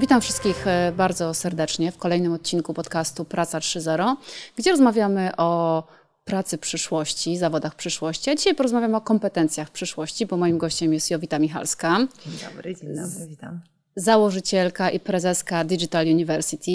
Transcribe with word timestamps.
Witam 0.00 0.20
wszystkich 0.20 0.66
e, 0.66 0.92
bardzo 0.96 1.34
serdecznie 1.34 1.92
w 1.92 1.98
kolejnym 1.98 2.32
odcinku 2.32 2.74
podcastu 2.74 3.24
Praca 3.24 3.58
3.0, 3.58 4.16
gdzie 4.56 4.70
rozmawiamy 4.70 5.36
o 5.36 5.82
pracy 6.24 6.58
przyszłości, 6.58 7.38
zawodach 7.38 7.74
przyszłości. 7.74 8.30
A 8.30 8.34
dzisiaj 8.34 8.54
porozmawiamy 8.54 8.96
o 8.96 9.00
kompetencjach 9.00 9.70
przyszłości, 9.70 10.26
bo 10.26 10.36
moim 10.36 10.58
gościem 10.58 10.92
jest 10.92 11.10
Jowita 11.10 11.38
Michalska. 11.38 11.98
Dzień 12.26 12.50
dobry, 12.50 12.76
dzień 12.76 12.96
dobry, 12.96 13.26
witam. 13.26 13.60
Założycielka 13.96 14.90
i 14.90 15.00
prezeska 15.00 15.64
Digital 15.64 16.06
University, 16.06 16.70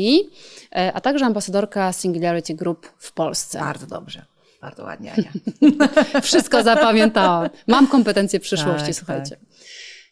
e, 0.75 0.93
a 0.93 1.01
także 1.01 1.25
ambasadorka 1.25 1.93
Singularity 1.93 2.53
Group 2.53 2.87
w 2.97 3.11
Polsce. 3.11 3.59
Bardzo 3.59 3.87
dobrze. 3.87 4.25
Bardzo 4.61 4.83
ładnie, 4.83 5.13
Ania. 5.13 5.31
Wszystko 6.21 6.63
zapamiętałam. 6.63 7.49
Mam 7.67 7.87
kompetencje 7.87 8.39
przyszłości, 8.39 8.85
tak, 8.85 8.95
słuchajcie. 8.95 9.35
Tak. 9.35 9.55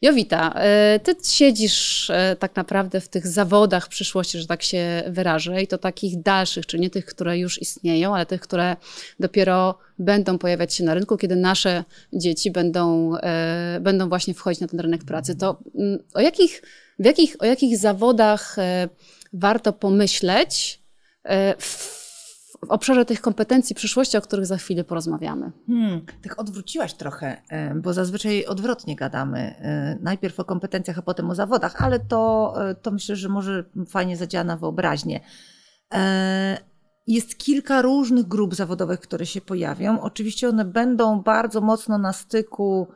Jowita, 0.04 0.54
e, 0.56 1.00
ty 1.04 1.16
siedzisz 1.24 2.10
e, 2.10 2.36
tak 2.40 2.56
naprawdę 2.56 3.02
w 3.02 3.10
tych 3.10 3.28
zawodach 3.28 3.88
przyszłości, 3.88 4.40
że 4.40 4.48
tak 4.48 4.64
się 4.64 5.04
wyrażę, 5.08 5.62
i 5.62 5.68
to 5.68 5.78
takich 5.78 6.22
dalszych, 6.22 6.66
czyli 6.66 6.84
nie 6.84 6.90
tych, 6.90 7.06
które 7.06 7.38
już 7.38 7.62
istnieją, 7.62 8.16
ale 8.16 8.26
tych, 8.26 8.42
które 8.42 8.76
dopiero 9.20 9.78
będą 10.00 10.38
pojawiać 10.38 10.74
się 10.74 10.84
na 10.84 10.94
rynku, 10.94 11.18
kiedy 11.18 11.36
nasze 11.36 11.84
dzieci 12.14 12.52
będą, 12.52 13.16
e, 13.18 13.80
będą 13.82 14.10
właśnie 14.10 14.34
wchodzić 14.34 14.62
na 14.62 14.68
ten 14.68 14.80
rynek 14.80 15.04
pracy. 15.04 15.36
To 15.36 15.60
mm, 15.76 16.00
o 16.14 16.22
jakich, 16.22 16.62
w 17.00 17.06
jakich, 17.06 17.36
o 17.40 17.46
jakich 17.46 17.78
zawodach 17.78 18.56
warto 19.34 19.74
pomyśleć 19.74 20.82
w 21.60 22.03
w 22.68 22.72
obszarze 22.72 23.06
tych 23.06 23.22
kompetencji 23.22 23.76
przyszłości, 23.76 24.18
o 24.18 24.22
których 24.22 24.46
za 24.46 24.58
chwilę 24.58 24.84
porozmawiamy. 24.84 25.52
Hmm, 25.68 26.02
tak 26.24 26.40
odwróciłaś 26.40 26.94
trochę, 26.94 27.42
e, 27.50 27.76
bo 27.76 27.94
zazwyczaj 27.94 28.46
odwrotnie 28.46 28.96
gadamy. 28.96 29.40
E, 29.40 29.98
najpierw 30.02 30.40
o 30.40 30.46
kompetencjach, 30.46 30.98
a 30.98 31.02
potem 31.02 31.30
o 31.30 31.36
zawodach, 31.36 31.82
ale 31.82 32.00
to, 32.00 32.54
e, 32.70 32.76
to 32.76 32.92
myślę, 32.92 33.16
że 33.16 33.30
może 33.30 33.64
fajnie 33.88 34.18
zadziała 34.18 34.44
na 34.44 34.58
wyobraźnię. 34.58 35.20
Jest 37.08 37.38
kilka 37.38 37.82
różnych 37.82 38.28
grup 38.28 38.56
zawodowych, 38.56 39.00
które 39.00 39.26
się 39.26 39.42
pojawią. 39.42 40.02
Oczywiście 40.02 40.50
one 40.50 40.66
będą 40.66 41.22
bardzo 41.22 41.62
mocno 41.62 41.98
na 41.98 42.14
styku 42.14 42.88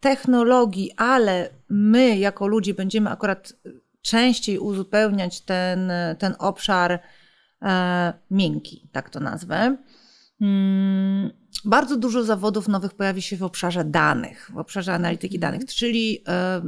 technologii, 0.00 0.90
ale 0.96 1.48
my 1.68 2.18
jako 2.18 2.46
ludzie 2.46 2.74
będziemy 2.74 3.10
akurat 3.10 3.52
częściej 4.02 4.58
uzupełniać 4.58 5.40
ten, 5.40 5.92
ten 6.18 6.34
obszar 6.38 7.00
miękki, 8.30 8.88
tak 8.92 9.10
to 9.10 9.20
nazwę. 9.20 9.76
Hmm, 10.38 11.30
bardzo 11.64 11.96
dużo 11.96 12.24
zawodów 12.24 12.68
nowych 12.68 12.94
pojawi 12.94 13.22
się 13.22 13.36
w 13.36 13.42
obszarze 13.42 13.84
danych, 13.84 14.50
w 14.54 14.58
obszarze 14.58 14.94
analityki 14.94 15.36
mhm. 15.36 15.52
danych, 15.52 15.68
czyli 15.74 16.22
e, 16.28 16.62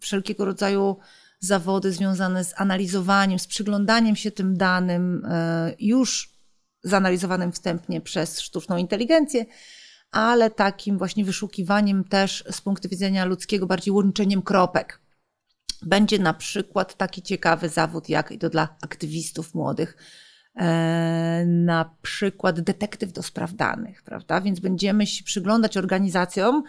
wszelkiego 0.00 0.44
rodzaju 0.44 0.96
zawody 1.40 1.92
związane 1.92 2.44
z 2.44 2.54
analizowaniem, 2.56 3.38
z 3.38 3.46
przyglądaniem 3.46 4.16
się 4.16 4.30
tym 4.30 4.56
danym, 4.56 5.24
e, 5.24 5.74
już 5.80 6.30
zanalizowanym 6.82 7.52
wstępnie 7.52 8.00
przez 8.00 8.40
sztuczną 8.40 8.76
inteligencję, 8.76 9.46
ale 10.10 10.50
takim 10.50 10.98
właśnie 10.98 11.24
wyszukiwaniem 11.24 12.04
też 12.04 12.44
z 12.50 12.60
punktu 12.60 12.88
widzenia 12.88 13.24
ludzkiego, 13.24 13.66
bardziej 13.66 13.94
łączeniem 13.94 14.42
kropek. 14.42 15.00
Będzie 15.82 16.18
na 16.18 16.34
przykład 16.34 16.96
taki 16.96 17.22
ciekawy 17.22 17.68
zawód, 17.68 18.08
jak 18.08 18.32
i 18.32 18.38
to 18.38 18.50
dla 18.50 18.76
aktywistów 18.82 19.54
młodych, 19.54 19.96
e, 20.56 21.44
na 21.46 21.96
przykład 22.02 22.60
detektyw 22.60 23.12
do 23.12 23.22
spraw 23.22 23.54
danych, 23.54 24.02
prawda? 24.02 24.40
Więc 24.40 24.60
będziemy 24.60 25.06
się 25.06 25.24
przyglądać 25.24 25.76
organizacjom, 25.76 26.62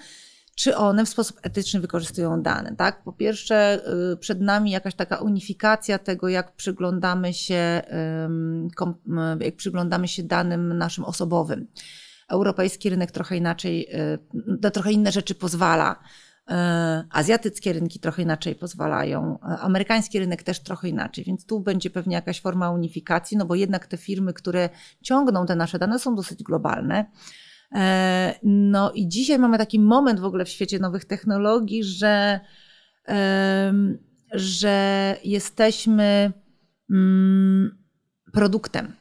czy 0.56 0.78
one 0.78 1.06
w 1.06 1.10
sposób 1.10 1.40
etyczny 1.44 1.80
wykorzystują 1.80 2.42
dane, 2.42 2.76
tak? 2.76 3.04
Po 3.04 3.14
pierwsze, 3.14 3.82
y, 4.14 4.18
przed 4.18 4.42
nami 4.42 4.72
jakaś 4.72 4.96
taka 4.96 5.18
unifikacja 5.18 6.00
tego, 6.00 6.30
jak 6.30 6.56
przyglądamy 6.56 7.34
się, 7.34 7.82
jak 9.40 9.56
przyglądamy 9.56 10.08
się 10.08 10.24
danym 10.24 10.78
naszym 10.78 11.06
osobowym. 11.06 11.68
Europejski 12.30 12.90
rynek 12.90 13.12
trochę 13.12 13.38
inaczej, 13.38 13.88
y, 13.96 14.20
na 14.62 14.72
trochę 14.72 14.92
inne 14.92 15.12
rzeczy 15.12 15.36
pozwala 15.36 16.00
azjatyckie 17.12 17.74
rynki 17.74 18.00
trochę 18.00 18.22
inaczej 18.22 18.56
pozwalają, 18.56 19.40
e, 19.40 19.46
amerykański 19.46 20.20
rynek 20.20 20.44
też 20.44 20.60
trochę 20.60 20.90
inaczej, 20.90 21.24
więc 21.24 21.46
tu 21.46 21.60
będzie 21.60 21.90
pewnie 21.90 22.16
jakaś 22.16 22.42
forma 22.42 22.72
unifikacji, 22.72 23.38
no 23.38 23.46
bo 23.46 23.56
jednak 23.56 23.88
te 23.88 23.98
firmy, 23.98 24.34
które 24.34 24.70
ciągną 25.02 25.46
te 25.46 25.56
nasze 25.56 25.80
dane, 25.80 26.00
są 26.00 26.16
dosyć 26.16 26.44
globalne. 26.44 27.06
E, 27.76 28.36
no 28.44 28.92
i 28.92 29.08
dzisiaj 29.08 29.40
mamy 29.40 29.58
taki 29.58 29.80
moment 29.80 30.20
w 30.20 30.26
ogóle 30.26 30.46
w 30.46 30.50
świecie 30.50 30.80
nowych 30.80 31.06
technologii, 31.06 31.84
że, 31.84 32.40
że 34.32 35.18
jesteśmy 35.24 36.32
mm, 36.90 37.78
produktem 38.34 39.01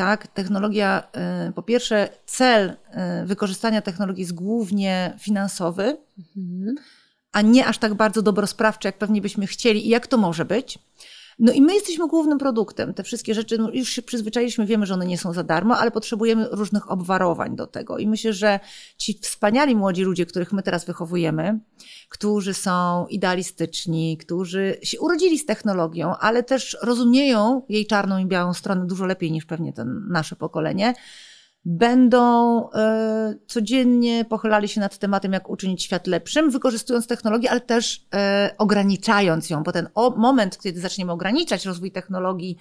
tak? 0.00 0.26
Technologia, 0.26 1.02
y, 1.48 1.52
po 1.52 1.62
pierwsze, 1.62 2.08
cel 2.26 2.70
y, 2.70 3.26
wykorzystania 3.26 3.82
technologii 3.82 4.20
jest 4.20 4.34
głównie 4.34 5.16
finansowy, 5.18 5.96
mhm. 6.36 6.74
a 7.32 7.42
nie 7.42 7.66
aż 7.66 7.78
tak 7.78 7.94
bardzo 7.94 8.22
dobrosprawczy, 8.22 8.88
jak 8.88 8.98
pewnie 8.98 9.20
byśmy 9.20 9.46
chcieli 9.46 9.86
i 9.86 9.88
jak 9.88 10.06
to 10.06 10.16
może 10.16 10.44
być. 10.44 10.78
No 11.40 11.52
i 11.52 11.62
my 11.62 11.74
jesteśmy 11.74 12.08
głównym 12.08 12.38
produktem. 12.38 12.94
Te 12.94 13.02
wszystkie 13.02 13.34
rzeczy, 13.34 13.58
no 13.58 13.70
już 13.72 13.88
się 13.88 14.02
przyzwyczailiśmy, 14.02 14.66
wiemy, 14.66 14.86
że 14.86 14.94
one 14.94 15.06
nie 15.06 15.18
są 15.18 15.32
za 15.32 15.42
darmo, 15.42 15.78
ale 15.78 15.90
potrzebujemy 15.90 16.48
różnych 16.50 16.90
obwarowań 16.90 17.56
do 17.56 17.66
tego. 17.66 17.98
I 17.98 18.06
myślę, 18.06 18.32
że 18.32 18.60
ci 18.96 19.18
wspaniali 19.22 19.76
młodzi 19.76 20.02
ludzie, 20.02 20.26
których 20.26 20.52
my 20.52 20.62
teraz 20.62 20.84
wychowujemy, 20.84 21.60
którzy 22.08 22.54
są 22.54 23.06
idealistyczni, 23.06 24.18
którzy 24.18 24.78
się 24.82 25.00
urodzili 25.00 25.38
z 25.38 25.46
technologią, 25.46 26.14
ale 26.16 26.42
też 26.42 26.76
rozumieją 26.82 27.62
jej 27.68 27.86
czarną 27.86 28.18
i 28.18 28.26
białą 28.26 28.54
stronę 28.54 28.86
dużo 28.86 29.06
lepiej 29.06 29.32
niż 29.32 29.44
pewnie 29.44 29.72
ten 29.72 30.08
nasze 30.08 30.36
pokolenie, 30.36 30.94
będą 31.64 32.70
e, 32.70 33.34
codziennie 33.46 34.24
pochylali 34.24 34.68
się 34.68 34.80
nad 34.80 34.98
tematem, 34.98 35.32
jak 35.32 35.50
uczynić 35.50 35.82
świat 35.82 36.06
lepszym, 36.06 36.50
wykorzystując 36.50 37.06
technologię, 37.06 37.50
ale 37.50 37.60
też 37.60 38.06
e, 38.14 38.54
ograniczając 38.58 39.50
ją, 39.50 39.62
bo 39.62 39.72
ten 39.72 39.88
moment, 40.16 40.58
kiedy 40.58 40.80
zaczniemy 40.80 41.12
ograniczać 41.12 41.66
rozwój 41.66 41.92
technologii, 41.92 42.56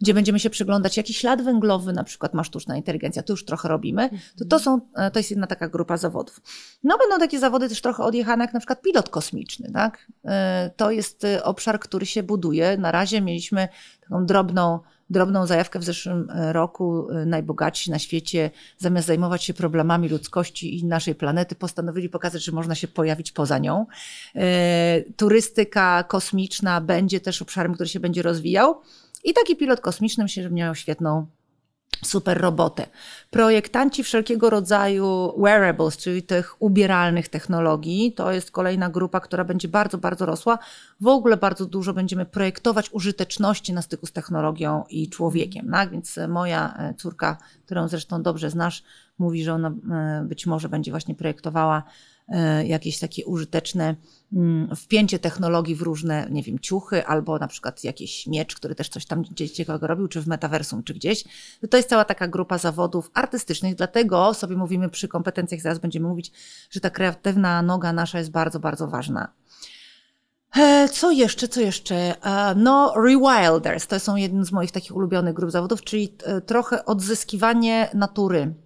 gdzie 0.00 0.14
będziemy 0.14 0.40
się 0.40 0.50
przyglądać, 0.50 0.96
jaki 0.96 1.14
ślad 1.14 1.42
węglowy 1.42 1.92
na 1.92 2.04
przykład 2.04 2.34
ma 2.34 2.44
sztuczna 2.44 2.76
inteligencja, 2.76 3.22
to 3.22 3.32
już 3.32 3.44
trochę 3.44 3.68
robimy, 3.68 4.10
to 4.38 4.44
to, 4.44 4.58
są, 4.58 4.80
e, 4.94 5.10
to 5.10 5.18
jest 5.18 5.30
jedna 5.30 5.46
taka 5.46 5.68
grupa 5.68 5.96
zawodów. 5.96 6.40
No 6.84 6.98
będą 6.98 7.18
takie 7.18 7.38
zawody 7.38 7.68
też 7.68 7.80
trochę 7.80 8.02
odjechane, 8.02 8.44
jak 8.44 8.54
na 8.54 8.60
przykład 8.60 8.82
pilot 8.82 9.08
kosmiczny, 9.08 9.72
tak? 9.72 10.06
To 10.76 10.90
jest 10.90 11.26
obszar, 11.42 11.80
który 11.80 12.06
się 12.06 12.22
buduje. 12.22 12.76
Na 12.76 12.92
razie 12.92 13.20
mieliśmy 13.20 13.68
taką 14.00 14.26
drobną 14.26 14.80
drobną 15.10 15.46
zajawkę 15.46 15.78
w 15.78 15.84
zeszłym 15.84 16.30
e, 16.30 16.52
roku. 16.52 17.10
E, 17.10 17.26
najbogatsi 17.26 17.90
na 17.90 17.98
świecie, 17.98 18.50
zamiast 18.78 19.06
zajmować 19.06 19.44
się 19.44 19.54
problemami 19.54 20.08
ludzkości 20.08 20.78
i 20.78 20.84
naszej 20.84 21.14
planety, 21.14 21.54
postanowili 21.54 22.08
pokazać, 22.08 22.44
że 22.44 22.52
można 22.52 22.74
się 22.74 22.88
pojawić 22.88 23.32
poza 23.32 23.58
nią. 23.58 23.86
E, 24.34 25.02
turystyka 25.16 26.04
kosmiczna 26.04 26.80
będzie 26.80 27.20
też 27.20 27.42
obszarem, 27.42 27.74
który 27.74 27.88
się 27.88 28.00
będzie 28.00 28.22
rozwijał. 28.22 28.80
I 29.24 29.32
taki 29.32 29.56
pilot 29.56 29.80
kosmiczny 29.80 30.24
myślę, 30.24 30.42
że 30.42 30.50
miał 30.50 30.74
świetną 30.74 31.26
super 32.04 32.40
robotę. 32.40 32.86
Projektanci 33.30 34.04
wszelkiego 34.04 34.50
rodzaju 34.50 35.34
wearables, 35.42 35.96
czyli 35.96 36.22
tych 36.22 36.62
ubieralnych 36.62 37.28
technologii, 37.28 38.12
to 38.12 38.32
jest 38.32 38.50
kolejna 38.50 38.90
grupa, 38.90 39.20
która 39.20 39.44
będzie 39.44 39.68
bardzo, 39.68 39.98
bardzo 39.98 40.26
rosła. 40.26 40.58
W 41.00 41.06
ogóle 41.06 41.36
bardzo 41.36 41.66
dużo 41.66 41.92
będziemy 41.92 42.26
projektować 42.26 42.90
użyteczności 42.92 43.72
na 43.72 43.82
styku 43.82 44.06
z 44.06 44.12
technologią 44.12 44.84
i 44.90 45.08
człowiekiem. 45.08 45.70
Tak? 45.70 45.90
Więc 45.90 46.18
moja 46.28 46.74
e, 46.78 46.94
córka, 46.94 47.36
którą 47.64 47.88
zresztą 47.88 48.22
dobrze 48.22 48.50
znasz, 48.50 48.82
mówi, 49.18 49.44
że 49.44 49.54
ona 49.54 49.68
e, 49.68 50.24
być 50.24 50.46
może 50.46 50.68
będzie 50.68 50.90
właśnie 50.90 51.14
projektowała 51.14 51.82
E, 51.82 52.15
jakieś 52.64 52.98
takie 52.98 53.26
użyteczne 53.26 53.96
mm, 54.32 54.76
wpięcie 54.76 55.18
technologii 55.18 55.74
w 55.74 55.82
różne, 55.82 56.28
nie 56.30 56.42
wiem, 56.42 56.58
ciuchy, 56.58 57.06
albo 57.06 57.38
na 57.38 57.48
przykład 57.48 57.84
jakiś 57.84 58.26
miecz, 58.26 58.54
który 58.54 58.74
też 58.74 58.88
coś 58.88 59.06
tam 59.06 59.22
gdzieś 59.22 59.50
ciekawego 59.50 59.86
robił, 59.86 60.08
czy 60.08 60.20
w 60.20 60.26
metaversum, 60.26 60.82
czy 60.82 60.94
gdzieś. 60.94 61.24
To 61.70 61.76
jest 61.76 61.88
cała 61.88 62.04
taka 62.04 62.28
grupa 62.28 62.58
zawodów 62.58 63.10
artystycznych, 63.14 63.74
dlatego 63.74 64.34
sobie 64.34 64.56
mówimy 64.56 64.88
przy 64.88 65.08
kompetencjach, 65.08 65.60
zaraz 65.60 65.78
będziemy 65.78 66.08
mówić, 66.08 66.32
że 66.70 66.80
ta 66.80 66.90
kreatywna 66.90 67.62
noga 67.62 67.92
nasza 67.92 68.18
jest 68.18 68.30
bardzo, 68.30 68.60
bardzo 68.60 68.88
ważna. 68.88 69.32
E, 70.56 70.88
co 70.88 71.10
jeszcze, 71.10 71.48
co 71.48 71.60
jeszcze? 71.60 71.96
E, 71.96 72.54
no, 72.54 72.94
Rewilders 72.96 73.86
to 73.86 74.00
są 74.00 74.16
jeden 74.16 74.44
z 74.44 74.52
moich 74.52 74.72
takich 74.72 74.96
ulubionych 74.96 75.34
grup 75.34 75.50
zawodów, 75.50 75.82
czyli 75.82 76.16
trochę 76.46 76.84
odzyskiwanie 76.84 77.90
natury 77.94 78.54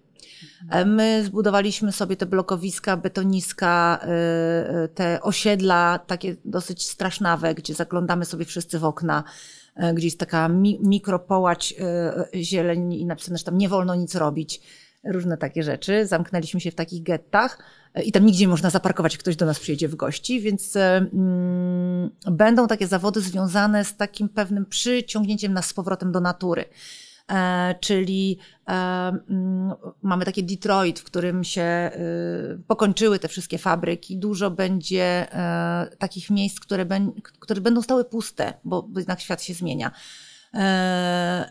my 0.85 1.23
zbudowaliśmy 1.25 1.91
sobie 1.91 2.17
te 2.17 2.25
blokowiska, 2.25 2.97
betoniska, 2.97 3.99
e, 4.01 4.07
e, 4.07 4.87
te 4.87 5.21
osiedla 5.21 5.99
takie 6.07 6.35
dosyć 6.45 6.85
strasznawe, 6.85 7.55
gdzie 7.55 7.73
zaglądamy 7.73 8.25
sobie 8.25 8.45
wszyscy 8.45 8.79
w 8.79 8.85
okna, 8.85 9.23
gdzie 9.93 10.07
jest 10.07 10.19
taka 10.19 10.49
mi 10.49 10.79
mikropołać 10.83 11.73
zieleni 12.35 13.01
i 13.01 13.05
napisane, 13.05 13.37
że 13.37 13.43
tam 13.43 13.57
nie 13.57 13.69
wolno 13.69 13.95
nic 13.95 14.15
robić. 14.15 14.61
Różne 15.03 15.37
takie 15.37 15.63
rzeczy. 15.63 16.07
Zamknęliśmy 16.07 16.61
się 16.61 16.71
w 16.71 16.75
takich 16.75 17.03
gettach 17.03 17.63
i 18.03 18.11
tam 18.11 18.25
nigdzie 18.25 18.43
nie 18.43 18.47
można 18.47 18.69
zaparkować, 18.69 19.17
ktoś 19.17 19.35
do 19.35 19.45
nas 19.45 19.59
przyjedzie 19.59 19.87
w 19.87 19.95
gości, 19.95 20.41
więc 20.41 20.75
mm, 20.75 22.09
będą 22.31 22.67
takie 22.67 22.87
zawody 22.87 23.21
związane 23.21 23.85
z 23.85 23.95
takim 23.95 24.29
pewnym 24.29 24.65
przyciągnięciem 24.65 25.53
nas 25.53 25.65
z 25.65 25.73
powrotem 25.73 26.11
do 26.11 26.19
natury. 26.19 26.65
E, 27.31 27.75
czyli 27.79 28.37
e, 28.67 28.71
mm, 28.71 29.73
mamy 30.01 30.25
takie 30.25 30.43
Detroit, 30.43 30.99
w 30.99 31.03
którym 31.03 31.43
się 31.43 31.91
y, 32.55 32.63
pokończyły 32.67 33.19
te 33.19 33.27
wszystkie 33.27 33.57
fabryki. 33.57 34.17
Dużo 34.17 34.51
będzie 34.51 35.03
e, 35.33 35.87
takich 35.97 36.29
miejsc, 36.29 36.59
które, 36.59 36.85
które 37.39 37.61
będą 37.61 37.81
stały 37.81 38.05
puste, 38.05 38.53
bo 38.63 38.87
jednak 38.97 39.21
świat 39.21 39.43
się 39.43 39.53
zmienia. 39.53 39.91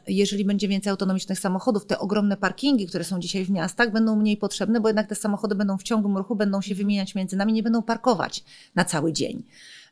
Jeżeli 0.09 0.45
będzie 0.45 0.69
więcej 0.69 0.91
autonomicznych 0.91 1.39
samochodów, 1.39 1.87
te 1.87 1.99
ogromne 1.99 2.37
parkingi, 2.37 2.87
które 2.87 3.05
są 3.05 3.21
dzisiaj 3.21 3.45
w 3.45 3.51
miastach, 3.51 3.93
będą 3.93 4.17
mniej 4.17 4.37
potrzebne, 4.37 4.81
bo 4.81 4.89
jednak 4.89 5.07
te 5.07 5.15
samochody 5.15 5.55
będą 5.55 5.79
w 5.79 5.83
ciągłym 5.83 6.17
ruchu, 6.17 6.37
będą 6.37 6.61
się 6.61 6.75
wymieniać 6.75 7.15
między 7.15 7.37
nami, 7.37 7.53
nie 7.53 7.63
będą 7.63 7.83
parkować 7.83 8.45
na 8.75 8.85
cały 8.85 9.13
dzień. 9.13 9.43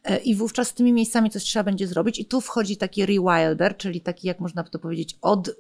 E, 0.04 0.16
I 0.18 0.34
wówczas 0.34 0.68
z 0.68 0.74
tymi 0.74 0.92
miejscami 0.92 1.30
coś 1.30 1.44
trzeba 1.44 1.62
będzie 1.62 1.86
zrobić. 1.86 2.18
I 2.18 2.24
tu 2.24 2.40
wchodzi 2.40 2.76
taki 2.76 3.06
rewilder, 3.06 3.76
czyli 3.76 4.00
taki, 4.00 4.26
jak 4.26 4.40
można 4.40 4.62
by 4.62 4.70
to 4.70 4.78
powiedzieć, 4.78 5.18
od 5.22 5.50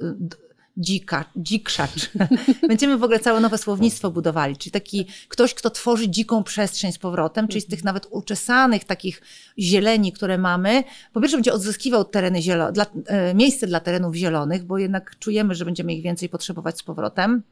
dzika, 0.78 1.24
dzikszacz. 1.36 2.10
Będziemy 2.68 2.98
w 2.98 3.04
ogóle 3.04 3.20
całe 3.20 3.40
nowe 3.40 3.58
słownictwo 3.58 4.10
budowali, 4.10 4.56
czyli 4.56 4.70
taki 4.70 5.06
ktoś, 5.28 5.54
kto 5.54 5.70
tworzy 5.70 6.08
dziką 6.08 6.44
przestrzeń 6.44 6.92
z 6.92 6.98
powrotem, 6.98 7.48
czyli 7.48 7.60
z 7.60 7.66
tych 7.66 7.84
nawet 7.84 8.06
uczesanych 8.10 8.84
takich 8.84 9.22
zieleni, 9.58 10.12
które 10.12 10.38
mamy, 10.38 10.84
po 11.12 11.20
pierwsze 11.20 11.36
będzie 11.36 11.52
odzyskiwał 11.52 12.04
tereny 12.04 12.42
zielone, 12.42 12.72
dla, 12.72 12.86
e, 13.06 13.34
miejsce 13.34 13.66
dla 13.66 13.80
terenów 13.80 14.14
zielonych, 14.14 14.64
bo 14.64 14.78
jednak 14.78 15.18
czujemy, 15.18 15.54
że 15.54 15.64
będziemy 15.64 15.94
ich 15.94 16.02
więcej 16.02 16.28
potrzebować 16.28 16.78
z 16.78 16.82
powrotem. 16.82 17.42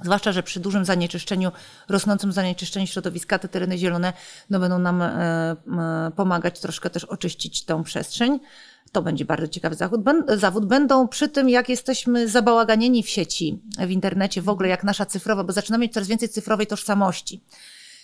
Zwłaszcza, 0.00 0.32
że 0.32 0.42
przy 0.42 0.60
dużym 0.60 0.84
zanieczyszczeniu, 0.84 1.52
rosnącym 1.88 2.32
zanieczyszczeniu 2.32 2.86
środowiska, 2.86 3.38
te 3.38 3.48
tereny 3.48 3.78
zielone 3.78 4.12
no, 4.50 4.60
będą 4.60 4.78
nam 4.78 5.02
e, 5.02 5.10
e, 5.10 6.10
pomagać 6.16 6.60
troszkę 6.60 6.90
też 6.90 7.04
oczyścić 7.04 7.64
tą 7.64 7.82
przestrzeń. 7.82 8.40
To 8.92 9.02
będzie 9.02 9.24
bardzo 9.24 9.48
ciekawy 9.48 9.74
zawód. 9.74 10.00
zawód. 10.28 10.66
Będą 10.66 11.08
przy 11.08 11.28
tym, 11.28 11.48
jak 11.48 11.68
jesteśmy 11.68 12.28
zabałaganieni 12.28 13.02
w 13.02 13.08
sieci, 13.08 13.58
w 13.78 13.90
internecie, 13.90 14.42
w 14.42 14.48
ogóle 14.48 14.68
jak 14.68 14.84
nasza 14.84 15.06
cyfrowa, 15.06 15.44
bo 15.44 15.52
zaczynamy 15.52 15.82
mieć 15.82 15.92
coraz 15.92 16.08
więcej 16.08 16.28
cyfrowej 16.28 16.66
tożsamości. 16.66 17.40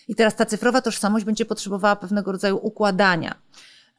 I 0.08 0.14
teraz 0.14 0.36
ta 0.36 0.46
cyfrowa 0.46 0.82
tożsamość 0.82 1.24
będzie 1.24 1.44
potrzebowała 1.44 1.96
pewnego 1.96 2.32
rodzaju 2.32 2.58
układania. 2.62 3.34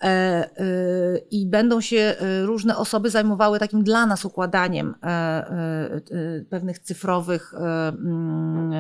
E, 0.02 0.06
e, 0.08 1.18
I 1.32 1.46
będą 1.46 1.82
się 1.82 1.98
e, 1.98 2.46
różne 2.46 2.78
osoby 2.78 3.10
zajmowały 3.10 3.60
takim 3.60 3.84
dla 3.84 4.06
nas 4.06 4.26
układaniem 4.26 4.96
pewnych 6.50 6.80
cyfrowych 6.80 7.54
mm, 7.54 8.72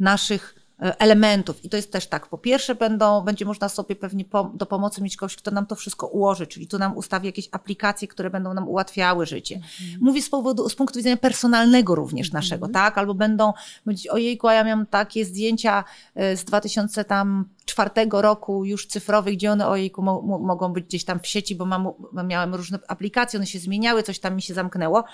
naszych 0.00 0.54
elementów. 0.78 1.64
I 1.64 1.68
to 1.68 1.76
jest 1.76 1.92
też 1.92 2.06
tak. 2.06 2.26
Po 2.26 2.38
pierwsze, 2.38 2.74
będą, 2.74 3.20
będzie 3.20 3.44
można 3.44 3.68
sobie 3.68 3.96
pewnie 3.96 4.24
po, 4.24 4.44
do 4.54 4.66
pomocy 4.66 5.02
mieć 5.02 5.16
kogoś, 5.16 5.36
kto 5.36 5.50
nam 5.50 5.66
to 5.66 5.74
wszystko 5.74 6.06
ułoży, 6.06 6.46
czyli 6.46 6.66
tu 6.66 6.78
nam 6.78 6.96
ustawi 6.96 7.26
jakieś 7.26 7.48
aplikacje, 7.52 8.08
które 8.08 8.30
będą 8.30 8.54
nam 8.54 8.68
ułatwiały 8.68 9.26
życie. 9.26 9.54
Mhm. 9.54 10.00
Mówię 10.00 10.22
z 10.22 10.30
powodu, 10.30 10.68
z 10.68 10.74
punktu 10.74 10.98
widzenia 10.98 11.16
personalnego 11.16 11.94
również 11.94 12.26
mhm. 12.26 12.42
naszego, 12.42 12.68
tak? 12.68 12.98
Albo 12.98 13.14
będą 13.14 13.52
mówić, 13.86 14.08
ojejku, 14.08 14.48
a 14.48 14.54
ja 14.54 14.64
miałam 14.64 14.86
takie 14.86 15.24
zdjęcia 15.24 15.84
e, 16.14 16.36
z 16.36 16.44
2004 16.44 17.90
roku 18.10 18.64
już 18.64 18.86
cyfrowych, 18.86 19.34
gdzie 19.34 19.52
one 19.52 19.68
ojejku 19.68 20.02
mo, 20.02 20.22
mo, 20.22 20.38
mogą 20.38 20.72
być 20.72 20.84
gdzieś 20.84 21.04
tam 21.04 21.20
w 21.20 21.26
sieci, 21.26 21.56
bo 21.56 21.64
mam, 21.64 21.88
miałem 22.24 22.54
różne 22.54 22.78
aplikacje, 22.88 23.38
one 23.38 23.46
się 23.46 23.58
zmieniały, 23.58 24.02
coś 24.02 24.18
tam 24.18 24.36
mi 24.36 24.42
się 24.42 24.54
zamknęło. 24.54 25.04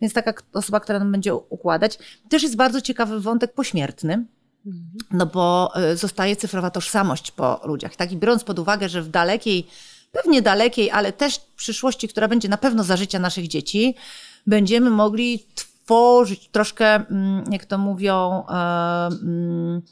Więc 0.00 0.14
taka 0.14 0.32
osoba, 0.52 0.80
która 0.80 0.98
nam 0.98 1.12
będzie 1.12 1.34
układać. 1.34 1.98
Też 2.28 2.42
jest 2.42 2.56
bardzo 2.56 2.80
ciekawy 2.80 3.20
wątek 3.20 3.54
pośmiertny. 3.54 4.24
No 5.10 5.26
bo 5.26 5.72
e, 5.76 5.96
zostaje 5.96 6.36
cyfrowa 6.36 6.70
tożsamość 6.70 7.30
po 7.30 7.60
ludziach. 7.64 7.96
Tak 7.96 8.12
i 8.12 8.16
biorąc 8.16 8.44
pod 8.44 8.58
uwagę, 8.58 8.88
że 8.88 9.02
w 9.02 9.08
dalekiej, 9.08 9.66
pewnie 10.12 10.42
dalekiej, 10.42 10.90
ale 10.90 11.12
też 11.12 11.40
przyszłości, 11.56 12.08
która 12.08 12.28
będzie 12.28 12.48
na 12.48 12.56
pewno 12.56 12.84
za 12.84 12.96
życia 12.96 13.18
naszych 13.18 13.48
dzieci, 13.48 13.94
będziemy 14.46 14.90
mogli 14.90 15.46
tworzyć 15.54 16.48
troszkę, 16.48 16.94
mm, 16.94 17.44
jak 17.52 17.64
to 17.64 17.78
mówią, 17.78 18.44
e, 18.48 18.54
mm, 19.06 19.82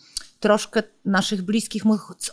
troszkę 0.40 0.82
naszych 1.04 1.42
bliskich 1.42 1.82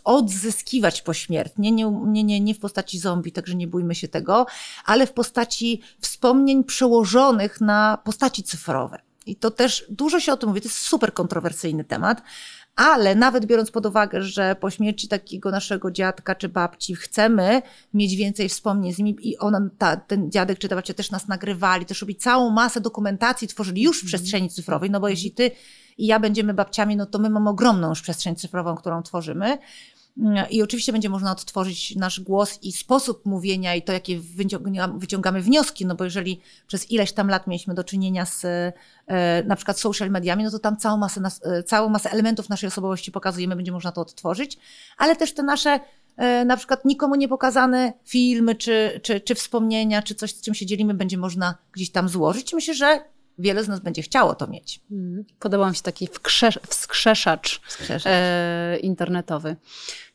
odzyskiwać 0.03 1.01
pośmiertnie, 1.01 1.71
nie, 1.71 1.91
nie, 2.05 2.23
nie, 2.23 2.39
nie 2.39 2.55
w 2.55 2.59
postaci 2.59 2.99
zombie, 2.99 3.31
także 3.31 3.55
nie 3.55 3.67
bójmy 3.67 3.95
się 3.95 4.07
tego, 4.07 4.45
ale 4.85 5.07
w 5.07 5.13
postaci 5.13 5.81
wspomnień 5.99 6.63
przełożonych 6.63 7.61
na 7.61 7.97
postaci 8.03 8.43
cyfrowe. 8.43 9.08
I 9.29 9.35
to 9.35 9.51
też 9.51 9.85
dużo 9.89 10.19
się 10.19 10.33
o 10.33 10.37
tym 10.37 10.49
mówi, 10.49 10.61
to 10.61 10.67
jest 10.67 10.77
super 10.77 11.13
kontrowersyjny 11.13 11.83
temat, 11.83 12.21
ale 12.75 13.15
nawet 13.15 13.45
biorąc 13.45 13.71
pod 13.71 13.85
uwagę, 13.85 14.21
że 14.21 14.55
po 14.59 14.69
śmierci 14.69 15.07
takiego 15.07 15.51
naszego 15.51 15.91
dziadka 15.91 16.35
czy 16.35 16.49
babci 16.49 16.95
chcemy 16.95 17.61
mieć 17.93 18.15
więcej 18.15 18.49
wspomnień 18.49 18.93
z 18.93 18.97
nimi 18.97 19.17
i 19.21 19.37
on, 19.37 19.69
ta, 19.77 19.97
ten 19.97 20.31
dziadek 20.31 20.59
czy 20.59 20.69
ta 20.69 20.75
babcia 20.75 20.93
też 20.93 21.11
nas 21.11 21.27
nagrywali, 21.27 21.85
też 21.85 22.01
robi 22.01 22.15
całą 22.15 22.49
masę 22.49 22.81
dokumentacji, 22.81 23.47
tworzyli 23.47 23.81
już 23.81 23.97
w 23.97 24.03
mhm. 24.03 24.07
przestrzeni 24.07 24.49
cyfrowej, 24.49 24.89
no 24.89 24.99
bo 24.99 25.09
jeśli 25.09 25.31
ty 25.31 25.51
i 25.97 26.05
ja 26.05 26.19
będziemy 26.19 26.53
babciami, 26.53 26.95
no 26.95 27.05
to 27.05 27.19
my 27.19 27.29
mamy 27.29 27.49
ogromną 27.49 27.89
już 27.89 28.01
przestrzeń 28.01 28.35
cyfrową, 28.35 28.75
którą 28.75 29.03
tworzymy. 29.03 29.57
I 30.49 30.63
oczywiście 30.63 30.91
będzie 30.91 31.09
można 31.09 31.31
odtworzyć 31.31 31.95
nasz 31.95 32.19
głos 32.19 32.59
i 32.63 32.71
sposób 32.71 33.25
mówienia 33.25 33.75
i 33.75 33.81
to, 33.81 33.93
jakie 33.93 34.19
wyciągamy 34.97 35.41
wnioski, 35.41 35.85
no 35.85 35.95
bo 35.95 36.03
jeżeli 36.03 36.41
przez 36.67 36.91
ileś 36.91 37.11
tam 37.11 37.27
lat 37.27 37.47
mieliśmy 37.47 37.73
do 37.73 37.83
czynienia 37.83 38.25
z 38.25 38.45
e, 38.45 39.43
na 39.43 39.55
przykład 39.55 39.79
social 39.79 40.09
mediami, 40.09 40.43
no 40.43 40.51
to 40.51 40.59
tam 40.59 40.77
całą 40.77 40.97
masę, 40.97 41.21
e, 41.43 41.63
całą 41.63 41.89
masę 41.89 42.11
elementów 42.11 42.49
naszej 42.49 42.67
osobowości 42.67 43.11
pokazujemy, 43.11 43.55
będzie 43.55 43.71
można 43.71 43.91
to 43.91 44.01
odtworzyć, 44.01 44.57
ale 44.97 45.15
też 45.15 45.33
te 45.33 45.43
nasze 45.43 45.79
e, 46.17 46.45
na 46.45 46.57
przykład 46.57 46.85
nikomu 46.85 47.15
nie 47.15 47.27
pokazane 47.27 47.93
filmy, 48.05 48.55
czy, 48.55 48.99
czy, 49.03 49.21
czy 49.21 49.35
wspomnienia, 49.35 50.01
czy 50.01 50.15
coś, 50.15 50.35
z 50.35 50.41
czym 50.41 50.53
się 50.53 50.65
dzielimy, 50.65 50.93
będzie 50.93 51.17
można 51.17 51.55
gdzieś 51.71 51.91
tam 51.91 52.09
złożyć. 52.09 52.53
Myślę, 52.53 52.73
że 52.73 52.99
wiele 53.39 53.63
z 53.63 53.67
nas 53.67 53.79
będzie 53.79 54.01
chciało 54.01 54.35
to 54.35 54.47
mieć. 54.47 54.81
Mm. 54.91 55.25
Podobał 55.39 55.69
mi 55.69 55.75
się 55.75 55.81
taki 55.81 56.07
wskrzeszacz, 56.69 57.61
e, 58.05 58.77
internetowy. 58.81 59.55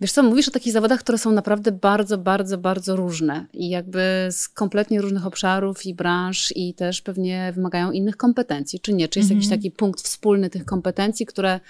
Wiesz 0.01 0.13
co, 0.13 0.23
mówisz 0.23 0.49
o 0.49 0.51
takich 0.51 0.73
zawodach, 0.73 1.01
które 1.01 1.19
są 1.19 1.33
naprawdę 1.33 1.73
bardzo, 1.73 2.19
bardzo, 2.19 2.59
bardzo 2.59 2.97
różne 2.97 3.47
i 3.53 3.69
jakby 3.69 4.29
z 4.31 4.49
kompletnie 4.49 5.01
różnych 5.01 5.27
obszarów 5.27 5.87
i 5.87 5.95
branż 5.95 6.53
i 6.57 6.75
też 6.75 7.03
pewnie 7.03 7.53
wymagają 7.55 7.93
innych 7.93 8.17
kompetencji, 8.17 8.81
czy 8.81 8.93
nie? 8.93 9.09
Czy 9.09 9.19
jest 9.19 9.31
jakiś 9.31 9.45
mhm. 9.45 9.61
taki 9.61 9.71
punkt 9.71 10.01
wspólny 10.01 10.51
tych 10.51 10.65
kompetencji, 10.65 11.27
które 11.27 11.61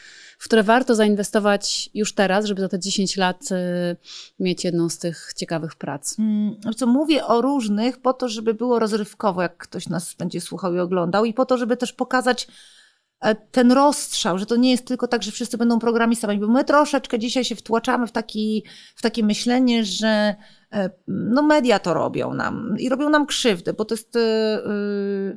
w 0.44 0.46
które 0.46 0.62
warto 0.62 0.94
zainwestować 0.94 1.90
już 1.94 2.14
teraz, 2.14 2.44
żeby 2.44 2.60
za 2.60 2.68
te 2.68 2.78
10 2.78 3.16
lat 3.16 3.42
y, 3.50 3.96
mieć 4.40 4.64
jedną 4.64 4.88
z 4.88 4.98
tych 4.98 5.32
ciekawych 5.36 5.74
prac? 5.74 6.18
Mm, 6.18 6.56
co 6.76 6.86
mówię 6.86 7.26
o 7.26 7.40
różnych 7.40 7.98
po 7.98 8.12
to, 8.12 8.28
żeby 8.28 8.54
było 8.54 8.78
rozrywkowo, 8.78 9.42
jak 9.42 9.56
ktoś 9.56 9.88
nas 9.88 10.14
będzie 10.14 10.40
słuchał 10.40 10.74
i 10.74 10.78
oglądał 10.78 11.24
i 11.24 11.34
po 11.34 11.46
to, 11.46 11.58
żeby 11.58 11.76
też 11.76 11.92
pokazać 11.92 12.48
ten 13.34 13.72
rozstrzał, 13.72 14.38
że 14.38 14.46
to 14.46 14.56
nie 14.56 14.70
jest 14.70 14.86
tylko 14.86 15.08
tak, 15.08 15.22
że 15.22 15.30
wszyscy 15.30 15.58
będą 15.58 15.78
programistami, 15.78 16.38
bo 16.38 16.48
my 16.48 16.64
troszeczkę 16.64 17.18
dzisiaj 17.18 17.44
się 17.44 17.54
wtłaczamy 17.54 18.06
w, 18.06 18.12
taki, 18.12 18.64
w 18.96 19.02
takie 19.02 19.22
myślenie, 19.22 19.84
że 19.84 20.34
E, 20.74 20.90
no 21.08 21.42
media 21.42 21.78
to 21.78 21.94
robią 21.94 22.34
nam 22.34 22.76
i 22.78 22.88
robią 22.88 23.10
nam 23.10 23.26
krzywdę, 23.26 23.72
bo 23.72 23.84
to 23.84 23.94
jest 23.94 24.14
yy, 24.14 25.36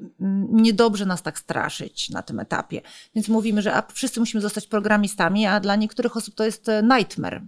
niedobrze 0.49 1.05
nas 1.05 1.21
tak 1.21 1.39
straszyć 1.39 2.09
na 2.09 2.21
tym 2.21 2.39
etapie. 2.39 2.81
Więc 3.15 3.27
mówimy, 3.27 3.61
że 3.61 3.73
a 3.73 3.83
wszyscy 3.93 4.19
musimy 4.19 4.41
zostać 4.41 4.67
programistami, 4.67 5.45
a 5.45 5.59
dla 5.59 5.75
niektórych 5.75 6.17
osób 6.17 6.35
to 6.35 6.45
jest 6.45 6.67
nightmare. 6.83 7.41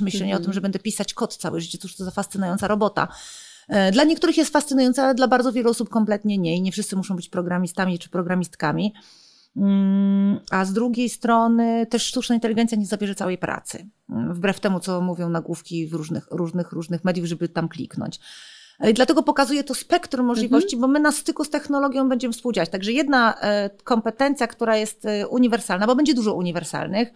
Myślenie 0.00 0.34
o 0.34 0.36
tym, 0.36 0.44
mhm. 0.44 0.52
że 0.52 0.60
będę 0.60 0.78
pisać 0.78 1.14
kod 1.14 1.36
całe 1.36 1.60
życie, 1.60 1.78
cóż 1.78 1.96
to 1.96 2.04
za 2.04 2.10
fascynująca 2.10 2.68
robota. 2.68 3.08
Dla 3.92 4.04
niektórych 4.04 4.36
jest 4.36 4.52
fascynująca, 4.52 5.04
ale 5.04 5.14
dla 5.14 5.28
bardzo 5.28 5.52
wielu 5.52 5.70
osób 5.70 5.88
kompletnie 5.88 6.38
nie 6.38 6.56
i 6.56 6.62
nie 6.62 6.72
wszyscy 6.72 6.96
muszą 6.96 7.16
być 7.16 7.28
programistami 7.28 7.98
czy 7.98 8.08
programistkami. 8.08 8.94
Mm, 9.56 10.40
a 10.50 10.64
z 10.64 10.72
drugiej 10.72 11.08
strony 11.08 11.86
też 11.86 12.02
sztuczna 12.02 12.34
inteligencja 12.34 12.78
nie 12.78 12.86
zabierze 12.86 13.14
całej 13.14 13.38
pracy. 13.38 13.88
Mm, 14.10 14.34
wbrew 14.34 14.60
temu, 14.60 14.80
co 14.80 15.00
mówią 15.00 15.28
nagłówki 15.28 15.86
w 15.86 15.94
różnych, 15.94 16.28
różnych, 16.30 16.72
różnych 16.72 17.04
mediów, 17.04 17.26
żeby 17.26 17.48
tam 17.48 17.68
kliknąć. 17.68 18.20
I 18.88 18.94
dlatego 18.94 19.22
pokazuje 19.22 19.64
to 19.64 19.74
spektrum 19.74 20.26
możliwości, 20.26 20.76
mhm. 20.76 20.80
bo 20.80 20.88
my 20.88 21.00
na 21.00 21.12
styku 21.12 21.44
z 21.44 21.50
technologią 21.50 22.08
będziemy 22.08 22.34
współdziałać. 22.34 22.68
Także 22.68 22.92
jedna 22.92 23.40
e, 23.40 23.70
kompetencja, 23.84 24.46
która 24.46 24.76
jest 24.76 25.04
e, 25.04 25.28
uniwersalna, 25.28 25.86
bo 25.86 25.96
będzie 25.96 26.14
dużo 26.14 26.34
uniwersalnych, 26.34 27.08
E, 27.08 27.14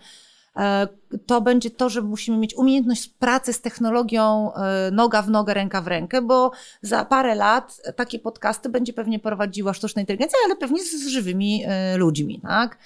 to 1.27 1.41
będzie 1.41 1.71
to, 1.71 1.89
że 1.89 2.03
musimy 2.03 2.39
mieć 2.39 2.55
umiejętność 2.55 3.09
pracy 3.09 3.53
z 3.53 3.61
technologią 3.61 4.55
e, 4.55 4.91
noga 4.91 5.23
w 5.23 5.31
nogę, 5.31 5.55
ręka 5.55 5.83
w 5.83 5.87
rękę, 5.87 6.23
bo 6.23 6.51
za 6.83 7.05
parę 7.05 7.35
lat 7.35 7.81
takie 7.97 8.19
podcasty 8.19 8.69
będzie 8.69 8.93
pewnie 8.93 9.19
prowadziła 9.19 9.75
sztuczna 9.75 10.01
inteligencja, 10.01 10.39
ale 10.45 10.57
pewnie 10.57 10.85
z 10.85 11.07
żywymi 11.07 11.65
e, 11.67 11.97
ludźmi, 11.97 12.41
tak? 12.43 12.79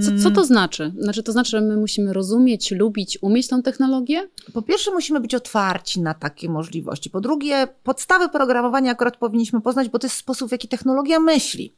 Co, 0.00 0.22
co 0.22 0.30
to 0.30 0.44
znaczy? 0.44 0.92
Znaczy, 0.98 1.22
to 1.22 1.32
znaczy, 1.32 1.50
że 1.50 1.60
my 1.60 1.76
musimy 1.76 2.12
rozumieć, 2.12 2.70
lubić, 2.70 3.18
umieć 3.22 3.48
tą 3.48 3.62
technologię? 3.62 4.28
Po 4.52 4.62
pierwsze, 4.62 4.90
musimy 4.90 5.20
być 5.20 5.34
otwarci 5.34 6.00
na 6.00 6.14
takie 6.14 6.48
możliwości. 6.48 7.10
Po 7.10 7.20
drugie, 7.20 7.68
podstawy 7.82 8.28
programowania 8.28 8.92
akurat 8.92 9.16
powinniśmy 9.16 9.60
poznać, 9.60 9.88
bo 9.88 9.98
to 9.98 10.06
jest 10.06 10.16
sposób, 10.16 10.48
w 10.48 10.52
jaki 10.52 10.68
technologia 10.68 11.20
myśli. 11.20 11.74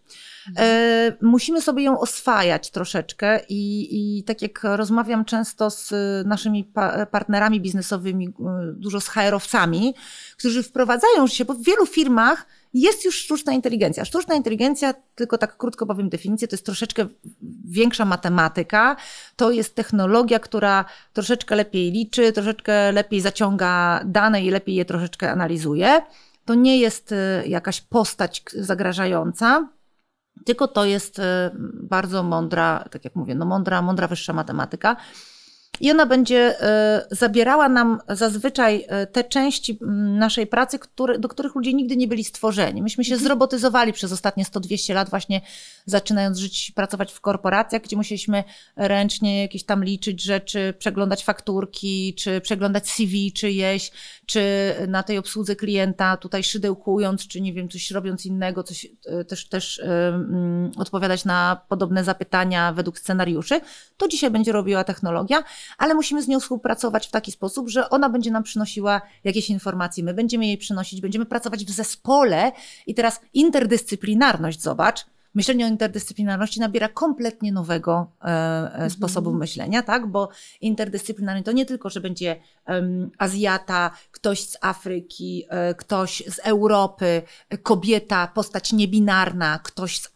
E, 0.59 1.17
musimy 1.21 1.63
sobie 1.63 1.83
ją 1.83 2.01
oswajać 2.01 2.71
troszeczkę 2.71 3.41
i, 3.49 3.89
i 4.19 4.25
tak 4.25 4.43
jak 4.43 4.61
rozmawiam 4.63 5.25
często 5.25 5.71
z 5.71 5.93
naszymi 6.27 6.65
pa 6.65 7.07
partnerami 7.07 7.61
biznesowymi, 7.61 8.29
e, 8.29 8.33
dużo 8.73 9.01
z 9.01 9.09
HR-owcami, 9.09 9.95
którzy 10.39 10.63
wprowadzają 10.63 11.27
się, 11.27 11.45
bo 11.45 11.55
w 11.55 11.65
wielu 11.65 11.87
firmach 11.87 12.47
jest 12.75 13.05
już 13.05 13.17
sztuczna 13.17 13.53
inteligencja. 13.53 14.05
Sztuczna 14.05 14.35
inteligencja, 14.35 14.95
tylko 15.15 15.39
tak 15.39 15.57
krótko 15.57 15.87
powiem 15.87 16.09
definicję, 16.09 16.49
to 16.49 16.57
jest 16.57 16.67
troszeczkę 16.67 17.07
większa 17.65 18.05
matematyka. 18.05 18.97
To 19.37 19.51
jest 19.51 19.75
technologia, 19.75 20.39
która 20.39 20.85
troszeczkę 21.13 21.57
lepiej 21.57 21.93
liczy, 21.93 22.33
troszeczkę 22.33 22.93
lepiej 22.93 23.21
zaciąga 23.21 24.01
dane 24.05 24.43
i 24.43 24.51
lepiej 24.51 24.75
je 24.75 24.85
troszeczkę 24.85 25.31
analizuje. 25.31 26.01
To 26.45 26.55
nie 26.55 26.79
jest 26.79 27.13
e, 27.13 27.43
jakaś 27.47 27.81
postać 27.81 28.43
zagrażająca, 28.55 29.69
tylko 30.45 30.69
to 30.69 30.85
jest 30.85 31.19
e, 31.19 31.51
bardzo 31.83 32.23
mądra, 32.23 32.85
tak 32.91 33.05
jak 33.05 33.17
mówię, 33.17 33.35
no 33.35 33.45
mądra, 33.45 33.83
mądra 33.83 34.09
wyższa 34.09 34.33
matematyka. 34.33 34.97
I 35.81 35.91
ona 35.91 36.07
będzie 36.07 36.61
e, 36.61 37.07
zabierała 37.11 37.69
nam 37.69 37.99
zazwyczaj 38.09 38.85
e, 38.89 39.07
te 39.07 39.25
części 39.25 39.79
naszej 40.19 40.47
pracy, 40.47 40.79
które, 40.79 41.19
do 41.19 41.29
których 41.29 41.55
ludzie 41.55 41.75
nigdy 41.75 41.97
nie 41.97 42.09
byli 42.09 42.25
stworzeni. 42.25 42.83
Myśmy 42.83 43.05
się 43.05 43.13
mhm. 43.13 43.25
zrobotyzowali 43.29 43.93
przez 43.93 44.13
ostatnie 44.13 44.45
100-200 44.45 44.95
lat, 44.95 45.11
właśnie 45.11 45.41
zaczynając 45.87 46.39
żyć, 46.39 46.73
pracować 46.75 47.13
w 47.13 47.21
korporacjach, 47.21 47.83
gdzie 47.83 47.97
musieliśmy 47.97 48.45
ręcznie 48.77 49.43
jakieś 49.43 49.65
tam 49.65 49.85
liczyć 49.85 50.23
rzeczy, 50.23 50.75
przeglądać 50.79 51.25
fakturki, 51.25 52.15
czy 52.15 52.41
przeglądać 52.41 52.91
CV 52.91 53.33
czyjeś, 53.33 53.91
czy 54.27 54.43
na 54.89 55.03
tej 55.03 55.19
obsłudze 55.19 55.57
klienta 55.57 56.17
tutaj 56.17 56.45
szydełkując, 56.45 57.29
czy 57.29 57.41
nie 57.41 57.53
wiem, 57.53 57.69
coś 57.69 57.91
robiąc 57.91 58.27
innego, 58.27 58.63
coś 58.63 58.87
e, 59.07 59.25
też, 59.25 59.49
też 59.49 59.83
um, 59.85 60.71
odpowiadać 60.77 61.25
na 61.25 61.61
podobne 61.69 62.05
zapytania 62.05 62.73
według 62.73 62.99
scenariuszy. 62.99 63.61
To 63.97 64.09
dzisiaj 64.09 64.31
będzie 64.31 64.53
robiła 64.53 64.85
technologia 64.85 65.45
ale 65.79 65.95
musimy 65.95 66.23
z 66.23 66.29
nią 66.29 66.41
współpracować 66.41 67.07
w 67.07 67.11
taki 67.11 67.33
sposób, 67.33 67.69
że 67.69 67.91
ona 67.91 68.09
będzie 68.09 68.31
nam 68.31 68.43
przynosiła 68.43 69.01
jakieś 69.25 69.51
informacje, 69.51 70.05
my 70.05 70.15
będziemy 70.15 70.47
jej 70.47 70.59
przynosić, 70.59 71.01
będziemy 71.01 71.27
pracować 71.27 71.65
w 71.65 71.71
zespole. 71.71 72.53
I 72.87 72.95
teraz 72.95 73.21
interdyscyplinarność, 73.35 74.63
zobacz, 74.63 75.07
myślenie 75.35 75.65
o 75.65 75.69
interdyscyplinarności 75.69 76.61
nabiera 76.61 76.89
kompletnie 76.89 77.53
nowego 77.53 78.07
e, 78.21 78.25
e 78.25 78.73
mhm. 78.73 78.91
sposobu 78.91 79.33
myślenia, 79.33 79.83
tak? 79.83 80.07
Bo 80.07 80.29
interdyscyplinarny 80.61 81.43
to 81.43 81.53
nie 81.53 81.67
tylko, 81.67 81.91
że 81.91 82.01
będzie 82.01 82.37
Azjata, 83.19 83.91
ktoś 84.11 84.41
z 84.49 84.57
Afryki, 84.61 85.45
e, 85.49 85.75
ktoś 85.75 86.23
z 86.27 86.39
Europy, 86.39 87.23
kobieta, 87.63 88.27
postać 88.27 88.73
niebinarna, 88.73 89.61
ktoś 89.63 89.99
z 89.99 90.13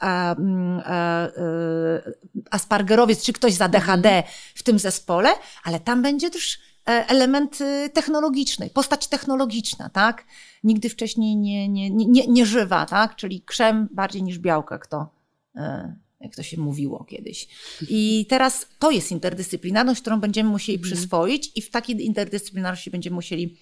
Aspergerowiec, 2.51 3.25
czy 3.25 3.33
ktoś 3.33 3.55
z 3.55 3.63
ADHD 3.63 4.09
mhm. 4.09 4.25
w 4.55 4.63
tym 4.63 4.79
zespole, 4.79 5.29
ale 5.65 5.81
tam 5.81 6.03
będzie 6.03 6.31
też 6.31 6.59
element 6.87 7.61
y, 7.61 7.91
technologiczny, 7.91 8.71
postać 8.71 9.07
technologiczna, 9.07 9.91
tak? 9.91 10.25
nigdy 10.65 10.89
wcześniej 10.89 11.37
nie, 11.37 11.69
nie, 11.69 11.91
nie, 11.91 12.27
nie 12.27 12.47
żywa, 12.47 12.87
tak? 12.87 13.17
czyli 13.17 13.43
krzem 13.43 13.89
bardziej 13.93 14.23
niż 14.23 14.39
białka, 14.39 14.79
kto, 14.79 15.09
e, 15.57 15.97
jak 16.21 16.37
to 16.37 16.43
się 16.43 16.61
mówiło 16.61 17.05
kiedyś. 17.05 17.49
I 17.89 18.27
teraz 18.29 18.67
to 18.79 18.91
jest 18.91 19.13
interdyscyplinarność, 19.13 20.01
którą 20.01 20.21
będziemy 20.21 20.51
musieli 20.51 20.79
mhm. 20.79 20.93
przyswoić 20.93 21.53
i 21.55 21.63
w 21.63 21.71
takiej 21.71 22.07
interdyscyplinarności 22.07 22.91
będziemy 22.91 23.15
musieli 23.15 23.57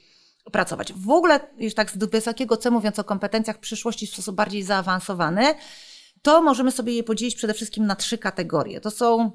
pracować. 0.52 0.92
W 0.92 1.10
ogóle, 1.10 1.40
już 1.58 1.74
tak 1.74 1.90
z 1.90 1.96
wysokiego 1.96 2.56
C 2.56 2.70
mówiąc 2.70 2.98
o 2.98 3.04
kompetencjach 3.04 3.58
przyszłości 3.58 4.06
w 4.06 4.12
sposób 4.12 4.36
bardziej 4.36 4.62
zaawansowany, 4.62 5.54
to 6.22 6.42
możemy 6.42 6.70
sobie 6.70 6.92
je 6.92 7.02
podzielić 7.02 7.34
przede 7.34 7.54
wszystkim 7.54 7.86
na 7.86 7.96
trzy 7.96 8.18
kategorie. 8.18 8.80
To 8.80 8.90
są 8.90 9.30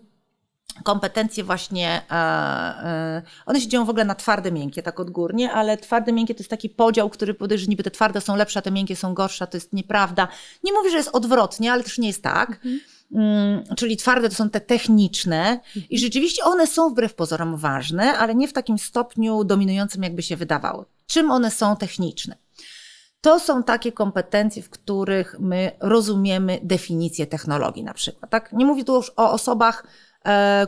kompetencje 0.83 1.43
właśnie, 1.43 2.01
e, 2.11 2.13
e, 2.13 3.21
one 3.45 3.61
się 3.61 3.67
dzieją 3.67 3.85
w 3.85 3.89
ogóle 3.89 4.05
na 4.05 4.15
twarde, 4.15 4.51
miękkie, 4.51 4.83
tak 4.83 4.99
odgórnie, 4.99 5.51
ale 5.51 5.77
twarde, 5.77 6.11
miękkie 6.11 6.35
to 6.35 6.39
jest 6.39 6.49
taki 6.49 6.69
podział, 6.69 7.09
który 7.09 7.33
podaje, 7.33 7.59
że 7.59 7.67
niby 7.67 7.83
te 7.83 7.91
twarde 7.91 8.21
są 8.21 8.35
lepsze, 8.35 8.59
a 8.59 8.61
te 8.61 8.71
miękkie 8.71 8.95
są 8.95 9.13
gorsze, 9.13 9.47
to 9.47 9.57
jest 9.57 9.73
nieprawda. 9.73 10.27
Nie 10.63 10.73
mówię, 10.73 10.89
że 10.89 10.97
jest 10.97 11.09
odwrotnie, 11.13 11.71
ale 11.71 11.83
też 11.83 11.97
nie 11.97 12.07
jest 12.07 12.23
tak. 12.23 12.49
Mhm. 12.49 12.79
Mm, 13.11 13.63
czyli 13.75 13.97
twarde 13.97 14.29
to 14.29 14.35
są 14.35 14.49
te 14.49 14.61
techniczne 14.61 15.59
i 15.89 15.99
rzeczywiście 15.99 16.43
one 16.43 16.67
są 16.67 16.89
wbrew 16.89 17.13
pozorom 17.13 17.57
ważne, 17.57 18.17
ale 18.17 18.35
nie 18.35 18.47
w 18.47 18.53
takim 18.53 18.79
stopniu 18.79 19.43
dominującym, 19.43 20.03
jakby 20.03 20.23
się 20.23 20.37
wydawało. 20.37 20.85
Czym 21.07 21.31
one 21.31 21.51
są 21.51 21.75
techniczne? 21.75 22.35
To 23.21 23.39
są 23.39 23.63
takie 23.63 23.91
kompetencje, 23.91 24.63
w 24.63 24.69
których 24.69 25.35
my 25.39 25.71
rozumiemy 25.79 26.59
definicję 26.63 27.27
technologii 27.27 27.83
na 27.83 27.93
przykład. 27.93 28.31
Tak? 28.31 28.53
Nie 28.53 28.65
mówię 28.65 28.83
tu 28.83 28.95
już 28.95 29.11
o 29.15 29.31
osobach, 29.31 29.83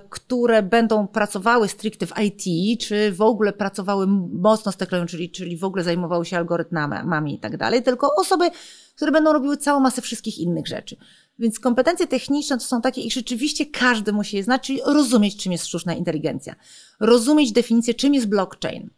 które 0.10 0.64
będą 0.64 1.08
pracowały 1.08 1.68
stricte 1.68 2.08
w 2.08 2.14
IT, 2.24 2.82
czy 2.82 3.12
w 3.12 3.22
ogóle 3.22 3.54
pracowały 3.54 4.08
mocno 4.34 4.72
z 4.72 4.78
technologią, 4.78 5.08
czyli, 5.08 5.32
czyli 5.32 5.58
w 5.58 5.64
ogóle 5.64 5.84
zajmowały 5.84 6.26
się 6.26 6.38
algorytmami 6.38 7.36
i 7.36 7.40
tak 7.40 7.58
dalej, 7.58 7.84
tylko 7.84 8.16
osoby, 8.16 8.50
które 8.96 9.12
będą 9.12 9.34
robiły 9.34 9.58
całą 9.58 9.80
masę 9.80 10.02
wszystkich 10.02 10.38
innych 10.38 10.68
rzeczy. 10.68 10.96
Więc 11.40 11.60
kompetencje 11.60 12.08
techniczne 12.08 12.58
to 12.58 12.64
są 12.64 12.82
takie, 12.82 13.02
i 13.02 13.12
rzeczywiście 13.12 13.66
każdy 13.66 14.14
musi 14.14 14.38
je 14.38 14.44
znać, 14.44 14.62
czyli 14.68 14.80
rozumieć, 14.86 15.44
czym 15.44 15.52
jest 15.52 15.68
sztuczna 15.68 15.94
inteligencja, 15.94 16.56
rozumieć 17.00 17.52
definicję, 17.52 17.94
czym 17.94 18.14
jest 18.14 18.28
blockchain, 18.28 18.90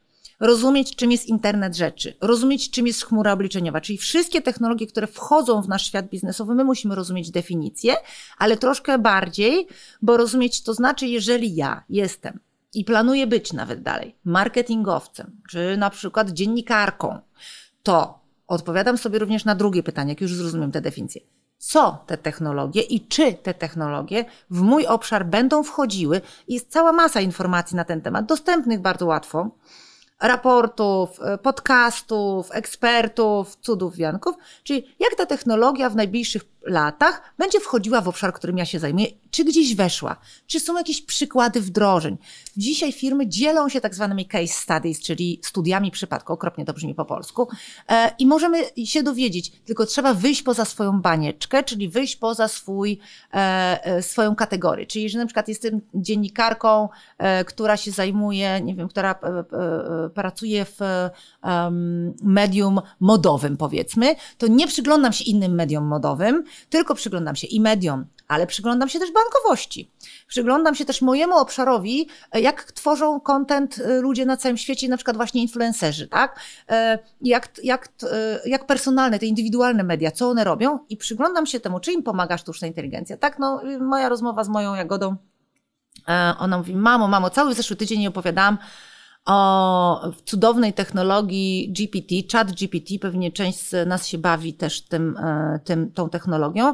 rozumieć, 0.44 0.96
czym 0.96 1.12
jest 1.12 1.26
internet 1.26 1.76
rzeczy, 1.76 2.18
rozumieć, 2.22 2.70
czym 2.70 2.88
jest 2.88 3.06
chmura 3.06 3.34
obliczeniowa, 3.34 3.82
czyli 3.82 3.98
wszystkie 3.98 4.42
technologie, 4.42 4.88
które 4.88 5.08
wchodzą 5.08 5.62
w 5.62 5.68
nasz 5.68 5.88
świat 5.88 6.10
biznesowy, 6.10 6.56
my 6.56 6.64
musimy 6.64 6.96
rozumieć 6.96 7.32
definicję, 7.32 7.96
ale 8.38 8.58
troszkę 8.58 9.00
bardziej, 9.00 9.68
bo 10.02 10.18
rozumieć 10.18 10.64
to 10.64 10.74
znaczy, 10.74 11.08
jeżeli 11.08 11.56
ja 11.56 11.84
jestem 11.90 12.40
i 12.74 12.86
planuję 12.86 13.28
być 13.28 13.54
nawet 13.54 13.82
dalej 13.82 14.16
marketingowcem, 14.26 15.42
czy 15.50 15.78
na 15.78 15.90
przykład 15.90 16.30
dziennikarką, 16.30 17.20
to 17.84 18.20
odpowiadam 18.48 18.98
sobie 18.98 19.20
również 19.20 19.46
na 19.46 19.56
drugie 19.56 19.84
pytanie, 19.84 20.10
jak 20.10 20.22
już 20.22 20.34
zrozumiem 20.34 20.72
tę 20.72 20.82
definicję. 20.82 21.22
Co 21.58 22.04
te 22.08 22.18
technologie 22.18 22.82
i 22.82 23.08
czy 23.08 23.34
te 23.34 23.54
technologie 23.54 24.26
w 24.50 24.62
mój 24.62 24.88
obszar 24.88 25.26
będą 25.26 25.64
wchodziły? 25.64 26.22
Jest 26.48 26.72
cała 26.72 26.92
masa 26.92 27.22
informacji 27.22 27.76
na 27.76 27.84
ten 27.84 28.02
temat, 28.02 28.26
dostępnych 28.26 28.82
bardzo 28.82 29.06
łatwo 29.06 29.50
raportów, 30.22 31.20
e, 31.22 31.38
podcastów, 31.38 32.50
ekspertów, 32.52 33.56
cudów, 33.56 33.96
wianków, 33.96 34.36
czyli 34.64 34.96
jak 35.00 35.16
ta 35.16 35.26
technologia 35.26 35.90
w 35.90 35.96
najbliższych 35.96 36.44
latach 36.66 37.34
będzie 37.38 37.60
wchodziła 37.60 38.02
w 38.02 38.08
obszar, 38.08 38.34
którym 38.34 38.58
ja 38.58 38.66
się 38.66 38.80
zajmuję, 38.80 39.08
czy 39.32 39.46
gdzieś 39.46 39.76
weszła, 39.76 40.16
czy 40.48 40.60
są 40.60 40.78
jakieś 40.78 41.02
przykłady 41.02 41.62
wdrożeń. 41.62 42.18
Dzisiaj 42.58 42.92
firmy 42.92 43.28
dzielą 43.28 43.70
się 43.70 43.82
tak 43.82 43.96
zwanymi 43.96 44.26
case 44.26 44.48
studies, 44.48 45.00
czyli 45.00 45.40
studiami 45.44 45.92
przypadku, 45.92 46.34
okropnie 46.34 46.66
to 46.66 46.74
brzmi 46.74 46.96
po 46.96 47.06
polsku, 47.06 47.48
e, 47.90 48.12
i 48.20 48.26
możemy 48.26 48.64
się 48.86 49.04
dowiedzieć, 49.04 49.52
tylko 49.52 49.86
trzeba 49.86 50.14
wyjść 50.14 50.44
poza 50.44 50.66
swoją 50.66 51.02
banieczkę, 51.02 51.64
czyli 51.64 51.90
wyjść 51.90 52.16
poza 52.16 52.48
swój, 52.48 53.00
e, 53.34 54.02
swoją 54.02 54.36
kategorię. 54.36 54.86
Czyli 54.86 55.04
jeżeli 55.04 55.20
na 55.20 55.26
przykład 55.26 55.48
jestem 55.48 55.82
dziennikarką, 55.94 56.90
która 57.46 57.78
się 57.78 57.92
zajmuje, 57.92 58.62
nie 58.62 58.76
wiem, 58.76 58.88
która 58.88 59.20
pracuję 60.14 60.66
w 60.66 60.80
medium 62.24 62.82
modowym, 63.00 63.58
powiedzmy, 63.58 64.16
to 64.38 64.48
nie 64.48 64.68
przyglądam 64.68 65.14
się 65.14 65.24
innym 65.24 65.56
mediom 65.56 65.86
modowym, 65.86 66.44
tylko 66.70 66.96
przyglądam 66.96 67.36
się 67.36 67.48
i 67.48 67.62
mediom, 67.62 68.06
ale 68.28 68.48
przyglądam 68.48 68.90
się 68.90 69.00
też 69.00 69.10
bankowości. 69.12 69.92
Przyglądam 70.28 70.76
się 70.76 70.86
też 70.86 71.02
mojemu 71.02 71.38
obszarowi, 71.38 72.08
e, 72.32 72.42
jak 72.42 72.72
tworzą 72.72 73.20
content 73.20 73.80
e, 73.80 74.02
ludzie 74.02 74.26
na 74.26 74.38
całym 74.38 74.58
świecie, 74.58 74.90
na 74.90 74.98
przykład 74.98 75.18
właśnie 75.18 75.42
influencerzy, 75.42 76.08
tak? 76.08 76.40
E, 76.70 77.00
jak, 77.22 77.50
jak, 77.64 77.90
jak 78.46 78.66
personalne, 78.66 79.20
te 79.20 79.26
indywidualne 79.26 79.84
media, 79.84 80.12
co 80.12 80.30
one 80.30 80.44
robią 80.44 80.80
i 80.90 80.98
przyglądam 80.98 81.46
się 81.46 81.60
temu, 81.60 81.80
czy 81.80 81.92
im 81.92 82.04
pomaga 82.04 82.38
sztuczna 82.38 82.68
inteligencja. 82.68 83.18
Tak, 83.18 83.40
no, 83.40 83.62
moja 83.80 84.10
rozmowa 84.10 84.44
z 84.44 84.50
moją 84.50 84.76
Jagodą, 84.76 85.16
ona 86.40 86.58
mówi, 86.58 86.76
mamo, 86.76 87.08
mamo, 87.08 87.30
cały 87.30 87.54
zeszły 87.54 87.76
tydzień 87.76 88.00
nie 88.00 88.10
opowiadałam 88.10 88.58
o 89.26 90.12
cudownej 90.26 90.74
technologii 90.74 91.74
GPT, 91.78 92.16
chat 92.32 92.52
GPT, 92.52 93.00
pewnie 93.02 93.32
część 93.32 93.70
z 93.70 93.88
nas 93.88 94.08
się 94.08 94.18
bawi 94.18 94.54
też 94.54 94.82
tym, 94.82 95.18
e, 95.18 95.60
tym, 95.64 95.92
tą 95.92 96.10
technologią. 96.10 96.74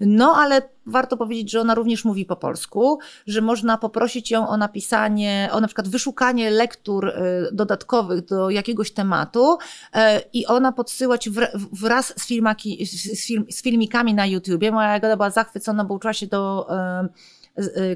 No, 0.00 0.34
ale 0.36 0.62
warto 0.86 1.16
powiedzieć, 1.16 1.50
że 1.50 1.60
ona 1.60 1.74
również 1.74 2.04
mówi 2.04 2.24
po 2.24 2.36
polsku, 2.36 2.98
że 3.26 3.40
można 3.40 3.78
poprosić 3.78 4.30
ją 4.30 4.48
o 4.48 4.56
napisanie, 4.56 5.48
o 5.52 5.60
na 5.60 5.66
przykład 5.66 5.88
wyszukanie 5.88 6.50
lektur 6.50 7.08
e, 7.08 7.12
dodatkowych 7.52 8.24
do 8.24 8.50
jakiegoś 8.50 8.92
tematu 8.92 9.58
e, 9.94 10.22
i 10.32 10.46
ona 10.46 10.72
podsyłać 10.72 11.28
wraz 11.72 12.14
z, 12.20 12.26
filmaki, 12.26 12.86
z, 12.86 13.26
film, 13.26 13.44
z 13.50 13.62
filmikami 13.62 14.14
na 14.14 14.26
YouTubie. 14.26 14.72
Moja 14.72 14.92
Jagoda 14.92 15.16
była 15.16 15.30
zachwycona, 15.30 15.84
bo 15.84 15.94
uczyła 15.94 16.12
się 16.12 16.26
do 16.26 16.66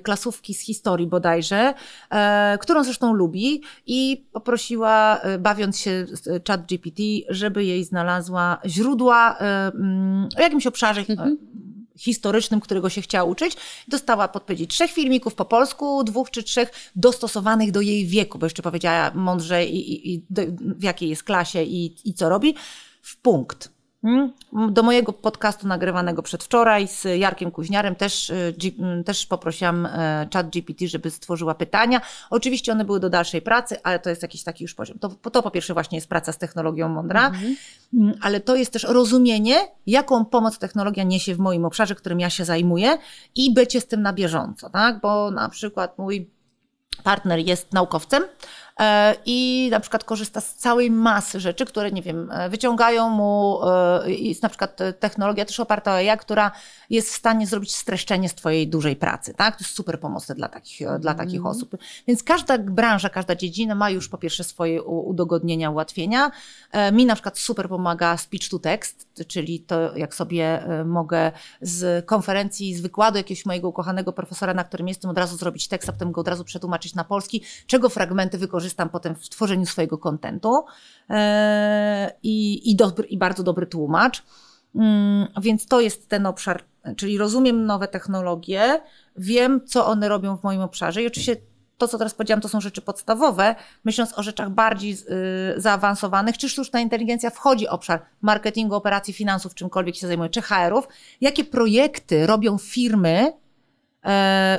klasówki 0.02 0.54
z 0.54 0.60
historii 0.60 1.06
bodajże, 1.06 1.74
którą 2.60 2.84
zresztą 2.84 3.12
lubi 3.12 3.62
i 3.86 4.26
poprosiła, 4.32 5.20
bawiąc 5.38 5.78
się 5.78 6.06
chat 6.48 6.66
GPT, 6.66 7.02
żeby 7.28 7.64
jej 7.64 7.84
znalazła 7.84 8.58
źródła 8.66 9.36
mm, 9.38 10.28
o 10.38 10.40
jakimś 10.40 10.66
obszarze 10.66 11.04
mhm 11.08 11.36
historycznym, 11.96 12.60
którego 12.60 12.88
się 12.88 13.02
chciała 13.02 13.30
uczyć. 13.30 13.56
Dostała 13.88 14.28
podpowiedzi 14.28 14.66
trzech 14.66 14.90
filmików 14.90 15.34
po 15.34 15.44
polsku, 15.44 16.04
dwóch 16.04 16.30
czy 16.30 16.42
trzech 16.42 16.70
dostosowanych 16.96 17.72
do 17.72 17.80
jej 17.80 18.06
wieku, 18.06 18.38
bo 18.38 18.46
jeszcze 18.46 18.62
powiedziała 18.62 19.10
mądrze 19.14 19.64
i, 19.64 19.92
i, 19.92 20.14
i 20.14 20.22
w 20.60 20.82
jakiej 20.82 21.08
jest 21.08 21.22
klasie 21.22 21.62
i, 21.62 22.08
i 22.08 22.14
co 22.14 22.28
robi, 22.28 22.54
w 23.02 23.16
punkt. 23.16 23.73
Hmm? 24.04 24.32
Do 24.72 24.82
mojego 24.82 25.12
podcastu 25.12 25.66
nagrywanego 25.66 26.22
przedwczoraj 26.22 26.88
z 26.88 27.04
Jarkiem 27.18 27.50
Kuźniarem 27.50 27.94
też, 27.94 28.30
y, 28.30 28.54
też 29.04 29.26
poprosiłam 29.26 29.86
e, 29.86 30.28
chat 30.32 30.50
GPT, 30.50 30.88
żeby 30.88 31.10
stworzyła 31.10 31.54
pytania. 31.54 32.00
Oczywiście 32.30 32.72
one 32.72 32.84
były 32.84 33.00
do 33.00 33.10
dalszej 33.10 33.42
pracy, 33.42 33.76
ale 33.82 33.98
to 33.98 34.10
jest 34.10 34.22
jakiś 34.22 34.42
taki 34.42 34.64
już 34.64 34.74
poziom. 34.74 34.98
To, 34.98 35.08
to 35.08 35.42
po 35.42 35.50
pierwsze 35.50 35.74
właśnie 35.74 35.98
jest 35.98 36.08
praca 36.08 36.32
z 36.32 36.38
technologią 36.38 36.88
mądra, 36.88 37.26
mhm. 37.26 37.56
Mm, 37.94 38.14
ale 38.20 38.40
to 38.40 38.56
jest 38.56 38.72
też 38.72 38.82
rozumienie, 38.82 39.56
jaką 39.86 40.24
pomoc 40.24 40.58
technologia 40.58 41.04
niesie 41.04 41.34
w 41.34 41.38
moim 41.38 41.64
obszarze, 41.64 41.94
którym 41.94 42.20
ja 42.20 42.30
się 42.30 42.44
zajmuję 42.44 42.98
i 43.34 43.54
bycie 43.54 43.80
z 43.80 43.86
tym 43.86 44.02
na 44.02 44.12
bieżąco, 44.12 44.70
tak? 44.70 45.00
Bo 45.00 45.30
na 45.30 45.48
przykład 45.48 45.98
mój 45.98 46.30
partner 47.02 47.38
jest 47.38 47.72
naukowcem, 47.72 48.22
i 49.26 49.68
na 49.70 49.80
przykład 49.80 50.04
korzysta 50.04 50.40
z 50.40 50.54
całej 50.54 50.90
masy 50.90 51.40
rzeczy, 51.40 51.64
które, 51.64 51.92
nie 51.92 52.02
wiem, 52.02 52.30
e, 52.32 52.48
wyciągają 52.48 53.08
mu, 53.08 53.60
e, 53.64 54.10
jest 54.10 54.42
na 54.42 54.48
przykład 54.48 54.78
technologia 55.00 55.44
też 55.44 55.60
oparta 55.60 55.90
o 55.90 55.94
AI, 55.94 56.18
która 56.18 56.52
jest 56.90 57.10
w 57.12 57.14
stanie 57.14 57.46
zrobić 57.46 57.74
streszczenie 57.74 58.28
z 58.28 58.34
twojej 58.34 58.68
dużej 58.68 58.96
pracy, 58.96 59.34
tak? 59.34 59.56
To 59.56 59.64
jest 59.64 59.76
super 59.76 60.00
pomocne 60.00 60.34
dla 60.34 60.48
takich, 60.48 60.82
mm. 60.82 61.00
dla 61.00 61.14
takich 61.14 61.36
mhm. 61.36 61.56
osób. 61.56 61.76
Więc 62.06 62.22
każda 62.22 62.58
branża, 62.58 63.08
każda 63.08 63.34
dziedzina 63.34 63.74
ma 63.74 63.90
już 63.90 64.08
po 64.08 64.18
pierwsze 64.18 64.44
swoje 64.44 64.82
udogodnienia, 64.82 65.70
ułatwienia. 65.70 66.30
Mi 66.92 67.06
na 67.06 67.14
przykład 67.14 67.38
super 67.38 67.68
pomaga 67.68 68.16
speech 68.16 68.48
to 68.48 68.58
text, 68.58 69.08
czyli 69.26 69.60
to 69.60 69.96
jak 69.96 70.14
sobie 70.14 70.62
mogę 70.84 71.32
z 71.60 72.06
konferencji, 72.06 72.74
z 72.74 72.80
wykładu 72.80 73.18
jakiegoś 73.18 73.46
mojego 73.46 73.68
ukochanego 73.68 74.12
profesora, 74.12 74.54
na 74.54 74.64
którym 74.64 74.88
jestem, 74.88 75.10
od 75.10 75.18
razu 75.18 75.36
zrobić 75.36 75.68
tekst, 75.68 75.88
a 75.88 75.92
potem 75.92 76.12
go 76.12 76.20
od 76.20 76.28
razu 76.28 76.44
przetłumaczyć 76.44 76.94
na 76.94 77.04
polski, 77.04 77.42
czego 77.66 77.88
fragmenty 77.88 78.38
wykorzystać 78.38 78.63
korzystam 78.64 78.88
potem 78.88 79.14
w 79.14 79.28
tworzeniu 79.28 79.66
swojego 79.66 79.98
kontentu 79.98 80.64
e, 81.10 82.12
i, 82.22 82.70
i, 82.70 82.76
i 83.08 83.18
bardzo 83.18 83.42
dobry 83.42 83.66
tłumacz. 83.66 84.22
Mm, 84.74 85.26
więc 85.40 85.66
to 85.66 85.80
jest 85.80 86.08
ten 86.08 86.26
obszar, 86.26 86.64
czyli 86.96 87.18
rozumiem 87.18 87.66
nowe 87.66 87.88
technologie, 87.88 88.80
wiem, 89.16 89.60
co 89.66 89.86
one 89.86 90.08
robią 90.08 90.36
w 90.36 90.42
moim 90.42 90.60
obszarze 90.60 91.02
i 91.02 91.06
oczywiście 91.06 91.36
to, 91.78 91.88
co 91.88 91.98
teraz 91.98 92.14
powiedziałam, 92.14 92.40
to 92.40 92.48
są 92.48 92.60
rzeczy 92.60 92.82
podstawowe. 92.82 93.54
Myśląc 93.84 94.18
o 94.18 94.22
rzeczach 94.22 94.50
bardziej 94.50 94.92
y, 94.92 95.60
zaawansowanych, 95.60 96.38
czy 96.38 96.48
sztuczna 96.48 96.80
inteligencja 96.80 97.30
wchodzi 97.30 97.66
w 97.66 97.68
obszar 97.68 98.02
marketingu, 98.22 98.74
operacji, 98.74 99.14
finansów, 99.14 99.54
czymkolwiek 99.54 99.96
się 99.96 100.06
zajmuje, 100.06 100.30
czy 100.30 100.42
HR-ów, 100.42 100.88
jakie 101.20 101.44
projekty 101.44 102.26
robią 102.26 102.58
firmy, 102.58 103.32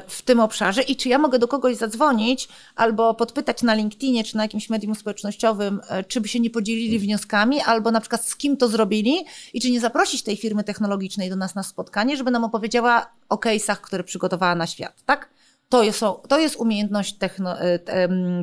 w 0.08 0.22
tym 0.26 0.40
obszarze 0.40 0.82
i 0.82 0.96
czy 0.96 1.10
ja 1.10 1.18
mogę 1.18 1.40
do 1.40 1.48
kogoś 1.48 1.76
zadzwonić 1.76 2.48
albo 2.76 3.14
podpytać 3.14 3.64
na 3.64 3.74
LinkedInie 3.74 4.24
czy 4.24 4.38
na 4.38 4.44
jakimś 4.44 4.70
medium 4.70 4.96
społecznościowym, 4.96 5.82
e, 5.90 6.04
czy 6.04 6.22
by 6.22 6.28
się 6.28 6.40
nie 6.40 6.50
podzielili 6.50 7.00
wnioskami, 7.00 7.62
albo 7.62 7.92
na 7.92 8.02
przykład 8.02 8.26
z 8.26 8.36
kim 8.36 8.58
to 8.58 8.68
zrobili 8.68 9.26
i 9.54 9.62
czy 9.62 9.72
nie 9.72 9.80
zaprosić 9.80 10.24
tej 10.24 10.38
firmy 10.38 10.64
technologicznej 10.64 11.30
do 11.30 11.36
nas 11.36 11.56
na 11.56 11.64
spotkanie, 11.64 12.18
żeby 12.18 12.32
nam 12.32 12.44
opowiedziała 12.44 13.12
o 13.30 13.36
case'ach, 13.36 13.76
które 13.76 14.04
przygotowała 14.04 14.56
na 14.56 14.68
świat, 14.68 15.04
tak? 15.06 15.30
To 15.70 15.84
jest, 15.84 16.02
to 16.28 16.40
jest 16.40 16.56
umiejętność 16.56 17.14
techno, 17.14 17.60
e, 17.60 17.80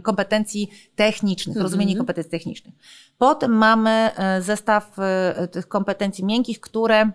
kompetencji 0.02 0.71
technicznych, 0.97 1.56
mhm. 1.56 1.62
rozumienie 1.62 1.97
kompetencji 1.97 2.30
technicznych. 2.30 2.75
Potem 3.18 3.52
mamy 3.52 4.11
zestaw 4.40 4.97
tych 5.52 5.68
kompetencji 5.68 6.25
miękkich, 6.25 6.61
które 6.61 7.11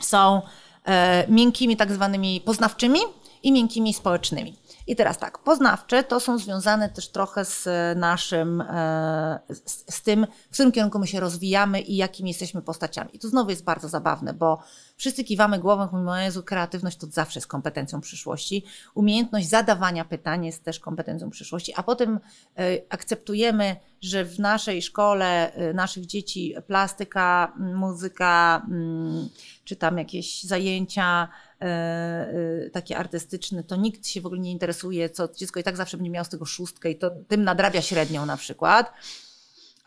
są 0.00 0.42
E, 0.42 0.67
miękkimi, 1.28 1.76
tak 1.76 1.92
zwanymi 1.92 2.40
poznawczymi 2.40 3.00
i 3.42 3.52
miękkimi 3.52 3.94
społecznymi. 3.94 4.56
I 4.86 4.96
teraz 4.96 5.18
tak, 5.18 5.38
poznawcze 5.38 6.04
to 6.04 6.20
są 6.20 6.38
związane 6.38 6.88
też 6.88 7.08
trochę 7.08 7.44
z 7.44 7.68
naszym, 7.98 8.60
e, 8.60 9.40
z, 9.48 9.94
z, 9.94 10.02
tym, 10.02 10.26
w 10.50 10.54
którym 10.54 10.72
kierunku 10.72 10.98
my 10.98 11.06
się 11.06 11.20
rozwijamy 11.20 11.80
i 11.80 11.96
jakimi 11.96 12.30
jesteśmy 12.30 12.62
postaciami. 12.62 13.10
I 13.12 13.18
to 13.18 13.28
znowu 13.28 13.50
jest 13.50 13.64
bardzo 13.64 13.88
zabawne, 13.88 14.34
bo 14.34 14.58
wszyscy 14.98 15.24
kiwamy 15.24 15.58
głową, 15.58 15.88
mówimy, 15.92 16.24
Jezu, 16.24 16.42
kreatywność 16.42 16.96
to 16.96 17.06
zawsze 17.06 17.38
jest 17.38 17.46
kompetencją 17.46 18.00
przyszłości. 18.00 18.64
Umiejętność 18.94 19.48
zadawania 19.48 20.04
pytań 20.04 20.46
jest 20.46 20.64
też 20.64 20.80
kompetencją 20.80 21.30
przyszłości, 21.30 21.72
a 21.76 21.82
potem 21.82 22.20
e, 22.58 22.78
akceptujemy, 22.88 23.76
że 24.02 24.24
w 24.24 24.38
naszej 24.38 24.82
szkole 24.82 25.52
naszych 25.74 26.06
dzieci 26.06 26.54
plastyka, 26.66 27.52
muzyka, 27.58 28.66
czy 29.64 29.76
tam 29.76 29.98
jakieś 29.98 30.42
zajęcia 30.44 31.28
e, 31.60 31.64
e, 31.64 32.70
takie 32.70 32.98
artystyczne, 32.98 33.64
to 33.64 33.76
nikt 33.76 34.06
się 34.06 34.20
w 34.20 34.26
ogóle 34.26 34.40
nie 34.40 34.52
interesuje, 34.52 35.10
co 35.10 35.28
dziecko 35.34 35.60
i 35.60 35.62
tak 35.62 35.76
zawsze 35.76 35.96
będzie 35.96 36.10
miało 36.10 36.24
z 36.24 36.28
tego 36.28 36.44
szóstkę 36.44 36.90
i 36.90 36.96
to 36.96 37.10
tym 37.28 37.44
nadrabia 37.44 37.82
średnią 37.82 38.26
na 38.26 38.36
przykład 38.36 38.92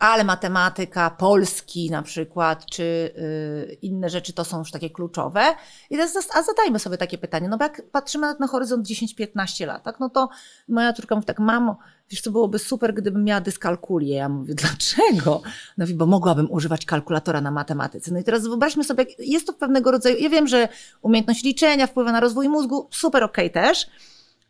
ale 0.02 0.24
matematyka, 0.24 1.10
polski 1.10 1.90
na 1.90 2.02
przykład, 2.02 2.66
czy 2.66 2.82
y, 2.82 3.78
inne 3.82 4.10
rzeczy 4.10 4.32
to 4.32 4.44
są 4.44 4.58
już 4.58 4.70
takie 4.70 4.90
kluczowe. 4.90 5.42
I 5.90 5.96
teraz, 5.96 6.16
a 6.34 6.42
zadajmy 6.42 6.78
sobie 6.78 6.98
takie 6.98 7.18
pytanie, 7.18 7.48
no 7.48 7.58
bo 7.58 7.64
jak 7.64 7.82
patrzymy 7.90 8.34
na 8.40 8.46
horyzont 8.46 8.86
10-15 8.86 9.66
lat, 9.66 9.82
tak, 9.82 10.00
no 10.00 10.10
to 10.10 10.28
moja 10.68 10.92
córka 10.92 11.14
mówi 11.14 11.26
tak, 11.26 11.38
mamo, 11.38 11.78
wiesz, 12.10 12.22
to 12.22 12.30
byłoby 12.30 12.58
super, 12.58 12.94
gdybym 12.94 13.24
miała 13.24 13.40
dyskalkulię. 13.40 14.14
Ja 14.14 14.28
mówię, 14.28 14.54
dlaczego? 14.62 15.42
No 15.78 15.86
bo 15.94 16.06
mogłabym 16.06 16.50
używać 16.50 16.84
kalkulatora 16.84 17.40
na 17.40 17.50
matematyce. 17.50 18.12
No 18.12 18.18
i 18.18 18.24
teraz 18.24 18.42
wyobraźmy 18.42 18.84
sobie, 18.84 19.06
jest 19.18 19.46
to 19.46 19.52
pewnego 19.52 19.90
rodzaju, 19.90 20.16
ja 20.18 20.28
wiem, 20.28 20.48
że 20.48 20.68
umiejętność 21.02 21.44
liczenia 21.44 21.86
wpływa 21.86 22.12
na 22.12 22.20
rozwój 22.20 22.48
mózgu, 22.48 22.88
super 22.90 23.24
okej 23.24 23.50
okay 23.50 23.62
też, 23.64 23.86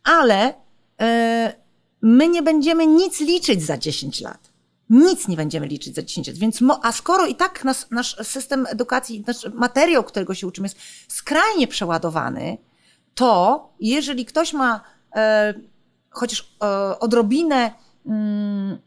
ale 0.05 0.55
yy, 1.01 1.07
my 2.03 2.29
nie 2.29 2.43
będziemy 2.43 2.87
nic 2.87 3.21
liczyć 3.21 3.63
za 3.63 3.79
10 3.79 4.21
lat 4.21 4.52
nic 4.93 5.29
nie 5.29 5.37
będziemy 5.37 5.67
liczyć 5.67 5.95
za 5.95 6.03
10 6.03 6.29
lat. 6.29 6.37
Więc, 6.37 6.61
a 6.83 6.93
skoro 6.93 7.27
i 7.27 7.35
tak 7.35 7.65
nas, 7.65 7.87
nasz 7.91 8.17
system 8.23 8.67
edukacji, 8.67 9.25
nasz 9.27 9.47
materiał, 9.55 10.05
którego 10.05 10.35
się 10.35 10.47
uczymy, 10.47 10.67
jest 10.67 10.79
skrajnie 11.09 11.69
przeładowany, 11.69 12.59
to 13.15 13.69
jeżeli 13.81 14.25
ktoś 14.25 14.53
ma 14.53 14.81
e, 15.17 15.55
chociaż 16.11 16.55
e, 16.63 16.99
odrobinę 16.99 17.71
mm, 18.07 18.79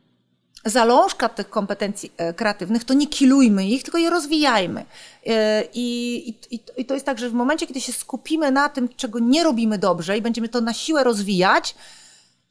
zalążka 0.65 1.29
tych 1.29 1.49
kompetencji 1.49 2.11
e, 2.17 2.33
kreatywnych, 2.33 2.83
to 2.83 2.93
nie 2.93 3.07
kilujmy 3.07 3.67
ich, 3.67 3.83
tylko 3.83 3.97
je 3.97 4.09
rozwijajmy. 4.09 4.85
E, 5.25 5.63
I, 5.73 6.29
i, 6.51 6.59
I 6.77 6.85
to 6.85 6.93
jest 6.93 7.05
tak, 7.05 7.19
że 7.19 7.29
w 7.29 7.33
momencie, 7.33 7.67
kiedy 7.67 7.81
się 7.81 7.93
skupimy 7.93 8.51
na 8.51 8.69
tym, 8.69 8.89
czego 8.89 9.19
nie 9.19 9.43
robimy 9.43 9.77
dobrze 9.77 10.17
i 10.17 10.21
będziemy 10.21 10.49
to 10.49 10.61
na 10.61 10.73
siłę 10.73 11.03
rozwijać, 11.03 11.75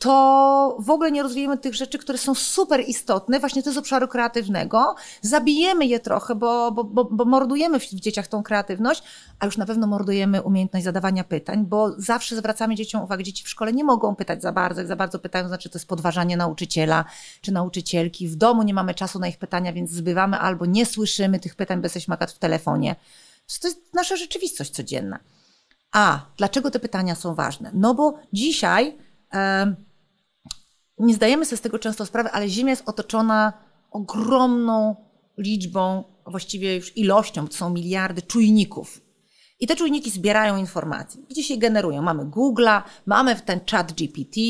to 0.05 0.77
w 0.81 0.91
ogóle 0.91 1.13
nie 1.13 1.23
rozwijemy 1.23 1.59
tych 1.59 1.75
rzeczy, 1.75 1.99
które 1.99 2.19
są 2.19 2.35
super 2.35 2.81
istotne, 2.89 3.41
właśnie 3.41 3.63
to 3.63 3.73
z 3.73 3.79
obszaru 3.79 4.09
kreatywnego. 4.09 4.95
Zabijemy 5.23 5.87
je 5.87 6.01
trochę, 6.01 6.35
bo, 6.35 6.73
bo, 6.73 6.85
bo, 6.85 7.05
bo 7.05 7.25
mordujemy 7.25 7.81
w 7.81 7.89
dzieciach 7.89 8.27
tą 8.27 8.43
kreatywność, 8.43 9.03
a 9.39 9.47
już 9.47 9.57
na 9.57 9.67
pewno 9.67 9.87
mordujemy 9.87 10.43
umiejętność 10.43 10.85
zadawania 10.85 11.25
pytań, 11.25 11.67
bo 11.67 11.93
zawsze 12.01 12.37
zwracamy 12.37 12.75
dzieciom 12.75 13.03
uwagę, 13.03 13.25
dzieci 13.25 13.45
w 13.45 13.49
szkole 13.49 13.73
nie 13.73 13.85
mogą 13.85 14.17
pytać 14.17 14.43
za 14.43 14.53
bardzo, 14.53 14.81
jak 14.81 14.89
za 14.89 14.97
bardzo 14.97 15.19
pytają, 15.19 15.49
znaczy 15.49 15.71
to 15.71 15.79
jest 15.79 15.89
podważanie 15.89 16.37
nauczyciela 16.37 17.05
czy 17.41 17.53
nauczycielki. 17.53 18.29
W 18.29 18.37
domu 18.37 18.63
nie 18.63 18.75
mamy 18.75 18.95
czasu 18.95 19.19
na 19.19 19.29
ich 19.29 19.39
pytania, 19.39 19.73
więc 19.73 19.91
zbywamy 19.91 20.39
albo 20.39 20.67
nie 20.67 20.87
słyszymy 20.87 21.41
tych 21.41 21.55
pytań, 21.55 21.81
bo 21.81 21.85
jesteśmy 21.85 22.17
w 22.29 22.39
telefonie. 22.39 22.97
To 23.61 23.69
jest 23.69 23.95
nasza 23.95 24.17
rzeczywistość 24.17 24.71
codzienna. 24.71 25.19
A 25.93 26.21
dlaczego 26.37 26.71
te 26.71 26.81
pytania 26.81 27.15
są 27.15 27.35
ważne? 27.35 27.71
No 27.75 27.95
bo 27.95 28.19
dzisiaj 28.33 28.99
nie 30.99 31.15
zdajemy 31.15 31.47
sobie 31.47 31.57
z 31.57 31.61
tego 31.61 31.79
często 31.79 32.07
sprawy, 32.07 32.31
ale 32.31 32.49
Ziemia 32.49 32.71
jest 32.71 32.89
otoczona 32.89 33.53
ogromną 33.91 34.97
liczbą, 35.39 36.05
właściwie 36.27 36.77
już 36.77 36.97
ilością, 36.97 37.49
to 37.49 37.55
są 37.55 37.71
miliardy 37.71 38.23
czujników. 38.23 39.01
I 39.61 39.67
te 39.67 39.77
czujniki 39.77 40.11
zbierają 40.11 40.57
informacje. 40.57 41.23
Gdzie 41.31 41.43
się 41.43 41.57
generują? 41.57 42.03
Mamy 42.03 42.25
Google'a, 42.25 42.83
mamy 43.07 43.37
ten 43.37 43.61
chat 43.71 43.93
GPT, 43.93 44.41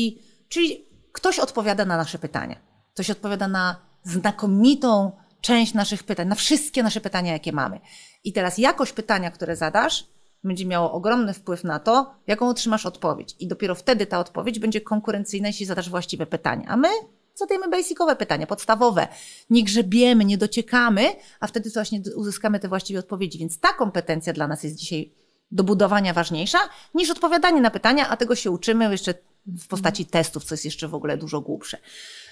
czyli 0.49 0.85
ktoś 1.11 1.39
odpowiada 1.39 1.85
na 1.85 1.97
nasze 1.97 2.19
pytania. 2.19 2.55
Ktoś 2.93 3.09
odpowiada 3.09 3.47
na 3.47 3.81
znakomitą 4.03 5.11
część 5.41 5.73
naszych 5.73 6.03
pytań, 6.03 6.27
na 6.27 6.35
wszystkie 6.35 6.83
nasze 6.83 7.01
pytania, 7.01 7.33
jakie 7.33 7.51
mamy. 7.51 7.79
I 8.23 8.33
teraz 8.33 8.57
jakość 8.57 8.93
pytania, 8.93 9.31
które 9.31 9.55
zadasz, 9.55 10.07
będzie 10.47 10.65
miało 10.65 10.91
ogromny 10.91 11.33
wpływ 11.33 11.63
na 11.63 11.79
to, 11.79 12.15
jaką 12.27 12.49
otrzymasz 12.49 12.85
odpowiedź. 12.85 13.35
I 13.39 13.47
dopiero 13.47 13.75
wtedy 13.75 14.05
ta 14.05 14.19
odpowiedź 14.19 14.59
będzie 14.59 14.81
konkurencyjna, 14.81 15.47
jeśli 15.47 15.65
zadasz 15.65 15.89
właściwe 15.89 16.25
pytania. 16.25 16.67
A 16.67 16.77
my 16.77 16.87
zadajemy 17.35 17.69
basicowe 17.69 18.15
pytania, 18.15 18.47
podstawowe. 18.47 19.07
Nie 19.49 19.63
grzebiemy, 19.63 20.25
nie 20.25 20.37
dociekamy, 20.37 21.15
a 21.39 21.47
wtedy 21.47 21.69
właśnie 21.69 22.01
uzyskamy 22.15 22.59
te 22.59 22.67
właściwe 22.67 22.99
odpowiedzi. 22.99 23.39
Więc 23.39 23.59
ta 23.59 23.73
kompetencja 23.73 24.33
dla 24.33 24.47
nas 24.47 24.63
jest 24.63 24.75
dzisiaj 24.75 25.11
do 25.51 25.63
budowania 25.63 26.13
ważniejsza 26.13 26.59
niż 26.93 27.09
odpowiadanie 27.09 27.61
na 27.61 27.71
pytania, 27.71 28.09
a 28.09 28.17
tego 28.17 28.35
się 28.35 28.51
uczymy 28.51 28.91
jeszcze 28.91 29.13
w 29.47 29.67
postaci 29.67 30.05
testów, 30.05 30.43
co 30.43 30.53
jest 30.55 30.65
jeszcze 30.65 30.87
w 30.87 30.95
ogóle 30.95 31.17
dużo 31.17 31.41
głupsze. 31.41 31.77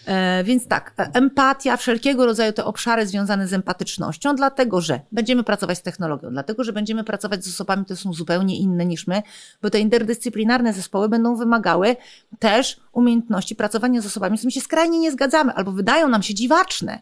E, 0.05 0.43
więc 0.43 0.67
tak, 0.67 0.93
e, 0.99 1.09
empatia, 1.13 1.77
wszelkiego 1.77 2.25
rodzaju 2.25 2.53
te 2.53 2.65
obszary 2.65 3.07
związane 3.07 3.47
z 3.47 3.53
empatycznością, 3.53 4.35
dlatego 4.35 4.81
że 4.81 4.99
będziemy 5.11 5.43
pracować 5.43 5.77
z 5.77 5.81
technologią, 5.81 6.29
dlatego 6.29 6.63
że 6.63 6.73
będziemy 6.73 7.03
pracować 7.03 7.45
z 7.45 7.47
osobami, 7.47 7.85
które 7.85 7.97
są 7.97 8.13
zupełnie 8.13 8.57
inne 8.57 8.85
niż 8.85 9.07
my, 9.07 9.21
bo 9.61 9.69
te 9.69 9.79
interdyscyplinarne 9.79 10.73
zespoły 10.73 11.09
będą 11.09 11.35
wymagały 11.35 11.95
też 12.39 12.79
umiejętności 12.91 13.55
pracowania 13.55 14.01
z 14.01 14.05
osobami, 14.05 14.37
z 14.37 14.39
którymi 14.39 14.51
się 14.51 14.61
skrajnie 14.61 14.99
nie 14.99 15.11
zgadzamy, 15.11 15.53
albo 15.53 15.71
wydają 15.71 16.07
nam 16.07 16.23
się 16.23 16.33
dziwaczne 16.33 17.01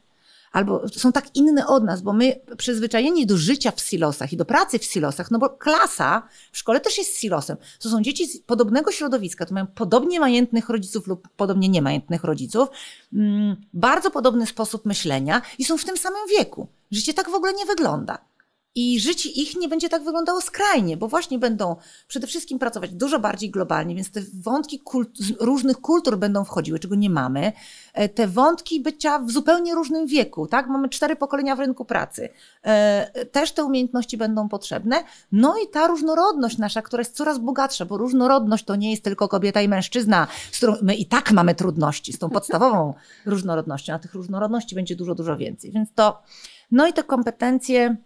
albo 0.51 0.89
są 0.89 1.11
tak 1.11 1.35
inne 1.35 1.67
od 1.67 1.83
nas, 1.83 2.01
bo 2.01 2.13
my 2.13 2.39
przyzwyczajeni 2.57 3.25
do 3.25 3.37
życia 3.37 3.71
w 3.71 3.81
silosach 3.81 4.33
i 4.33 4.37
do 4.37 4.45
pracy 4.45 4.79
w 4.79 4.83
silosach, 4.83 5.31
no 5.31 5.39
bo 5.39 5.49
klasa 5.49 6.27
w 6.51 6.57
szkole 6.57 6.79
też 6.79 6.97
jest 6.97 7.17
silosem. 7.17 7.57
To 7.79 7.89
są 7.89 8.01
dzieci 8.01 8.27
z 8.27 8.39
podobnego 8.39 8.91
środowiska, 8.91 9.45
to 9.45 9.53
mają 9.53 9.67
podobnie 9.67 10.19
majętnych 10.19 10.69
rodziców 10.69 11.07
lub 11.07 11.27
podobnie 11.35 11.69
niemajętnych 11.69 12.23
rodziców, 12.23 12.69
mm, 13.13 13.55
bardzo 13.73 14.11
podobny 14.11 14.45
sposób 14.45 14.85
myślenia 14.85 15.41
i 15.57 15.65
są 15.65 15.77
w 15.77 15.85
tym 15.85 15.97
samym 15.97 16.21
wieku. 16.37 16.67
Życie 16.91 17.13
tak 17.13 17.29
w 17.29 17.33
ogóle 17.33 17.53
nie 17.53 17.65
wygląda. 17.65 18.30
I 18.75 18.99
życie 18.99 19.29
ich 19.29 19.55
nie 19.55 19.67
będzie 19.67 19.89
tak 19.89 20.03
wyglądało 20.03 20.41
skrajnie, 20.41 20.97
bo 20.97 21.07
właśnie 21.07 21.39
będą 21.39 21.75
przede 22.07 22.27
wszystkim 22.27 22.59
pracować 22.59 22.93
dużo 22.93 23.19
bardziej 23.19 23.51
globalnie, 23.51 23.95
więc 23.95 24.11
te 24.11 24.21
wątki 24.33 24.79
kult 24.79 25.09
różnych 25.39 25.77
kultur 25.77 26.17
będą 26.17 26.43
wchodziły, 26.43 26.79
czego 26.79 26.95
nie 26.95 27.09
mamy. 27.09 27.53
E, 27.93 28.09
te 28.09 28.27
wątki 28.27 28.81
bycia 28.81 29.19
w 29.19 29.31
zupełnie 29.31 29.75
różnym 29.75 30.07
wieku, 30.07 30.47
tak? 30.47 30.67
Mamy 30.67 30.89
cztery 30.89 31.15
pokolenia 31.15 31.55
w 31.55 31.59
rynku 31.59 31.85
pracy. 31.85 32.29
E, 32.63 33.25
też 33.25 33.51
te 33.51 33.63
umiejętności 33.63 34.17
będą 34.17 34.49
potrzebne. 34.49 35.03
No 35.31 35.55
i 35.65 35.69
ta 35.69 35.87
różnorodność 35.87 36.57
nasza, 36.57 36.81
która 36.81 37.01
jest 37.01 37.15
coraz 37.15 37.39
bogatsza, 37.39 37.85
bo 37.85 37.97
różnorodność 37.97 38.65
to 38.65 38.75
nie 38.75 38.91
jest 38.91 39.03
tylko 39.03 39.27
kobieta 39.27 39.61
i 39.61 39.67
mężczyzna, 39.67 40.27
z 40.51 40.57
którą 40.57 40.75
my 40.81 40.95
i 40.95 41.05
tak 41.05 41.31
mamy 41.31 41.55
trudności 41.55 42.13
z 42.13 42.19
tą 42.19 42.29
podstawową 42.29 42.93
różnorodnością, 43.25 43.93
a 43.93 43.99
tych 43.99 44.13
różnorodności 44.13 44.75
będzie 44.75 44.95
dużo, 44.95 45.15
dużo 45.15 45.37
więcej. 45.37 45.71
Więc 45.71 45.89
to, 45.95 46.23
no 46.71 46.87
i 46.87 46.93
te 46.93 47.03
kompetencje, 47.03 47.97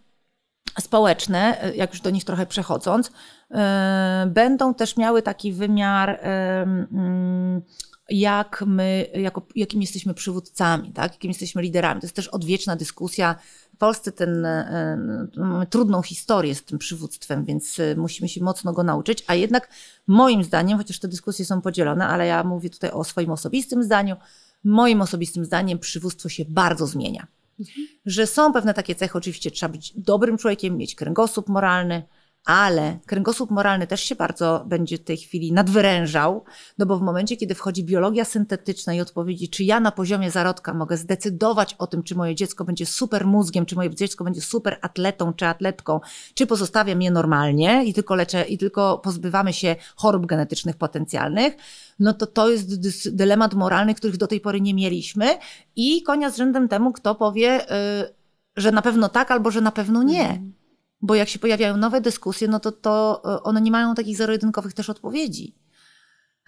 społeczne, 0.82 1.62
e, 1.64 1.76
jak 1.76 1.94
już 1.94 2.02
do 2.02 2.10
nich 2.10 2.24
trochę 2.24 2.46
przechodząc, 2.46 3.12
e, 3.52 4.32
będą 4.34 4.74
też 4.74 4.98
miały 4.98 5.22
taki 5.22 5.54
wymiar, 5.54 6.10
e, 6.10 6.62
mm, 6.62 7.62
jak 8.10 8.64
my, 8.68 9.08
jako, 9.14 9.48
jakim 9.56 9.82
jesteśmy 9.82 10.14
przywódcami, 10.14 10.92
tak? 10.92 11.12
jakim 11.12 11.30
jesteśmy 11.30 11.62
liderami. 11.62 12.02
To 12.02 12.08
jest 12.08 12.16
też 12.16 12.28
odwieczna 12.28 12.76
dyskusja. 12.76 13.36
W 13.74 13.78
Polsce 13.78 14.12
ten, 14.12 14.48
mamy 15.38 15.66
trudną 15.68 16.02
historię 16.02 16.56
z 16.56 16.64
tym 16.64 16.80
przywództwem, 16.80 17.46
więc 17.46 17.78
musimy 17.98 18.30
się 18.30 18.44
mocno 18.44 18.74
go 18.74 18.84
nauczyć, 18.84 19.24
a 19.28 19.36
jednak 19.36 19.70
moim 20.08 20.44
zdaniem, 20.44 20.78
chociaż 20.78 21.00
te 21.00 21.08
dyskusje 21.08 21.46
są 21.46 21.62
podzielone, 21.62 22.08
ale 22.08 22.28
ja 22.28 22.44
mówię 22.44 22.70
tutaj 22.70 22.92
o 22.92 23.04
swoim 23.04 23.32
osobistym 23.32 23.84
zdaniu, 23.84 24.16
moim 24.64 25.02
osobistym 25.02 25.46
zdaniem 25.46 25.80
przywództwo 25.80 26.30
się 26.30 26.46
bardzo 26.46 26.88
zmienia. 26.88 27.28
Że 28.06 28.28
są 28.28 28.54
pewne 28.54 28.74
takie 28.74 28.96
cechy, 28.96 29.18
oczywiście 29.18 29.52
trzeba 29.52 29.72
być 29.74 29.94
dobrym 29.96 30.38
człowiekiem, 30.38 30.78
mieć 30.78 30.96
kręgosłup 30.96 31.50
moralny, 31.50 32.04
ale 32.46 33.00
kręgosłup 33.06 33.52
moralny 33.52 33.88
też 33.88 34.02
się 34.02 34.16
bardzo 34.16 34.64
będzie 34.68 34.98
w 34.98 35.04
tej 35.04 35.18
chwili 35.18 35.52
nadwyrężał, 35.52 36.44
no 36.78 36.86
bo 36.86 36.98
w 36.98 37.02
momencie, 37.02 37.38
kiedy 37.38 37.56
wchodzi 37.56 37.84
biologia 37.84 38.26
syntetyczna 38.26 38.94
i 38.94 39.02
odpowiedzi, 39.02 39.50
czy 39.50 39.64
ja 39.64 39.80
na 39.80 39.92
poziomie 39.92 40.32
zarodka 40.32 40.74
mogę 40.74 40.98
zdecydować 40.98 41.76
o 41.80 41.88
tym, 41.88 42.04
czy 42.04 42.16
moje 42.16 42.36
dziecko 42.36 42.66
będzie 42.66 42.86
super 42.86 43.28
mózgiem, 43.28 43.66
czy 43.66 43.76
moje 43.76 43.96
dziecko 43.96 44.24
będzie 44.24 44.42
super 44.42 44.78
atletą 44.82 45.34
czy 45.34 45.46
atletką, 45.46 46.00
czy 46.34 46.48
pozostawiam 46.48 47.02
je 47.02 47.12
normalnie 47.12 47.84
i 47.86 47.94
tylko 47.94 48.16
leczę, 48.16 48.44
i 48.44 48.58
tylko 48.58 48.98
pozbywamy 48.98 49.54
się 49.54 49.76
chorób 49.96 50.26
genetycznych 50.26 50.76
potencjalnych, 50.76 51.54
no 52.00 52.14
to 52.14 52.28
to 52.28 52.50
jest 52.50 53.16
dylemat 53.16 53.54
moralny, 53.54 53.96
których 53.96 54.18
do 54.18 54.28
tej 54.28 54.42
pory 54.42 54.62
nie 54.62 54.74
mieliśmy 54.74 55.38
i 55.76 56.04
konia 56.04 56.30
z 56.30 56.38
rzędem 56.38 56.68
temu, 56.68 56.94
kto 56.94 57.16
powie, 57.16 57.48
yy, 57.48 58.14
że 58.56 58.72
na 58.72 58.82
pewno 58.82 59.10
tak 59.10 59.32
albo 59.32 59.52
że 59.52 59.62
na 59.62 59.72
pewno 59.72 60.04
nie. 60.04 60.42
Bo 61.02 61.16
jak 61.16 61.30
się 61.30 61.40
pojawiają 61.40 61.78
nowe 61.78 62.02
dyskusje, 62.02 62.48
no 62.48 62.60
to, 62.60 62.72
to 62.72 63.22
y, 63.26 63.44
one 63.44 63.62
nie 63.62 63.72
mają 63.72 63.96
takich 63.96 64.18
zero-jedynkowych 64.18 64.74
też 64.74 64.90
odpowiedzi. 64.90 65.56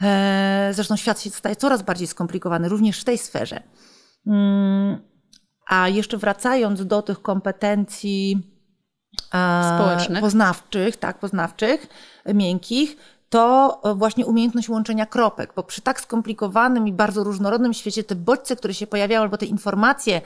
E, 0.01 0.69
zresztą 0.73 0.95
świat 0.95 1.21
się 1.21 1.29
staje 1.29 1.55
coraz 1.55 1.81
bardziej 1.81 2.07
skomplikowany, 2.07 2.69
również 2.69 3.01
w 3.01 3.03
tej 3.03 3.17
sferze. 3.17 3.63
Mm, 4.27 4.97
a 5.67 5.87
jeszcze 5.87 6.17
wracając 6.17 6.85
do 6.85 7.01
tych 7.01 7.21
kompetencji 7.21 8.51
społecznych, 9.75 10.21
poznawczych, 10.21 10.97
tak, 10.97 11.19
poznawczych, 11.19 11.87
miękkich, 12.33 12.97
to 13.29 13.79
e, 13.83 13.95
właśnie 13.95 14.25
umiejętność 14.25 14.69
łączenia 14.69 15.05
kropek, 15.05 15.53
bo 15.55 15.63
przy 15.63 15.81
tak 15.81 16.01
skomplikowanym 16.01 16.87
i 16.87 16.93
bardzo 16.93 17.23
różnorodnym 17.23 17.73
świecie 17.73 18.03
te 18.03 18.15
bodźce, 18.15 18.55
które 18.55 18.73
się 18.73 18.87
pojawiają, 18.87 19.21
albo 19.21 19.37
te 19.37 19.45
informacje, 19.45 20.21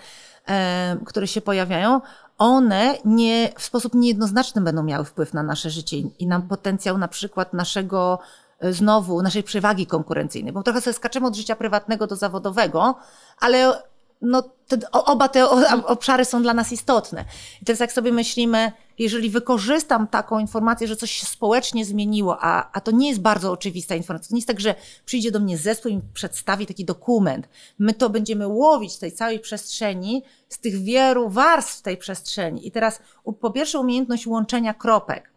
e, 0.47 0.97
które 1.05 1.27
się 1.27 1.41
pojawiają, 1.41 2.01
one 2.41 2.97
nie, 3.05 3.51
w 3.57 3.63
sposób 3.63 3.93
niejednoznaczny 3.93 4.61
będą 4.61 4.83
miały 4.83 5.05
wpływ 5.05 5.33
na 5.33 5.43
nasze 5.43 5.69
życie 5.69 5.97
i 5.97 6.27
na 6.27 6.39
potencjał 6.39 6.97
na 6.97 7.07
przykład 7.07 7.53
naszego 7.53 8.19
e, 8.59 8.73
znowu 8.73 9.21
naszej 9.21 9.43
przewagi 9.43 9.87
konkurencyjnej, 9.87 10.53
bo 10.53 10.63
trochę 10.63 10.81
sobie 10.81 10.93
skaczemy 10.93 11.27
od 11.27 11.35
życia 11.35 11.55
prywatnego 11.55 12.07
do 12.07 12.15
zawodowego, 12.15 12.95
ale 13.39 13.73
no, 14.21 14.43
te, 14.67 14.91
oba 14.91 15.27
te 15.27 15.49
obszary 15.85 16.25
są 16.25 16.41
dla 16.41 16.53
nas 16.53 16.71
istotne. 16.71 17.25
I 17.61 17.65
teraz 17.65 17.79
jak 17.79 17.91
sobie 17.91 18.11
myślimy, 18.11 18.71
jeżeli 18.99 19.29
wykorzystam 19.29 20.07
taką 20.07 20.39
informację, 20.39 20.87
że 20.87 20.95
coś 20.95 21.11
się 21.11 21.25
społecznie 21.25 21.85
zmieniło, 21.85 22.37
a, 22.41 22.71
a 22.71 22.81
to 22.81 22.91
nie 22.91 23.09
jest 23.09 23.21
bardzo 23.21 23.51
oczywista 23.51 23.95
informacja, 23.95 24.29
to 24.29 24.35
nie 24.35 24.39
jest 24.39 24.47
tak, 24.47 24.59
że 24.59 24.75
przyjdzie 25.05 25.31
do 25.31 25.39
mnie 25.39 25.57
zespół 25.57 25.91
i 25.91 26.01
przedstawi 26.13 26.65
taki 26.65 26.85
dokument. 26.85 27.49
My 27.79 27.93
to 27.93 28.09
będziemy 28.09 28.47
łowić 28.47 28.93
z 28.93 28.99
tej 28.99 29.11
całej 29.11 29.39
przestrzeni, 29.39 30.23
z 30.49 30.59
tych 30.59 30.83
wielu 30.83 31.29
warstw 31.29 31.81
tej 31.81 31.97
przestrzeni. 31.97 32.67
I 32.67 32.71
teraz 32.71 32.99
po 33.39 33.51
pierwsze 33.51 33.79
umiejętność 33.79 34.27
łączenia 34.27 34.73
kropek. 34.73 35.31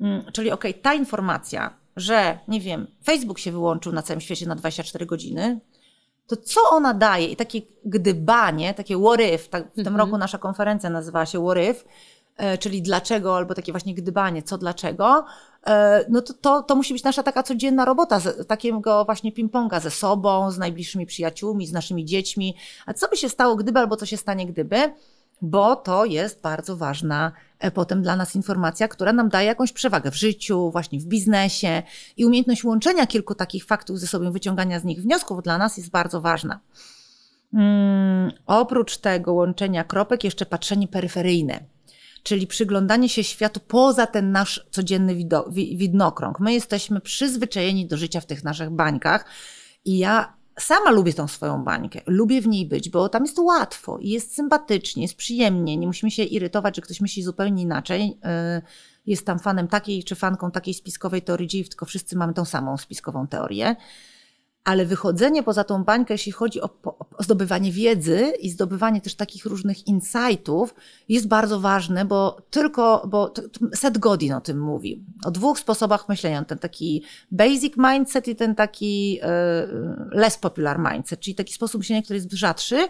Mm, 0.00 0.32
czyli 0.32 0.50
ok, 0.50 0.64
ta 0.82 0.94
informacja, 0.94 1.74
że 1.96 2.38
nie 2.48 2.60
wiem, 2.60 2.86
Facebook 3.04 3.38
się 3.38 3.52
wyłączył 3.52 3.92
na 3.92 4.02
całym 4.02 4.20
świecie 4.20 4.46
na 4.46 4.54
24 4.54 5.06
godziny, 5.06 5.60
to 6.26 6.36
co 6.36 6.60
ona 6.70 6.94
daje? 6.94 7.26
I 7.26 7.36
takie 7.36 7.60
gdybanie, 7.84 8.74
takie 8.74 8.94
if, 9.34 9.48
tak, 9.50 9.70
w 9.72 9.74
tym 9.74 9.86
mm 9.86 9.94
-hmm. 9.94 9.96
roku 9.96 10.18
nasza 10.18 10.38
konferencja 10.38 10.90
nazywała 10.90 11.26
się 11.26 11.44
if, 11.70 11.84
e, 12.36 12.58
czyli 12.58 12.82
dlaczego, 12.82 13.36
albo 13.36 13.54
takie 13.54 13.72
właśnie 13.72 13.94
gdybanie, 13.94 14.42
co 14.42 14.58
dlaczego, 14.58 15.24
e, 15.66 16.04
no 16.08 16.22
to, 16.22 16.34
to, 16.34 16.62
to 16.62 16.76
musi 16.76 16.94
być 16.94 17.04
nasza 17.04 17.22
taka 17.22 17.42
codzienna 17.42 17.84
robota, 17.84 18.20
z, 18.20 18.46
takiego 18.46 19.04
właśnie 19.04 19.32
ping-ponga 19.32 19.80
ze 19.80 19.90
sobą, 19.90 20.50
z 20.50 20.58
najbliższymi 20.58 21.06
przyjaciółmi, 21.06 21.66
z 21.66 21.72
naszymi 21.72 22.04
dziećmi. 22.04 22.56
A 22.86 22.94
co 22.94 23.08
by 23.08 23.16
się 23.16 23.28
stało 23.28 23.56
gdyby, 23.56 23.78
albo 23.78 23.96
co 23.96 24.06
się 24.06 24.16
stanie 24.16 24.46
gdyby? 24.46 24.92
bo 25.42 25.76
to 25.76 26.04
jest 26.04 26.40
bardzo 26.40 26.76
ważna 26.76 27.32
potem 27.70 28.02
dla 28.02 28.16
nas 28.16 28.36
informacja, 28.36 28.88
która 28.88 29.12
nam 29.12 29.28
daje 29.28 29.46
jakąś 29.46 29.72
przewagę 29.72 30.10
w 30.10 30.16
życiu, 30.16 30.70
właśnie 30.70 31.00
w 31.00 31.04
biznesie 31.04 31.82
i 32.16 32.24
umiejętność 32.24 32.64
łączenia 32.64 33.06
kilku 33.06 33.34
takich 33.34 33.64
faktów 33.64 34.00
ze 34.00 34.06
sobą, 34.06 34.32
wyciągania 34.32 34.80
z 34.80 34.84
nich 34.84 35.02
wniosków 35.02 35.42
dla 35.42 35.58
nas 35.58 35.76
jest 35.76 35.90
bardzo 35.90 36.20
ważna. 36.20 36.60
Hmm, 37.52 38.32
oprócz 38.46 38.96
tego 38.96 39.32
łączenia 39.32 39.84
kropek, 39.84 40.24
jeszcze 40.24 40.46
patrzenie 40.46 40.88
peryferyjne, 40.88 41.60
czyli 42.22 42.46
przyglądanie 42.46 43.08
się 43.08 43.24
światu 43.24 43.60
poza 43.60 44.06
ten 44.06 44.32
nasz 44.32 44.66
codzienny 44.70 45.14
widnokrąg. 45.52 46.40
My 46.40 46.52
jesteśmy 46.52 47.00
przyzwyczajeni 47.00 47.86
do 47.86 47.96
życia 47.96 48.20
w 48.20 48.26
tych 48.26 48.44
naszych 48.44 48.70
bańkach 48.70 49.24
i 49.84 49.98
ja 49.98 50.41
sama 50.58 50.90
lubię 50.90 51.12
tą 51.12 51.28
swoją 51.28 51.64
bańkę. 51.64 52.00
Lubię 52.06 52.40
w 52.40 52.46
niej 52.46 52.66
być, 52.66 52.90
bo 52.90 53.08
tam 53.08 53.24
jest 53.24 53.38
łatwo 53.38 53.98
i 53.98 54.08
jest 54.08 54.34
sympatycznie, 54.34 55.02
jest 55.02 55.16
przyjemnie. 55.16 55.76
Nie 55.76 55.86
musimy 55.86 56.10
się 56.10 56.22
irytować, 56.22 56.76
że 56.76 56.82
ktoś 56.82 57.00
myśli 57.00 57.22
zupełnie 57.22 57.62
inaczej. 57.62 58.18
Y, 58.58 58.62
jest 59.06 59.26
tam 59.26 59.38
fanem 59.38 59.68
takiej 59.68 60.04
czy 60.04 60.14
fanką 60.14 60.50
takiej 60.50 60.74
spiskowej 60.74 61.22
teorii 61.22 61.64
tylko 61.64 61.86
wszyscy 61.86 62.16
mamy 62.16 62.34
tą 62.34 62.44
samą 62.44 62.76
spiskową 62.76 63.26
teorię 63.26 63.76
ale 64.64 64.86
wychodzenie 64.86 65.42
poza 65.42 65.64
tą 65.64 65.84
bańkę, 65.84 66.14
jeśli 66.14 66.32
chodzi 66.32 66.60
o, 66.60 66.70
o, 66.84 67.06
zdobywanie 67.18 67.72
wiedzy 67.72 68.32
i 68.40 68.50
zdobywanie 68.50 69.00
też 69.00 69.14
takich 69.14 69.44
różnych 69.44 69.86
insightów, 69.86 70.74
jest 71.08 71.28
bardzo 71.28 71.60
ważne, 71.60 72.04
bo 72.04 72.42
tylko, 72.50 73.06
bo 73.10 73.32
Seth 73.74 73.98
Godin 73.98 74.32
o 74.32 74.40
tym 74.40 74.60
mówi, 74.60 75.04
o 75.24 75.30
dwóch 75.30 75.58
sposobach 75.58 76.08
myślenia, 76.08 76.44
ten 76.44 76.58
taki 76.58 77.02
basic 77.30 77.74
mindset 77.76 78.28
i 78.28 78.36
ten 78.36 78.54
taki 78.54 79.18
e, 79.22 79.68
less 80.10 80.38
popular 80.38 80.78
mindset, 80.92 81.20
czyli 81.20 81.34
taki 81.34 81.54
sposób 81.54 81.78
myślenia, 81.78 82.02
który 82.02 82.16
jest 82.16 82.32
rzadszy. 82.32 82.88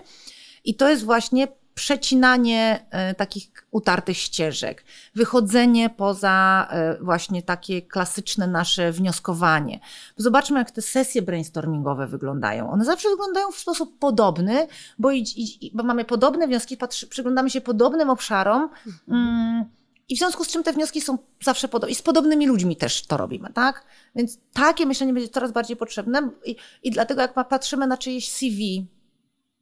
I 0.65 0.75
to 0.75 0.91
jest 0.91 1.05
właśnie 1.05 1.49
przecinanie 1.75 2.87
e, 2.91 3.15
takich 3.15 3.51
utartych 3.71 4.17
ścieżek, 4.17 4.85
wychodzenie 5.15 5.91
poza 5.91 6.69
e, 6.71 6.99
właśnie 7.01 7.43
takie 7.43 7.83
klasyczne 7.83 8.47
nasze 8.47 8.93
wnioskowanie. 8.93 9.81
Zobaczmy, 10.17 10.59
jak 10.59 10.71
te 10.71 10.83
sesje 10.83 11.23
brainstormingowe 11.23 12.07
wyglądają. 12.07 12.71
One 12.71 12.85
zawsze 12.85 13.09
wyglądają 13.09 13.51
w 13.51 13.59
sposób 13.59 13.99
podobny, 13.99 14.67
bo, 14.99 15.11
i, 15.11 15.25
i, 15.37 15.71
bo 15.75 15.83
mamy 15.83 16.05
podobne 16.05 16.47
wnioski, 16.47 16.77
patrzy, 16.77 17.07
przyglądamy 17.07 17.51
się 17.51 17.61
podobnym 17.61 18.11
obszarom. 18.11 18.69
Mm, 19.09 19.65
I 20.09 20.17
w 20.17 20.19
związku 20.19 20.45
z 20.45 20.49
czym 20.49 20.63
te 20.63 20.73
wnioski 20.73 21.01
są 21.01 21.19
zawsze 21.43 21.69
podobne. 21.69 21.93
I 21.93 21.95
z 21.95 22.03
podobnymi 22.03 22.47
ludźmi 22.47 22.77
też 22.77 23.07
to 23.07 23.17
robimy, 23.17 23.53
tak? 23.53 23.85
Więc 24.15 24.39
takie 24.53 24.87
myślenie 24.87 25.13
będzie 25.13 25.29
coraz 25.29 25.53
bardziej 25.53 25.77
potrzebne. 25.77 26.31
I, 26.45 26.57
i 26.83 26.91
dlatego, 26.91 27.23
jak 27.23 27.49
patrzymy 27.49 27.87
na 27.87 27.97
czyjeś 27.97 28.29
CV, 28.29 28.87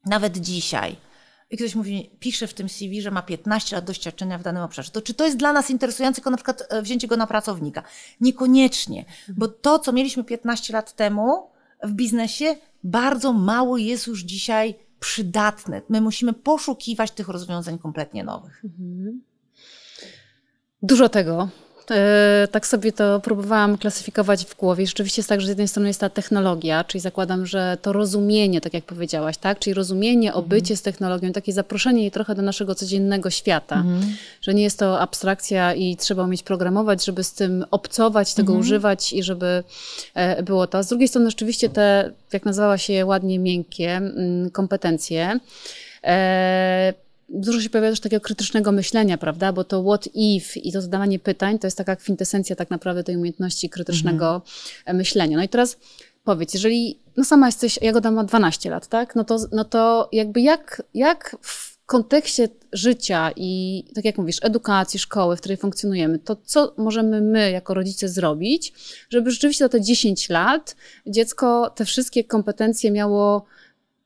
nawet 0.06 0.36
dzisiaj, 0.36 0.96
i 1.50 1.56
ktoś 1.56 1.74
mówi, 1.74 2.10
pisze 2.20 2.46
w 2.46 2.54
tym 2.54 2.68
CV, 2.68 3.02
że 3.02 3.10
ma 3.10 3.22
15 3.22 3.76
lat 3.76 3.84
doświadczenia 3.84 4.38
w 4.38 4.42
danym 4.42 4.62
obszarze, 4.62 4.90
to 4.90 5.02
czy 5.02 5.14
to 5.14 5.24
jest 5.24 5.36
dla 5.36 5.52
nas 5.52 5.70
interesujące, 5.70 6.20
jako 6.20 6.30
na 6.30 6.36
przykład 6.36 6.62
e, 6.68 6.82
wzięcie 6.82 7.08
go 7.08 7.16
na 7.16 7.26
pracownika? 7.26 7.82
Niekoniecznie, 8.20 9.04
bo 9.28 9.48
to, 9.48 9.78
co 9.78 9.92
mieliśmy 9.92 10.24
15 10.24 10.72
lat 10.72 10.92
temu 10.96 11.50
w 11.82 11.92
biznesie, 11.92 12.56
bardzo 12.84 13.32
mało 13.32 13.78
jest 13.78 14.06
już 14.06 14.20
dzisiaj 14.22 14.74
przydatne. 15.00 15.82
My 15.88 16.00
musimy 16.00 16.32
poszukiwać 16.32 17.10
tych 17.10 17.28
rozwiązań 17.28 17.78
kompletnie 17.78 18.24
nowych. 18.24 18.64
Mhm. 18.64 19.22
Dużo 20.82 21.08
tego. 21.08 21.48
E, 21.90 22.48
tak 22.50 22.66
sobie 22.66 22.92
to 22.92 23.20
próbowałam 23.20 23.78
klasyfikować 23.78 24.44
w 24.44 24.56
głowie. 24.56 24.86
Rzeczywiście 24.86 25.20
jest 25.20 25.28
tak, 25.28 25.40
że 25.40 25.46
z 25.46 25.48
jednej 25.48 25.68
strony 25.68 25.88
jest 25.88 26.00
ta 26.00 26.08
technologia, 26.08 26.84
czyli 26.84 27.00
zakładam, 27.00 27.46
że 27.46 27.78
to 27.82 27.92
rozumienie, 27.92 28.60
tak 28.60 28.74
jak 28.74 28.84
powiedziałaś, 28.84 29.36
tak? 29.36 29.58
czyli 29.58 29.74
rozumienie, 29.74 30.28
mhm. 30.28 30.44
obycie 30.44 30.76
z 30.76 30.82
technologią, 30.82 31.32
takie 31.32 31.52
zaproszenie 31.52 32.00
jej 32.02 32.10
trochę 32.10 32.34
do 32.34 32.42
naszego 32.42 32.74
codziennego 32.74 33.30
świata, 33.30 33.76
mhm. 33.76 34.16
że 34.42 34.54
nie 34.54 34.62
jest 34.62 34.78
to 34.78 35.00
abstrakcja 35.00 35.74
i 35.74 35.96
trzeba 35.96 36.24
umieć 36.24 36.42
programować, 36.42 37.04
żeby 37.04 37.24
z 37.24 37.32
tym 37.32 37.64
obcować, 37.70 38.34
tego 38.34 38.52
mhm. 38.52 38.60
używać 38.60 39.12
i 39.12 39.22
żeby 39.22 39.64
e, 40.14 40.42
było 40.42 40.66
to. 40.66 40.82
Z 40.82 40.88
drugiej 40.88 41.08
strony 41.08 41.30
rzeczywiście 41.30 41.68
te, 41.68 42.12
jak 42.32 42.44
nazwała 42.44 42.78
się 42.78 42.92
je 42.92 43.06
ładnie, 43.06 43.38
miękkie 43.38 43.96
mm, 43.96 44.50
kompetencje, 44.50 45.40
e, 46.04 46.94
dużo 47.30 47.60
się 47.60 47.70
pojawia 47.70 47.90
też 47.90 48.00
takiego 48.00 48.20
krytycznego 48.20 48.72
myślenia, 48.72 49.18
prawda? 49.18 49.52
Bo 49.52 49.64
to 49.64 49.82
what 49.82 50.08
if 50.14 50.60
i 50.60 50.72
to 50.72 50.82
zadawanie 50.82 51.18
pytań 51.18 51.58
to 51.58 51.66
jest 51.66 51.78
taka 51.78 51.96
kwintesencja 51.96 52.56
tak 52.56 52.70
naprawdę 52.70 53.04
tej 53.04 53.16
umiejętności 53.16 53.70
krytycznego 53.70 54.42
mhm. 54.78 54.96
myślenia. 54.96 55.36
No 55.36 55.42
i 55.42 55.48
teraz 55.48 55.76
powiedz, 56.24 56.54
jeżeli 56.54 56.98
no 57.16 57.24
sama 57.24 57.46
jesteś, 57.46 57.78
Jagoda 57.82 58.10
ma 58.10 58.24
12 58.24 58.70
lat, 58.70 58.86
tak? 58.86 59.16
No 59.16 59.24
to, 59.24 59.38
no 59.52 59.64
to 59.64 60.08
jakby 60.12 60.40
jak, 60.40 60.82
jak 60.94 61.36
w 61.42 61.70
kontekście 61.86 62.48
życia 62.72 63.30
i 63.36 63.84
tak 63.94 64.04
jak 64.04 64.18
mówisz, 64.18 64.36
edukacji, 64.42 64.98
szkoły, 64.98 65.36
w 65.36 65.40
której 65.40 65.56
funkcjonujemy, 65.56 66.18
to 66.18 66.36
co 66.44 66.74
możemy 66.76 67.20
my 67.20 67.50
jako 67.50 67.74
rodzice 67.74 68.08
zrobić, 68.08 68.72
żeby 69.10 69.30
rzeczywiście 69.30 69.64
za 69.64 69.68
te 69.68 69.80
10 69.80 70.28
lat 70.28 70.76
dziecko 71.06 71.70
te 71.74 71.84
wszystkie 71.84 72.24
kompetencje 72.24 72.90
miało 72.90 73.44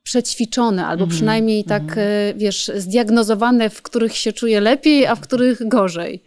przećwiczone, 0.04 0.86
albo 0.86 1.04
mm 1.04 1.10
-hmm. 1.10 1.16
przynajmniej 1.16 1.64
tak, 1.64 1.82
mm 1.82 1.94
-hmm. 1.94 2.38
wiesz, 2.38 2.70
zdiagnozowane, 2.76 3.70
w 3.70 3.82
których 3.82 4.16
się 4.16 4.32
czuje 4.32 4.60
lepiej, 4.60 5.06
a 5.06 5.14
w 5.14 5.20
których 5.20 5.68
gorzej. 5.68 6.24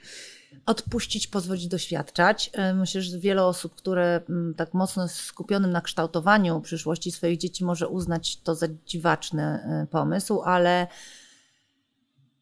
Odpuścić, 0.65 1.27
pozwolić 1.27 1.67
doświadczać. 1.67 2.49
E, 2.53 2.73
myślę, 2.73 3.01
że 3.01 3.19
wiele 3.19 3.45
osób, 3.45 3.75
które 3.75 4.21
mm, 4.29 4.53
tak 4.53 4.73
mocno 4.73 5.03
jest 5.03 5.15
skupionym 5.15 5.71
na 5.71 5.81
kształtowaniu 5.81 6.61
przyszłości 6.61 7.11
swoich 7.11 7.37
dzieci, 7.37 7.65
może 7.65 7.87
uznać 7.87 8.37
to 8.37 8.55
za 8.55 8.67
dziwaczny 8.85 9.43
e, 9.43 9.87
pomysł, 9.91 10.41
ale 10.41 10.87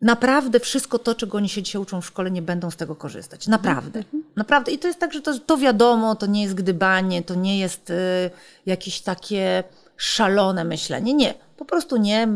naprawdę 0.02 0.60
wszystko 0.60 1.00
to, 1.00 1.15
czego 1.15 1.38
oni 1.38 1.50
się 1.50 1.63
dzisiaj 1.63 1.82
uczą 1.82 2.02
w 2.02 2.06
szkole, 2.06 2.32
nie 2.32 2.41
będą 2.41 2.71
z 2.71 2.76
tego 2.76 2.95
korzystać. 2.95 3.48
Naprawdę. 3.48 4.00
Mm 4.00 4.24
-hmm. 4.24 4.28
Naprawdę. 4.36 4.71
I 4.71 4.80
to 4.80 4.88
jest 4.88 5.00
tak, 5.00 5.13
że 5.13 5.21
to, 5.21 5.39
to 5.39 5.58
wiadomo, 5.58 6.15
to 6.15 6.26
nie 6.26 6.43
jest 6.43 6.56
gdybanie, 6.56 7.24
to 7.24 7.36
nie 7.36 7.60
jest 7.60 7.89
y, 7.89 7.93
jakieś 8.65 9.02
takie 9.02 9.63
szalone 9.98 10.64
myślenie. 10.64 11.14
Nie, 11.14 11.34
po 11.58 11.66
prostu 11.66 11.98
nie. 11.98 12.28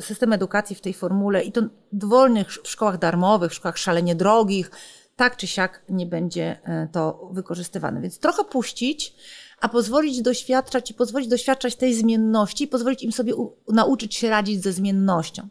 System 0.00 0.32
edukacji 0.32 0.76
w 0.76 0.80
tej 0.80 0.94
formule 0.94 1.42
i 1.42 1.52
to 1.52 1.62
dowolnych 1.92 2.52
w 2.52 2.68
szkołach 2.68 2.98
darmowych, 2.98 3.50
w 3.50 3.54
szkołach 3.54 3.78
szalenie 3.78 4.14
drogich, 4.14 4.70
tak 5.16 5.36
czy 5.36 5.46
siak 5.46 5.82
nie 5.88 6.06
będzie 6.06 6.58
e, 6.64 6.88
to 6.92 7.28
wykorzystywane. 7.32 8.00
Więc 8.00 8.18
trochę 8.18 8.44
puścić, 8.44 9.14
a 9.60 9.68
pozwolić 9.68 10.22
doświadczać 10.22 10.90
i 10.90 10.94
pozwolić 10.94 11.28
doświadczać 11.28 11.76
tej 11.76 11.94
zmienności, 11.94 12.68
pozwolić 12.68 13.02
im 13.02 13.12
sobie 13.12 13.34
nauczyć 13.68 14.14
się 14.14 14.30
radzić 14.30 14.62
ze 14.62 14.72
zmiennością. 14.72 15.48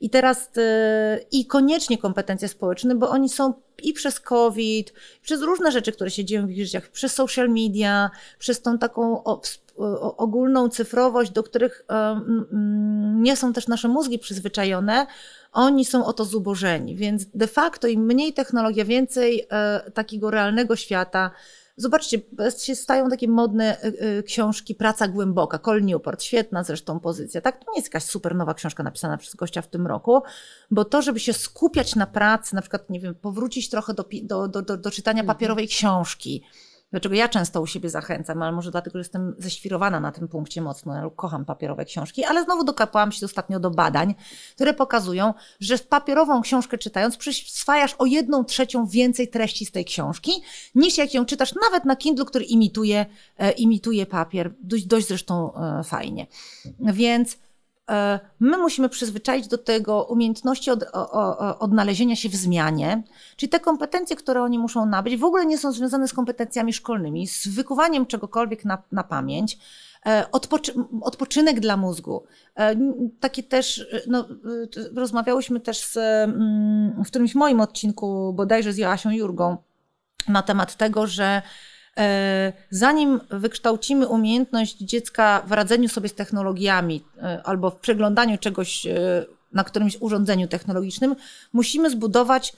I 0.00 0.10
teraz 0.10 0.50
yy, 0.56 0.62
i 1.32 1.46
koniecznie 1.46 1.98
kompetencje 1.98 2.48
społeczne, 2.48 2.94
bo 2.94 3.10
oni 3.10 3.28
są 3.28 3.54
i 3.82 3.92
przez 3.92 4.20
COVID, 4.20 4.92
przez 5.22 5.42
różne 5.42 5.72
rzeczy, 5.72 5.92
które 5.92 6.10
się 6.10 6.24
dzieją 6.24 6.46
w 6.46 6.50
ich 6.50 6.64
życiach, 6.64 6.88
przez 6.88 7.12
social 7.12 7.48
media, 7.48 8.10
przez 8.38 8.62
tą 8.62 8.78
taką 8.78 9.24
ogólną 10.16 10.68
cyfrowość, 10.68 11.30
do 11.30 11.42
których 11.42 11.84
nie 13.14 13.36
są 13.36 13.52
też 13.52 13.68
nasze 13.68 13.88
mózgi 13.88 14.18
przyzwyczajone, 14.18 15.06
oni 15.52 15.84
są 15.84 16.06
o 16.06 16.12
to 16.12 16.24
zubożeni. 16.24 16.96
Więc 16.96 17.26
de 17.34 17.46
facto 17.46 17.88
im 17.88 18.06
mniej 18.06 18.32
technologia, 18.32 18.84
więcej 18.84 19.46
e, 19.50 19.90
takiego 19.90 20.30
realnego 20.30 20.76
świata, 20.76 21.30
Zobaczcie, 21.80 22.18
się 22.58 22.76
stają 22.76 23.08
takie 23.08 23.28
modne 23.28 23.76
y, 24.18 24.22
książki, 24.22 24.74
praca 24.74 25.08
głęboka, 25.08 25.58
Col 25.58 25.82
Newport, 25.82 26.22
świetna 26.22 26.64
zresztą 26.64 27.00
pozycja. 27.00 27.40
Tak, 27.40 27.64
to 27.64 27.72
nie 27.72 27.78
jest 27.78 27.88
jakaś 27.88 28.02
super 28.02 28.34
nowa 28.34 28.54
książka 28.54 28.82
napisana 28.82 29.16
przez 29.16 29.34
gościa 29.34 29.62
w 29.62 29.68
tym 29.68 29.86
roku, 29.86 30.22
bo 30.70 30.84
to, 30.84 31.02
żeby 31.02 31.20
się 31.20 31.32
skupiać 31.32 31.96
na 31.96 32.06
pracy, 32.06 32.54
na 32.54 32.60
przykład, 32.60 32.90
nie 32.90 33.00
wiem, 33.00 33.14
powrócić 33.14 33.70
trochę 33.70 33.94
do, 33.94 34.04
do, 34.22 34.48
do, 34.48 34.62
do, 34.62 34.76
do 34.76 34.90
czytania 34.90 35.20
mhm. 35.20 35.36
papierowej 35.36 35.68
książki, 35.68 36.42
Dlaczego 36.90 37.14
ja 37.14 37.28
często 37.28 37.60
u 37.60 37.66
siebie 37.66 37.90
zachęcam, 37.90 38.42
ale 38.42 38.52
może 38.52 38.70
dlatego, 38.70 38.98
że 38.98 39.00
jestem 39.00 39.34
ześwirowana 39.38 40.00
na 40.00 40.12
tym 40.12 40.28
punkcie 40.28 40.62
mocno, 40.62 40.94
ja 40.94 41.10
kocham 41.16 41.44
papierowe 41.44 41.84
książki, 41.84 42.24
ale 42.24 42.44
znowu 42.44 42.64
dokapałam 42.64 43.12
się 43.12 43.26
ostatnio 43.26 43.60
do 43.60 43.70
badań, 43.70 44.14
które 44.54 44.74
pokazują, 44.74 45.34
że 45.60 45.78
w 45.78 45.86
papierową 45.86 46.42
książkę 46.42 46.78
czytając 46.78 47.16
przyswajasz 47.16 47.94
o 47.98 48.06
jedną 48.06 48.44
trzecią 48.44 48.86
więcej 48.86 49.28
treści 49.28 49.66
z 49.66 49.70
tej 49.70 49.84
książki, 49.84 50.32
niż 50.74 50.98
jak 50.98 51.14
ją 51.14 51.26
czytasz 51.26 51.54
nawet 51.62 51.84
na 51.84 51.96
Kindle, 51.96 52.24
który 52.24 52.44
imituje, 52.44 53.06
e, 53.38 53.52
imituje 53.52 54.06
papier, 54.06 54.54
dość, 54.60 54.86
dość 54.86 55.08
zresztą 55.08 55.54
e, 55.54 55.84
fajnie. 55.84 56.26
Więc 56.80 57.36
my 58.40 58.58
musimy 58.58 58.88
przyzwyczaić 58.88 59.48
do 59.48 59.58
tego 59.58 60.04
umiejętności 60.04 60.70
od, 60.70 60.84
o, 60.92 61.58
odnalezienia 61.58 62.16
się 62.16 62.28
w 62.28 62.36
zmianie, 62.36 63.02
czyli 63.36 63.50
te 63.50 63.60
kompetencje, 63.60 64.16
które 64.16 64.42
oni 64.42 64.58
muszą 64.58 64.86
nabyć, 64.86 65.16
w 65.16 65.24
ogóle 65.24 65.46
nie 65.46 65.58
są 65.58 65.72
związane 65.72 66.08
z 66.08 66.12
kompetencjami 66.12 66.72
szkolnymi, 66.72 67.26
z 67.26 67.48
wykuwaniem 67.48 68.06
czegokolwiek 68.06 68.64
na, 68.64 68.82
na 68.92 69.04
pamięć. 69.04 69.58
E, 70.06 70.26
odpoczy, 70.32 70.74
odpoczynek 71.00 71.60
dla 71.60 71.76
mózgu. 71.76 72.24
E, 72.56 72.76
takie 73.20 73.42
też, 73.42 73.86
no, 74.06 74.28
rozmawiałyśmy 74.96 75.60
też 75.60 75.84
z, 75.84 75.96
mm, 75.96 77.04
w 77.04 77.06
którymś 77.06 77.34
moim 77.34 77.60
odcinku, 77.60 78.32
bodajże 78.32 78.72
z 78.72 78.78
Joasią 78.78 79.10
Jurgą, 79.10 79.56
na 80.28 80.42
temat 80.42 80.76
tego, 80.76 81.06
że 81.06 81.42
E, 81.42 81.42
zanim 82.70 83.20
wykształcimy 83.30 84.08
umiejętność 84.08 84.78
dziecka 84.78 85.42
w 85.46 85.52
radzeniu 85.52 85.88
sobie 85.88 86.08
z 86.08 86.14
technologiami 86.14 87.04
e, 87.22 87.42
albo 87.44 87.70
w 87.70 87.76
przeglądaniu 87.76 88.38
czegoś 88.38 88.86
e, 88.86 89.24
na 89.52 89.64
którymś 89.64 89.96
urządzeniu 90.00 90.48
technologicznym, 90.48 91.16
musimy 91.52 91.90
zbudować 91.90 92.52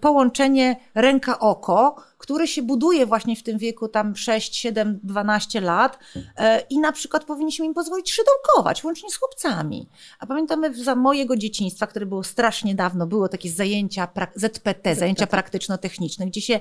połączenie 0.00 0.76
ręka-oko, 0.94 1.96
które 2.18 2.46
się 2.46 2.62
buduje 2.62 3.06
właśnie 3.06 3.36
w 3.36 3.42
tym 3.42 3.58
wieku 3.58 3.88
tam 3.88 4.16
6, 4.16 4.56
7, 4.56 5.00
12 5.02 5.60
lat 5.60 5.98
i 6.70 6.78
na 6.78 6.92
przykład 6.92 7.24
powinniśmy 7.24 7.66
im 7.66 7.74
pozwolić 7.74 8.12
szydełkować, 8.12 8.84
łącznie 8.84 9.10
z 9.10 9.16
chłopcami. 9.16 9.88
A 10.18 10.26
pamiętamy 10.26 10.74
za 10.74 10.94
mojego 10.94 11.36
dzieciństwa, 11.36 11.86
które 11.86 12.06
było 12.06 12.24
strasznie 12.24 12.74
dawno, 12.74 13.06
było 13.06 13.28
takie 13.28 13.50
zajęcia 13.50 14.08
ZPT, 14.34 14.94
zajęcia 14.94 15.26
praktyczno-techniczne, 15.26 16.26
gdzie 16.26 16.40
się 16.40 16.60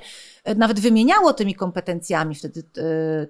nawet 0.55 0.79
wymieniało 0.79 1.33
tymi 1.33 1.55
kompetencjami 1.55 2.35
wtedy 2.35 2.63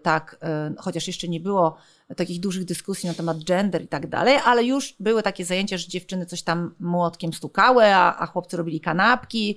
tak, 0.04 0.40
chociaż 0.78 1.08
jeszcze 1.08 1.28
nie 1.28 1.40
było 1.40 1.78
takich 2.16 2.40
dużych 2.40 2.66
dyskusji 2.66 3.10
na 3.10 3.16
temat 3.16 3.44
gender 3.44 3.82
i 3.82 3.88
tak 3.88 4.08
dalej, 4.08 4.38
ale 4.46 4.64
już 4.64 4.96
były 5.00 5.24
takie 5.24 5.46
zajęcia, 5.46 5.78
że 5.78 5.88
dziewczyny 5.88 6.26
coś 6.26 6.42
tam 6.42 6.76
młotkiem 6.80 7.34
stukały, 7.34 7.86
a, 7.86 8.18
a 8.18 8.26
chłopcy 8.26 8.58
robili 8.58 8.82
kanapki, 8.82 9.57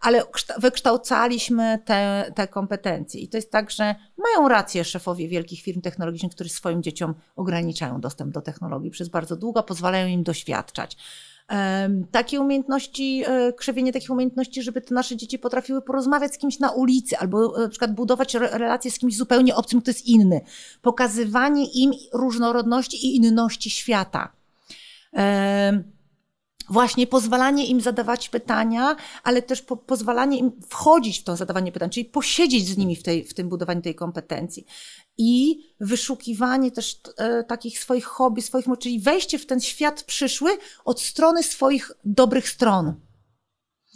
ale 0.00 0.22
wykształcaliśmy 0.58 1.78
te, 1.84 2.32
te 2.34 2.48
kompetencje. 2.48 3.20
I 3.20 3.28
to 3.28 3.36
jest 3.36 3.50
tak, 3.50 3.70
że 3.70 3.94
mają 4.16 4.48
rację 4.48 4.84
szefowie 4.84 5.28
wielkich 5.28 5.62
firm 5.62 5.80
technologicznych, 5.80 6.32
którzy 6.32 6.50
swoim 6.50 6.82
dzieciom 6.82 7.14
ograniczają 7.36 8.00
dostęp 8.00 8.34
do 8.34 8.40
technologii 8.40 8.90
przez 8.90 9.08
bardzo 9.08 9.36
długo, 9.36 9.62
pozwalają 9.62 10.08
im 10.08 10.22
doświadczać 10.22 10.96
takie 12.10 12.40
umiejętności, 12.40 13.22
e, 13.26 13.52
krzewienie 13.52 13.92
takich 13.92 14.10
umiejętności, 14.10 14.62
żeby 14.62 14.80
te 14.80 14.94
nasze 14.94 15.16
dzieci 15.16 15.38
potrafiły 15.38 15.82
porozmawiać 15.82 16.34
z 16.34 16.38
kimś 16.38 16.58
na 16.58 16.70
ulicy 16.70 17.18
albo 17.18 17.58
e, 17.58 17.62
na 17.62 17.68
przykład 17.68 17.94
budować 17.94 18.34
relacje 18.34 18.90
z 18.90 18.98
kimś 18.98 19.16
zupełnie 19.16 19.54
obcym, 19.54 19.82
kto 19.82 19.90
jest 19.90 20.06
inny. 20.06 20.40
Pokazywanie 20.82 21.64
im 21.64 21.92
różnorodności 22.12 23.06
i 23.06 23.16
inności 23.16 23.70
świata 23.70 24.32
właśnie 26.68 27.06
pozwalanie 27.06 27.66
im 27.66 27.80
zadawać 27.80 28.28
pytania, 28.28 28.96
ale 29.22 29.42
też 29.42 29.62
po, 29.62 29.76
pozwalanie 29.76 30.38
im 30.38 30.52
wchodzić 30.68 31.18
w 31.18 31.24
to 31.24 31.36
zadawanie 31.36 31.72
pytań, 31.72 31.90
czyli 31.90 32.04
posiedzieć 32.04 32.68
z 32.68 32.76
nimi 32.76 32.96
w, 32.96 33.02
tej, 33.02 33.24
w 33.24 33.34
tym 33.34 33.48
budowaniu 33.48 33.82
tej 33.82 33.94
kompetencji. 33.94 34.66
I 35.18 35.60
wyszukiwanie 35.80 36.70
też 36.70 37.00
e, 37.18 37.44
takich 37.44 37.78
swoich 37.78 38.04
hobby, 38.04 38.42
swoich, 38.42 38.66
czyli 38.78 39.00
wejście 39.00 39.38
w 39.38 39.46
ten 39.46 39.60
świat 39.60 40.02
przyszły 40.02 40.50
od 40.84 41.00
strony 41.00 41.42
swoich 41.42 41.92
dobrych 42.04 42.48
stron. 42.48 42.94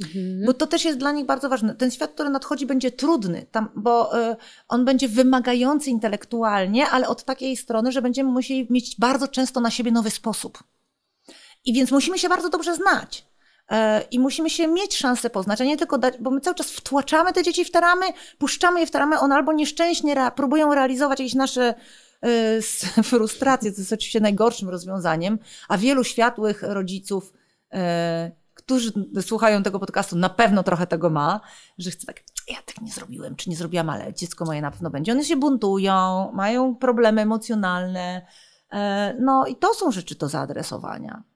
Mhm. 0.00 0.46
Bo 0.46 0.54
to 0.54 0.66
też 0.66 0.84
jest 0.84 0.98
dla 0.98 1.12
nich 1.12 1.26
bardzo 1.26 1.48
ważne. 1.48 1.74
Ten 1.74 1.90
świat, 1.90 2.10
który 2.10 2.30
nadchodzi, 2.30 2.66
będzie 2.66 2.90
trudny, 2.90 3.46
tam, 3.50 3.68
bo 3.76 4.20
y, 4.30 4.36
on 4.68 4.84
będzie 4.84 5.08
wymagający 5.08 5.90
intelektualnie, 5.90 6.86
ale 6.88 7.08
od 7.08 7.24
takiej 7.24 7.56
strony, 7.56 7.92
że 7.92 8.02
będziemy 8.02 8.30
musieli 8.30 8.66
mieć 8.70 8.96
bardzo 8.98 9.28
często 9.28 9.60
na 9.60 9.70
siebie 9.70 9.92
nowy 9.92 10.10
sposób. 10.10 10.58
I 11.64 11.72
więc 11.72 11.90
musimy 11.90 12.18
się 12.18 12.28
bardzo 12.28 12.48
dobrze 12.48 12.74
znać. 12.74 13.30
E, 13.70 14.02
I 14.10 14.18
musimy 14.18 14.50
się 14.50 14.68
mieć 14.68 14.96
szansę 14.96 15.30
poznać, 15.30 15.60
a 15.60 15.64
nie 15.64 15.76
tylko 15.76 15.98
dać, 15.98 16.14
bo 16.20 16.30
my 16.30 16.40
cały 16.40 16.54
czas 16.54 16.70
wtłaczamy 16.70 17.32
te 17.32 17.42
dzieci 17.42 17.64
w 17.64 17.70
te 17.70 17.80
ramy, 17.80 18.06
puszczamy 18.38 18.80
je 18.80 18.86
w 18.86 18.90
te 18.90 18.98
ramy, 18.98 19.18
one 19.18 19.34
albo 19.34 19.52
nieszczęśnie 19.52 20.14
rea- 20.14 20.30
próbują 20.30 20.74
realizować 20.74 21.20
jakieś 21.20 21.34
nasze 21.34 21.74
y, 22.26 23.02
frustracje, 23.02 23.72
co 23.72 23.80
jest 23.80 23.92
oczywiście 23.92 24.20
najgorszym 24.20 24.68
rozwiązaniem, 24.68 25.38
a 25.68 25.78
wielu 25.78 26.04
światłych 26.04 26.62
rodziców, 26.62 27.32
y, 27.74 27.78
którzy 28.54 28.92
słuchają 29.20 29.62
tego 29.62 29.78
podcastu, 29.78 30.16
na 30.16 30.28
pewno 30.28 30.62
trochę 30.62 30.86
tego 30.86 31.10
ma, 31.10 31.40
że 31.78 31.90
chce 31.90 32.06
tak, 32.06 32.20
ja 32.48 32.56
tak 32.66 32.80
nie 32.80 32.92
zrobiłem, 32.92 33.36
czy 33.36 33.50
nie 33.50 33.56
zrobiłam, 33.56 33.90
ale 33.90 34.14
dziecko 34.14 34.44
moje 34.44 34.62
na 34.62 34.70
pewno 34.70 34.90
będzie. 34.90 35.12
One 35.12 35.24
się 35.24 35.36
buntują, 35.36 36.30
mają 36.34 36.74
problemy 36.76 37.22
emocjonalne, 37.22 38.26
y, 38.72 38.76
no 39.20 39.46
i 39.46 39.56
to 39.56 39.74
są 39.74 39.90
rzeczy 39.90 40.14
do 40.14 40.28
zaadresowania. 40.28 41.29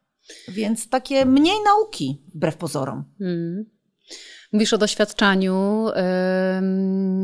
Więc 0.48 0.88
takie 0.88 1.26
mniej 1.26 1.56
nauki, 1.64 2.22
wbrew 2.34 2.56
pozorom. 2.56 3.04
Hmm. 3.18 3.64
Mówisz 4.52 4.72
o 4.72 4.78
doświadczaniu, 4.78 5.86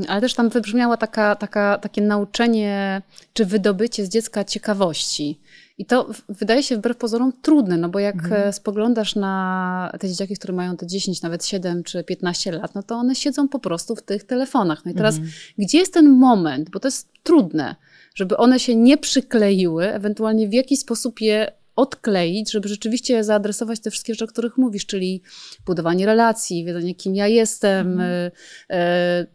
ale 0.08 0.20
też 0.20 0.34
tam 0.34 0.48
wybrzmiała 0.48 0.96
taka, 0.96 1.36
taka, 1.36 1.78
takie 1.78 2.02
nauczenie 2.02 3.02
czy 3.32 3.46
wydobycie 3.46 4.06
z 4.06 4.08
dziecka 4.08 4.44
ciekawości. 4.44 5.40
I 5.78 5.86
to 5.86 6.10
wydaje 6.28 6.62
się 6.62 6.76
wbrew 6.76 6.96
pozorom 6.96 7.32
trudne, 7.42 7.76
no 7.76 7.88
bo 7.88 7.98
jak 7.98 8.14
mhm. 8.14 8.52
spoglądasz 8.52 9.16
na 9.16 9.92
te 10.00 10.08
dzieciaki, 10.08 10.36
które 10.36 10.54
mają 10.54 10.76
te 10.76 10.86
10, 10.86 11.22
nawet 11.22 11.46
7 11.46 11.82
czy 11.82 12.04
15 12.04 12.52
lat, 12.52 12.74
no 12.74 12.82
to 12.82 12.94
one 12.94 13.14
siedzą 13.14 13.48
po 13.48 13.58
prostu 13.58 13.96
w 13.96 14.02
tych 14.02 14.24
telefonach. 14.24 14.84
No 14.84 14.90
i 14.90 14.94
teraz, 14.94 15.14
mhm. 15.14 15.32
gdzie 15.58 15.78
jest 15.78 15.94
ten 15.94 16.10
moment, 16.10 16.70
bo 16.70 16.80
to 16.80 16.88
jest 16.88 17.08
trudne, 17.22 17.76
żeby 18.14 18.36
one 18.36 18.60
się 18.60 18.76
nie 18.76 18.98
przykleiły, 18.98 19.92
ewentualnie 19.92 20.48
w 20.48 20.52
jakiś 20.52 20.80
sposób 20.80 21.20
je 21.20 21.52
odkleić, 21.80 22.52
żeby 22.52 22.68
rzeczywiście 22.68 23.24
zaadresować 23.24 23.80
te 23.80 23.90
wszystkie 23.90 24.14
rzeczy, 24.14 24.24
o 24.24 24.28
których 24.28 24.56
mówisz, 24.56 24.86
czyli 24.86 25.22
budowanie 25.66 26.06
relacji, 26.06 26.64
wiedzenie, 26.64 26.94
kim 26.94 27.14
ja 27.14 27.26
jestem, 27.26 28.00
mm. 28.00 28.30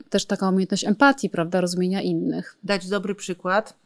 też 0.09 0.25
taka 0.25 0.49
umiejętność 0.49 0.83
empatii, 0.83 1.29
prawda, 1.29 1.61
rozumienia 1.61 2.01
innych. 2.01 2.57
Dać 2.63 2.87
dobry 2.87 3.15
przykład. 3.15 3.77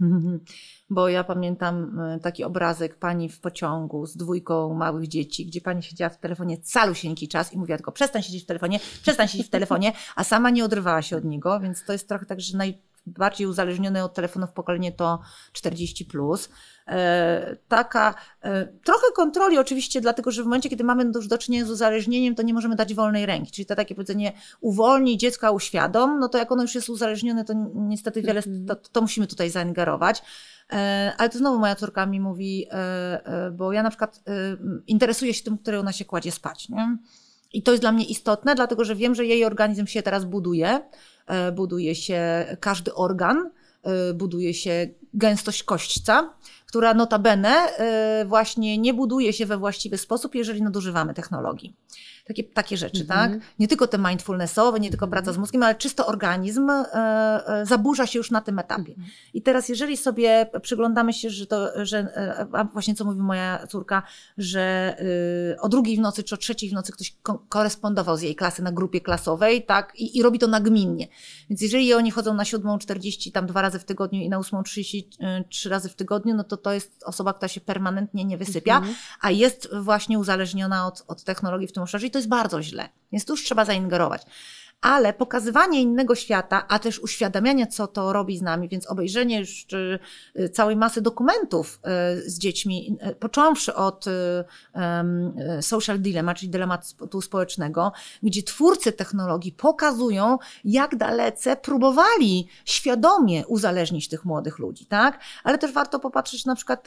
Bo 0.89 1.09
ja 1.09 1.23
pamiętam 1.23 1.99
e, 1.99 2.19
taki 2.19 2.43
obrazek 2.43 2.95
pani 2.95 3.29
w 3.29 3.39
pociągu 3.39 4.05
z 4.05 4.17
dwójką 4.17 4.73
małych 4.73 5.07
dzieci, 5.07 5.45
gdzie 5.45 5.61
pani 5.61 5.83
siedziała 5.83 6.09
w 6.09 6.17
telefonie 6.17 6.57
calusieńki 6.57 7.27
czas 7.27 7.53
i 7.53 7.57
mówiła 7.57 7.77
tylko 7.77 7.91
przestań 7.91 8.23
siedzieć 8.23 8.43
w 8.43 8.45
telefonie, 8.45 8.79
przestań 9.01 9.27
siedzieć 9.27 9.47
w 9.47 9.49
telefonie, 9.49 9.93
a 10.15 10.23
sama 10.23 10.49
nie 10.49 10.65
odrywała 10.65 11.01
się 11.01 11.17
od 11.17 11.23
niego, 11.23 11.59
więc 11.59 11.83
to 11.83 11.93
jest 11.93 12.07
trochę 12.07 12.25
tak, 12.25 12.41
że 12.41 12.57
najbardziej 12.57 13.47
uzależnione 13.47 14.03
od 14.03 14.13
telefonów 14.13 14.51
pokolenie 14.51 14.91
to 14.91 15.19
40+. 15.53 16.07
Plus. 16.07 16.49
E, 16.89 17.55
taka 17.67 18.15
e, 18.41 18.65
trochę 18.65 19.07
kontroli 19.15 19.57
oczywiście, 19.57 20.01
dlatego 20.01 20.31
że 20.31 20.43
w 20.43 20.45
momencie, 20.45 20.69
kiedy 20.69 20.83
mamy 20.83 21.11
już 21.15 21.27
do 21.27 21.37
czynienia 21.37 21.65
z 21.65 21.69
uzależnieniem, 21.69 22.35
to 22.35 22.43
nie 22.43 22.53
możemy 22.53 22.75
dać 22.75 22.93
wolnej 22.93 23.25
ręki. 23.25 23.51
Czyli 23.51 23.65
to 23.65 23.75
takie 23.75 23.95
powiedzenie 23.95 24.33
uwolnij 24.61 25.17
dziecka, 25.17 25.51
uświadom, 25.51 26.19
no 26.19 26.29
to 26.29 26.37
jak 26.37 26.51
ono 26.51 26.61
już 26.61 26.75
jest 26.75 26.89
uzależnione, 26.89 27.45
to 27.45 27.53
niestety 27.75 28.21
wiele, 28.21 28.37
mhm. 28.39 28.65
to, 28.65 28.75
to 28.75 29.01
musimy 29.01 29.27
tutaj 29.27 29.49
zaingerować. 29.49 30.21
E, 30.73 31.13
ale 31.17 31.29
to 31.29 31.37
znowu 31.37 31.59
moja 31.59 31.75
córka 31.75 32.05
mi 32.05 32.19
mówi, 32.19 32.67
bo 33.51 33.73
ja 33.73 33.83
na 33.83 33.89
przykład 33.89 34.23
interesuję 34.87 35.33
się 35.33 35.43
tym, 35.43 35.57
który 35.57 35.79
ona 35.79 35.91
się 35.91 36.05
kładzie 36.05 36.31
spać. 36.31 36.69
Nie? 36.69 36.97
I 37.53 37.63
to 37.63 37.71
jest 37.71 37.83
dla 37.83 37.91
mnie 37.91 38.05
istotne, 38.05 38.55
dlatego 38.55 38.85
że 38.85 38.95
wiem, 38.95 39.15
że 39.15 39.25
jej 39.25 39.45
organizm 39.45 39.87
się 39.87 40.01
teraz 40.01 40.25
buduje. 40.25 40.81
Buduje 41.53 41.95
się 41.95 42.45
każdy 42.59 42.93
organ, 42.93 43.49
buduje 44.13 44.53
się 44.53 44.87
gęstość 45.13 45.63
kośćca 45.63 46.33
która 46.69 46.93
notabene 46.93 47.67
y, 48.21 48.25
właśnie 48.25 48.77
nie 48.77 48.93
buduje 48.93 49.33
się 49.33 49.45
we 49.45 49.57
właściwy 49.57 49.97
sposób, 49.97 50.35
jeżeli 50.35 50.61
nadużywamy 50.61 51.13
technologii. 51.13 51.75
Takie, 52.27 52.43
takie 52.43 52.77
rzeczy, 52.77 53.05
tak? 53.05 53.31
Mhm. 53.31 53.41
Nie 53.59 53.67
tylko 53.67 53.87
te 53.87 53.97
mindfulnessowe, 53.97 54.79
nie 54.79 54.89
tylko 54.89 55.07
praca 55.07 55.33
z 55.33 55.37
mózgiem, 55.37 55.63
ale 55.63 55.75
czysto 55.75 56.07
organizm 56.07 56.69
e, 56.69 56.85
e, 57.47 57.65
zaburza 57.65 58.07
się 58.07 58.19
już 58.19 58.31
na 58.31 58.41
tym 58.41 58.59
etapie. 58.59 58.91
Mhm. 58.91 59.07
I 59.33 59.41
teraz, 59.41 59.69
jeżeli 59.69 59.97
sobie 59.97 60.49
przyglądamy 60.61 61.13
się, 61.13 61.29
że 61.29 61.47
to, 61.47 61.85
że, 61.85 62.07
a 62.53 62.63
właśnie 62.63 62.95
co 62.95 63.05
mówi 63.05 63.19
moja 63.19 63.67
córka, 63.67 64.03
że 64.37 64.95
y, 65.53 65.61
o 65.61 65.69
drugiej 65.69 65.97
w 65.97 65.99
nocy 65.99 66.23
czy 66.23 66.35
o 66.35 66.37
trzeciej 66.37 66.69
w 66.69 66.73
nocy 66.73 66.91
ktoś 66.91 67.15
ko 67.23 67.45
korespondował 67.49 68.17
z 68.17 68.21
jej 68.21 68.35
klasy 68.35 68.63
na 68.63 68.71
grupie 68.71 69.01
klasowej, 69.01 69.65
tak? 69.65 69.93
I, 69.95 70.17
I, 70.17 70.23
robi 70.23 70.39
to 70.39 70.47
nagminnie. 70.47 71.07
Więc 71.49 71.61
jeżeli 71.61 71.93
oni 71.93 72.11
chodzą 72.11 72.33
na 72.33 72.45
siódmą 72.45 72.79
40 72.79 73.31
tam 73.31 73.47
dwa 73.47 73.61
razy 73.61 73.79
w 73.79 73.83
tygodniu 73.83 74.21
i 74.21 74.29
na 74.29 74.39
ósmą 74.39 74.63
33 74.63 75.69
razy 75.69 75.89
w 75.89 75.95
tygodniu, 75.95 76.35
no 76.35 76.43
to 76.43 76.58
to 76.61 76.73
jest 76.73 77.03
osoba, 77.03 77.33
która 77.33 77.47
się 77.47 77.61
permanentnie 77.61 78.25
nie 78.25 78.37
wysypia, 78.37 78.77
mhm. 78.77 78.95
a 79.21 79.31
jest 79.31 79.69
właśnie 79.81 80.19
uzależniona 80.19 80.87
od, 80.87 81.03
od 81.07 81.23
technologii 81.23 81.67
w 81.67 81.71
tym 81.71 81.83
obszarze 81.83 82.07
i 82.07 82.11
to 82.11 82.19
jest 82.19 82.29
bardzo 82.29 82.63
źle. 82.63 82.89
Więc 83.11 83.25
tu 83.25 83.33
już 83.33 83.43
trzeba 83.43 83.65
zaingerować 83.65 84.25
ale 84.81 85.13
pokazywanie 85.13 85.81
innego 85.81 86.15
świata, 86.15 86.65
a 86.67 86.79
też 86.79 86.99
uświadamianie, 86.99 87.67
co 87.67 87.87
to 87.87 88.13
robi 88.13 88.37
z 88.37 88.41
nami, 88.41 88.69
więc 88.69 88.87
obejrzenie 88.87 89.39
już 89.39 89.65
y, 90.39 90.49
całej 90.49 90.75
masy 90.75 91.01
dokumentów 91.01 91.79
y, 92.25 92.29
z 92.29 92.39
dziećmi, 92.39 92.97
y, 93.11 93.15
począwszy 93.15 93.75
od 93.75 94.05
social 95.61 95.99
dilemma, 95.99 96.33
czyli 96.33 96.49
dylematu 96.49 97.21
społecznego, 97.21 97.91
gdzie 98.23 98.43
twórcy 98.43 98.91
technologii 98.91 99.51
pokazują, 99.51 100.37
jak 100.63 100.95
dalece 100.95 101.55
próbowali 101.55 102.47
świadomie 102.65 103.47
uzależnić 103.47 104.07
tych 104.07 104.25
młodych 104.25 104.59
ludzi, 104.59 104.85
tak? 104.85 105.19
Ale 105.43 105.57
też 105.57 105.71
warto 105.71 105.99
popatrzeć 105.99 106.45
na 106.45 106.55
przykład 106.55 106.85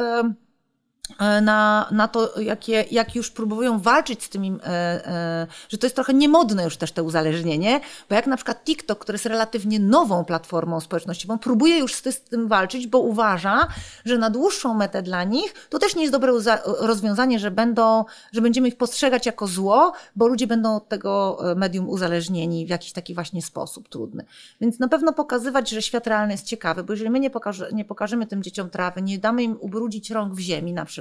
na, 1.42 1.88
na 1.90 2.08
to, 2.08 2.40
jakie, 2.40 2.84
jak 2.90 3.14
już 3.14 3.30
próbują 3.30 3.78
walczyć 3.78 4.24
z 4.24 4.28
tymi, 4.28 4.58
e, 4.64 4.68
e, 5.06 5.46
że 5.68 5.78
to 5.78 5.86
jest 5.86 5.94
trochę 5.94 6.14
niemodne 6.14 6.64
już 6.64 6.76
też 6.76 6.92
te 6.92 7.02
uzależnienie, 7.02 7.80
bo 8.08 8.14
jak 8.14 8.26
na 8.26 8.36
przykład 8.36 8.64
TikTok, 8.64 8.98
który 8.98 9.16
jest 9.16 9.26
relatywnie 9.26 9.80
nową 9.80 10.24
platformą 10.24 10.80
społecznościową, 10.80 11.38
próbuje 11.38 11.78
już 11.78 11.94
z, 11.94 12.14
z 12.14 12.20
tym 12.20 12.48
walczyć, 12.48 12.86
bo 12.86 12.98
uważa, 12.98 13.68
że 14.04 14.18
na 14.18 14.30
dłuższą 14.30 14.74
metę 14.74 15.02
dla 15.02 15.24
nich 15.24 15.54
to 15.68 15.78
też 15.78 15.96
nie 15.96 16.02
jest 16.02 16.12
dobre 16.12 16.32
rozwiązanie, 16.80 17.38
że 17.38 17.50
będą, 17.50 18.04
że 18.32 18.40
będziemy 18.40 18.68
ich 18.68 18.76
postrzegać 18.76 19.26
jako 19.26 19.46
zło, 19.46 19.92
bo 20.16 20.26
ludzie 20.26 20.46
będą 20.46 20.76
od 20.76 20.88
tego 20.88 21.38
medium 21.56 21.88
uzależnieni 21.88 22.66
w 22.66 22.68
jakiś 22.68 22.92
taki 22.92 23.14
właśnie 23.14 23.42
sposób 23.42 23.88
trudny. 23.88 24.24
Więc 24.60 24.78
na 24.78 24.88
pewno 24.88 25.12
pokazywać, 25.12 25.70
że 25.70 25.82
świat 25.82 26.06
realny 26.06 26.32
jest 26.32 26.46
ciekawy, 26.46 26.84
bo 26.84 26.92
jeżeli 26.92 27.10
my 27.10 27.20
nie, 27.20 27.30
pokaże, 27.30 27.68
nie 27.72 27.84
pokażemy 27.84 28.26
tym 28.26 28.42
dzieciom 28.42 28.70
trawy, 28.70 29.02
nie 29.02 29.18
damy 29.18 29.42
im 29.42 29.56
ubrudzić 29.60 30.10
rąk 30.10 30.34
w 30.34 30.38
ziemi 30.38 30.72
na 30.72 30.84
przykład, 30.84 30.91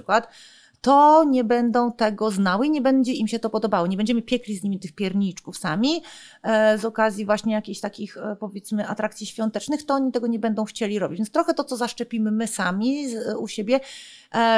to 0.82 1.24
nie 1.24 1.44
będą 1.44 1.92
tego 1.92 2.32
znały 2.32 2.68
i 2.68 2.70
nie 2.70 2.82
będzie 2.82 3.14
im 3.14 3.28
się 3.28 3.40
to 3.40 3.50
podobało. 3.50 3.88
Nie 3.88 3.98
będziemy 3.98 4.22
piekli 4.22 4.58
z 4.58 4.64
nimi 4.64 4.80
tych 4.80 4.92
pierniczków 4.92 5.58
sami 5.58 6.04
e, 6.44 6.78
z 6.78 6.86
okazji 6.86 7.26
właśnie 7.26 7.54
jakichś 7.54 7.80
takich 7.80 8.18
e, 8.18 8.36
powiedzmy 8.40 8.88
atrakcji 8.88 9.28
świątecznych, 9.28 9.86
to 9.86 9.94
oni 9.94 10.12
tego 10.12 10.28
nie 10.28 10.40
będą 10.40 10.66
chcieli 10.66 11.00
robić. 11.00 11.18
Więc 11.18 11.32
trochę 11.32 11.54
to, 11.54 11.64
co 11.64 11.78
zaszczepimy 11.78 12.32
my 12.32 12.48
sami 12.48 13.08
u 13.38 13.48
siebie, 13.48 13.80
E, 13.80 13.84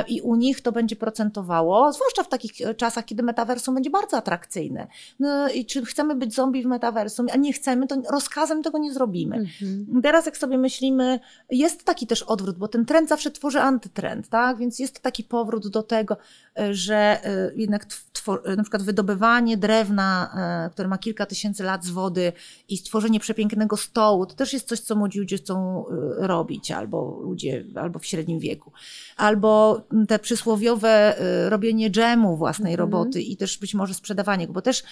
i 0.07 0.21
u 0.21 0.36
nich 0.36 0.62
to 0.62 0.71
będzie 0.71 0.95
procentowało, 0.95 1.93
zwłaszcza 1.93 2.23
w 2.23 2.27
takich 2.27 2.62
e, 2.62 2.75
czasach, 2.75 3.05
kiedy 3.05 3.23
metaversum 3.23 3.75
będzie 3.75 3.89
bardzo 3.89 4.17
atrakcyjne. 4.17 4.88
No 5.19 5.49
i 5.49 5.65
czy 5.65 5.86
chcemy 5.86 6.15
być 6.15 6.36
zombie 6.36 6.63
w 6.63 6.65
metaversum, 6.65 7.27
a 7.33 7.38
nie 7.38 7.53
chcemy, 7.53 7.88
to 7.88 7.95
rozkazem 8.12 8.63
tego 8.63 8.77
nie 8.77 8.93
zrobimy. 8.93 9.36
Mhm. 9.36 10.01
Teraz 10.01 10.25
jak 10.25 10.38
sobie 10.38 10.57
myślimy, 10.57 11.19
jest 11.49 11.83
taki 11.83 12.07
też 12.07 12.23
odwrót, 12.23 12.57
bo 12.57 12.67
ten 12.67 12.86
trend 12.86 13.09
zawsze 13.09 13.31
tworzy 13.31 13.62
antytrend, 13.62 14.29
tak? 14.29 14.57
Więc 14.57 14.79
jest 14.79 14.99
taki 14.99 15.23
powrót 15.23 15.67
do 15.67 15.83
tego, 15.83 16.17
e, 16.59 16.73
że 16.73 17.19
jednak 17.55 17.86
na 18.57 18.63
przykład 18.63 18.83
wydobywanie 18.83 19.57
drewna, 19.57 20.36
które 20.71 20.88
ma 20.88 20.97
kilka 20.97 21.25
tysięcy 21.25 21.63
lat 21.63 21.86
z 21.86 21.89
wody 21.89 22.33
i 22.69 22.77
stworzenie 22.77 23.19
przepięknego 23.19 23.77
stołu, 23.77 24.25
to 24.25 24.36
też 24.36 24.53
jest 24.53 24.67
coś, 24.67 24.79
co 24.79 24.95
młodzi 24.95 25.19
ludzie 25.19 25.38
chcą 25.38 25.86
robić, 26.17 26.71
albo 26.71 27.19
ludzie, 27.23 27.65
albo 27.75 27.99
w 27.99 28.05
średnim 28.05 28.39
wieku. 28.39 28.71
Albo 29.17 29.62
te 30.08 30.19
przysłowiowe 30.19 31.21
y, 31.45 31.49
robienie 31.49 31.89
dżemu 31.91 32.38
własnej 32.38 32.73
mhm. 32.73 32.80
roboty 32.80 33.21
i 33.21 33.38
też 33.38 33.58
być 33.58 33.73
może 33.73 33.93
sprzedawanie 33.93 34.47
go, 34.47 34.54
bo 34.54 34.62
też 34.62 34.84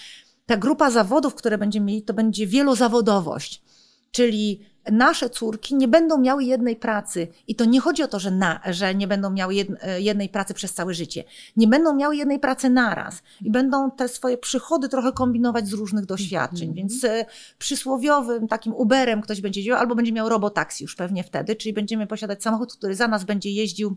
ta 0.46 0.56
grupa 0.56 0.90
zawodów, 0.90 1.34
które 1.34 1.58
będziemy 1.58 1.86
mieli, 1.86 2.02
to 2.02 2.14
będzie 2.14 2.46
wielozawodowość. 2.46 3.62
Czyli 4.10 4.60
nasze 4.90 5.30
córki 5.30 5.74
nie 5.74 5.88
będą 5.88 6.18
miały 6.18 6.44
jednej 6.44 6.76
pracy. 6.76 7.28
I 7.46 7.54
to 7.54 7.64
nie 7.64 7.80
chodzi 7.80 8.02
o 8.02 8.08
to, 8.08 8.18
że, 8.18 8.30
na, 8.30 8.60
że 8.70 8.94
nie 8.94 9.08
będą 9.08 9.30
miały 9.30 9.54
e, 9.80 10.00
jednej 10.00 10.28
pracy 10.28 10.54
przez 10.54 10.74
całe 10.74 10.94
życie. 10.94 11.24
Nie 11.56 11.66
będą 11.66 11.94
miały 11.94 12.16
jednej 12.16 12.38
pracy 12.38 12.70
naraz. 12.70 13.22
I 13.40 13.50
będą 13.50 13.90
te 13.90 14.08
swoje 14.08 14.38
przychody 14.38 14.88
trochę 14.88 15.12
kombinować 15.12 15.68
z 15.68 15.72
różnych 15.72 16.06
doświadczeń. 16.06 16.68
Mm 16.68 16.74
-hmm. 16.74 16.76
Więc 16.76 17.04
e, 17.04 17.26
przysłowiowym 17.58 18.48
takim 18.48 18.74
Uberem 18.74 19.22
ktoś 19.22 19.40
będzie 19.40 19.62
działał, 19.62 19.80
albo 19.80 19.94
będzie 19.94 20.12
miał 20.12 20.28
robotaksi 20.28 20.84
już 20.84 20.96
pewnie 20.96 21.24
wtedy, 21.24 21.56
czyli 21.56 21.72
będziemy 21.72 22.06
posiadać 22.06 22.42
samochód, 22.42 22.74
który 22.74 22.94
za 22.94 23.08
nas 23.08 23.24
będzie 23.24 23.50
jeździł 23.50 23.96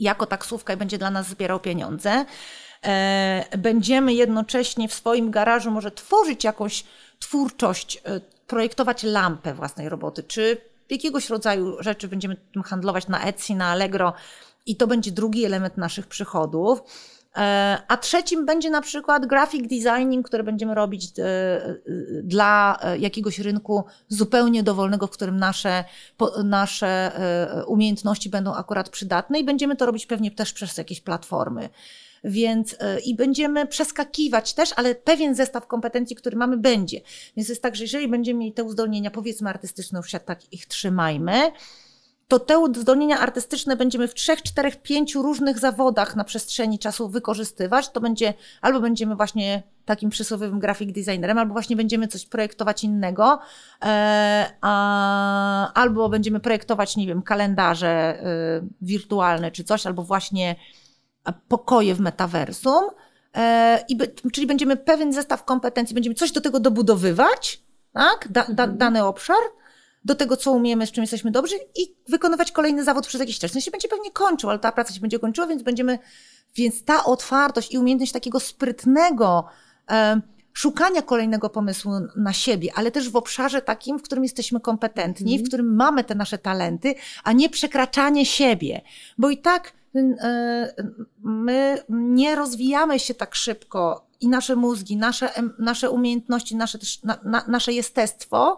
jako 0.00 0.26
taksówka 0.26 0.72
i 0.72 0.76
będzie 0.76 0.98
dla 0.98 1.10
nas 1.10 1.28
zbierał 1.28 1.60
pieniądze. 1.60 2.24
e, 2.82 3.58
będziemy 3.58 4.14
jednocześnie 4.14 4.88
w 4.88 4.94
swoim 4.94 5.30
garażu 5.30 5.70
może 5.70 5.90
tworzyć 5.90 6.44
jakąś 6.44 6.84
twórczość, 7.18 8.02
e, 8.04 8.20
projektować 8.46 9.02
lampę 9.02 9.54
własnej 9.54 9.88
roboty, 9.88 10.22
czy 10.22 10.56
jakiegoś 10.90 11.30
rodzaju 11.30 11.76
rzeczy 11.80 12.08
będziemy 12.08 12.36
tym 12.36 12.62
handlować 12.62 13.08
na 13.08 13.24
Etsy, 13.24 13.54
na 13.54 13.66
Allegro 13.66 14.12
i 14.66 14.76
to 14.76 14.86
będzie 14.86 15.12
drugi 15.12 15.44
element 15.44 15.76
naszych 15.76 16.06
przychodów. 16.06 16.82
E, 17.36 17.78
a 17.88 17.96
trzecim 17.96 18.46
będzie 18.46 18.70
na 18.70 18.80
przykład 18.80 19.26
graphic 19.26 19.62
designing, 19.62 20.26
który 20.26 20.44
będziemy 20.44 20.74
robić 20.74 21.04
e, 21.18 21.24
e, 21.24 21.76
dla 22.22 22.80
jakiegoś 22.98 23.38
rynku 23.38 23.84
zupełnie 24.08 24.62
dowolnego, 24.62 25.06
w 25.06 25.10
którym 25.10 25.36
nasze, 25.36 25.84
nasze 26.44 27.12
umiejętności 27.66 28.30
będą 28.30 28.54
akurat 28.54 28.88
przydatne 28.88 29.40
i 29.40 29.44
będziemy 29.44 29.76
to 29.76 29.86
robić 29.86 30.06
pewnie 30.06 30.30
też 30.30 30.52
przez 30.52 30.78
jakieś 30.78 31.00
platformy. 31.00 31.68
Więc 32.24 32.76
i 33.04 33.14
będziemy 33.14 33.66
przeskakiwać 33.66 34.54
też, 34.54 34.70
ale 34.76 34.94
pewien 34.94 35.34
zestaw 35.34 35.66
kompetencji, 35.66 36.16
który 36.16 36.36
mamy, 36.36 36.56
będzie. 36.56 37.00
Więc 37.36 37.48
jest 37.48 37.62
tak, 37.62 37.76
że 37.76 37.84
jeżeli 37.84 38.08
będziemy 38.08 38.38
mieli 38.40 38.52
te 38.52 38.64
uzdolnienia, 38.64 39.10
powiedzmy 39.10 39.50
artystyczne, 39.50 39.98
już 39.98 40.10
tak 40.24 40.52
ich 40.52 40.66
trzymajmy, 40.66 41.52
to 42.30 42.38
te 42.38 42.58
uzdolnienia 42.58 43.18
artystyczne 43.18 43.76
będziemy 43.76 44.08
w 44.08 44.14
trzech, 44.14 44.42
czterech, 44.42 44.82
pięciu 44.82 45.22
różnych 45.22 45.58
zawodach 45.58 46.16
na 46.16 46.24
przestrzeni 46.24 46.78
czasu 46.78 47.08
wykorzystywać. 47.08 47.88
To 47.88 48.00
będzie 48.00 48.34
albo 48.60 48.80
będziemy 48.80 49.16
właśnie 49.16 49.62
takim 49.84 50.10
przysłowiowym 50.10 50.58
graphic 50.58 50.92
designerem, 50.92 51.38
albo 51.38 51.52
właśnie 51.52 51.76
będziemy 51.76 52.08
coś 52.08 52.26
projektować 52.26 52.84
innego, 52.84 53.38
e, 53.84 54.52
a, 54.60 55.72
albo 55.72 56.08
będziemy 56.08 56.40
projektować, 56.40 56.96
nie 56.96 57.06
wiem, 57.06 57.22
kalendarze 57.22 57.88
e, 57.88 58.22
wirtualne 58.82 59.50
czy 59.50 59.64
coś, 59.64 59.86
albo 59.86 60.02
właśnie 60.02 60.56
pokoje 61.48 61.94
w 61.94 62.00
metaversum. 62.00 62.84
E, 63.36 63.84
i, 63.88 63.98
czyli 64.32 64.46
będziemy 64.46 64.76
pewien 64.76 65.12
zestaw 65.12 65.44
kompetencji, 65.44 65.94
będziemy 65.94 66.14
coś 66.14 66.32
do 66.32 66.40
tego 66.40 66.60
dobudowywać, 66.60 67.62
tak? 67.92 68.28
Da, 68.30 68.44
da, 68.48 68.62
mhm. 68.62 68.78
dany 68.78 69.04
obszar, 69.04 69.42
do 70.04 70.14
tego, 70.14 70.36
co 70.36 70.52
umiemy, 70.52 70.86
z 70.86 70.92
czym 70.92 71.02
jesteśmy 71.02 71.30
dobrzy 71.30 71.56
i 71.76 71.94
wykonywać 72.08 72.52
kolejny 72.52 72.84
zawód 72.84 73.06
przez 73.06 73.20
jakiś 73.20 73.38
czas. 73.38 73.54
No 73.54 73.60
się 73.60 73.70
będzie 73.70 73.88
pewnie 73.88 74.10
kończył, 74.10 74.50
ale 74.50 74.58
ta 74.58 74.72
praca 74.72 74.94
się 74.94 75.00
będzie 75.00 75.18
kończyła, 75.18 75.46
więc 75.46 75.62
będziemy, 75.62 75.98
więc 76.54 76.84
ta 76.84 77.04
otwartość 77.04 77.72
i 77.72 77.78
umiejętność 77.78 78.12
takiego 78.12 78.40
sprytnego 78.40 79.44
e, 79.90 80.20
szukania 80.52 81.02
kolejnego 81.02 81.50
pomysłu 81.50 81.92
na 82.16 82.32
siebie, 82.32 82.70
ale 82.74 82.90
też 82.90 83.10
w 83.10 83.16
obszarze 83.16 83.62
takim, 83.62 83.98
w 83.98 84.02
którym 84.02 84.24
jesteśmy 84.24 84.60
kompetentni, 84.60 85.34
mm. 85.34 85.44
w 85.44 85.48
którym 85.48 85.76
mamy 85.76 86.04
te 86.04 86.14
nasze 86.14 86.38
talenty, 86.38 86.94
a 87.24 87.32
nie 87.32 87.50
przekraczanie 87.50 88.26
siebie. 88.26 88.80
Bo 89.18 89.30
i 89.30 89.38
tak 89.38 89.72
my 91.22 91.82
nie 91.88 92.36
rozwijamy 92.36 92.98
się 92.98 93.14
tak 93.14 93.34
szybko 93.34 94.06
i 94.20 94.28
nasze 94.28 94.56
mózgi, 94.56 94.96
nasze, 94.96 95.30
nasze 95.58 95.90
umiejętności, 95.90 96.56
nasze, 96.56 96.78
na, 97.04 97.18
na, 97.24 97.44
nasze 97.48 97.72
jestestwo, 97.72 98.56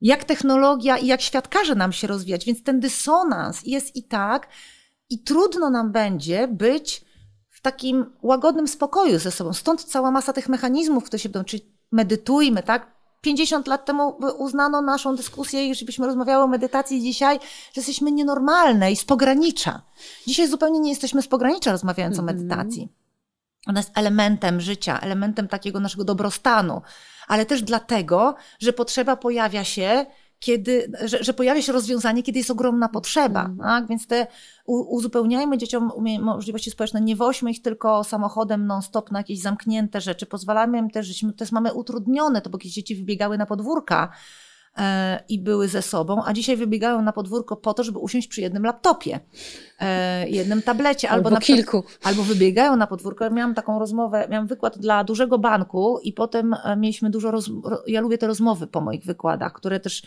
jak 0.00 0.24
technologia 0.24 0.98
i 0.98 1.06
jak 1.06 1.20
świat 1.20 1.48
każe 1.48 1.74
nam 1.74 1.92
się 1.92 2.06
rozwijać, 2.06 2.44
więc 2.44 2.62
ten 2.62 2.80
dysonans 2.80 3.62
jest 3.64 3.96
i 3.96 4.02
tak, 4.02 4.48
i 5.10 5.22
trudno 5.22 5.70
nam 5.70 5.92
będzie 5.92 6.48
być 6.48 7.04
w 7.48 7.60
takim 7.60 8.06
łagodnym 8.22 8.68
spokoju 8.68 9.18
ze 9.18 9.30
sobą. 9.30 9.52
Stąd 9.52 9.84
cała 9.84 10.10
masa 10.10 10.32
tych 10.32 10.48
mechanizmów, 10.48 11.04
które 11.04 11.18
się 11.18 11.28
będą, 11.28 11.44
czyli 11.44 11.62
medytujmy, 11.92 12.62
tak? 12.62 12.96
50 13.20 13.66
lat 13.66 13.84
temu 13.84 14.18
uznano 14.38 14.82
naszą 14.82 15.16
dyskusję, 15.16 15.68
jeżeli 15.68 15.86
byśmy 15.86 16.06
rozmawiały 16.06 16.44
o 16.44 16.46
medytacji 16.46 17.02
dzisiaj, 17.02 17.38
że 17.72 17.80
jesteśmy 17.80 18.12
nienormalne 18.12 18.92
i 18.92 18.96
z 18.96 19.04
pogranicza. 19.04 19.82
Dzisiaj 20.26 20.48
zupełnie 20.48 20.80
nie 20.80 20.90
jesteśmy 20.90 21.22
z 21.22 21.28
pogranicza 21.28 21.72
rozmawiając 21.72 22.18
mm 22.18 22.26
-hmm. 22.26 22.28
o 22.28 22.32
mhm. 22.32 22.48
medytacji. 22.48 22.88
Ona 23.66 23.80
jest 23.80 23.98
elementem 23.98 24.60
życia, 24.60 25.00
elementem 25.00 25.48
takiego 25.48 25.80
naszego 25.80 26.04
dobrostanu 26.04 26.82
ale 27.26 27.46
też 27.46 27.62
dlatego, 27.62 28.34
że 28.60 28.72
potrzeba 28.72 29.16
pojawia 29.16 29.64
się, 29.64 30.06
kiedy, 30.38 30.92
że, 31.04 31.24
że, 31.24 31.34
pojawia 31.34 31.62
się 31.62 31.72
rozwiązanie, 31.72 32.22
kiedy 32.22 32.38
jest 32.38 32.50
ogromna 32.50 32.88
potrzeba. 32.88 33.44
Mm. 33.44 33.58
Tak? 33.58 33.88
Więc 33.88 34.06
te 34.06 34.26
uzupełniajmy 34.66 35.58
dzieciom 35.58 35.90
możliwości 36.20 36.70
społeczne, 36.70 37.00
nie 37.00 37.16
woźmy 37.16 37.50
ich 37.50 37.62
tylko 37.62 38.04
samochodem 38.04 38.66
non-stop 38.66 39.10
na 39.10 39.18
jakieś 39.18 39.40
zamknięte 39.40 40.00
rzeczy, 40.00 40.26
pozwalamy 40.26 40.78
im 40.78 40.90
też, 40.90 41.06
że 41.06 41.32
też 41.32 41.52
mamy 41.52 41.72
utrudnione, 41.72 42.40
to 42.40 42.50
bo 42.50 42.58
kiedyś 42.58 42.74
dzieci 42.74 42.96
wybiegały 42.96 43.38
na 43.38 43.46
podwórka, 43.46 44.12
i 45.28 45.38
były 45.38 45.68
ze 45.68 45.82
sobą, 45.82 46.22
a 46.24 46.32
dzisiaj 46.32 46.56
wybiegają 46.56 47.02
na 47.02 47.12
podwórko 47.12 47.56
po 47.56 47.74
to, 47.74 47.84
żeby 47.84 47.98
usiąść 47.98 48.28
przy 48.28 48.40
jednym 48.40 48.62
laptopie, 48.62 49.20
e, 49.80 50.28
jednym 50.28 50.62
tablecie 50.62 51.10
albo, 51.10 51.28
albo 51.28 51.30
na 51.30 51.40
kilku. 51.40 51.84
Albo 52.02 52.22
wybiegają 52.22 52.76
na 52.76 52.86
podwórko. 52.86 53.24
Ja 53.24 53.30
miałam 53.30 53.54
taką 53.54 53.78
rozmowę, 53.78 54.26
miałam 54.30 54.46
wykład 54.46 54.78
dla 54.78 55.04
dużego 55.04 55.38
banku 55.38 55.98
i 56.02 56.12
potem 56.12 56.54
e, 56.64 56.76
mieliśmy 56.76 57.10
dużo, 57.10 57.30
roz... 57.30 57.50
ja 57.86 58.00
lubię 58.00 58.18
te 58.18 58.26
rozmowy 58.26 58.66
po 58.66 58.80
moich 58.80 59.04
wykładach, 59.04 59.52
które 59.52 59.80
też 59.80 60.02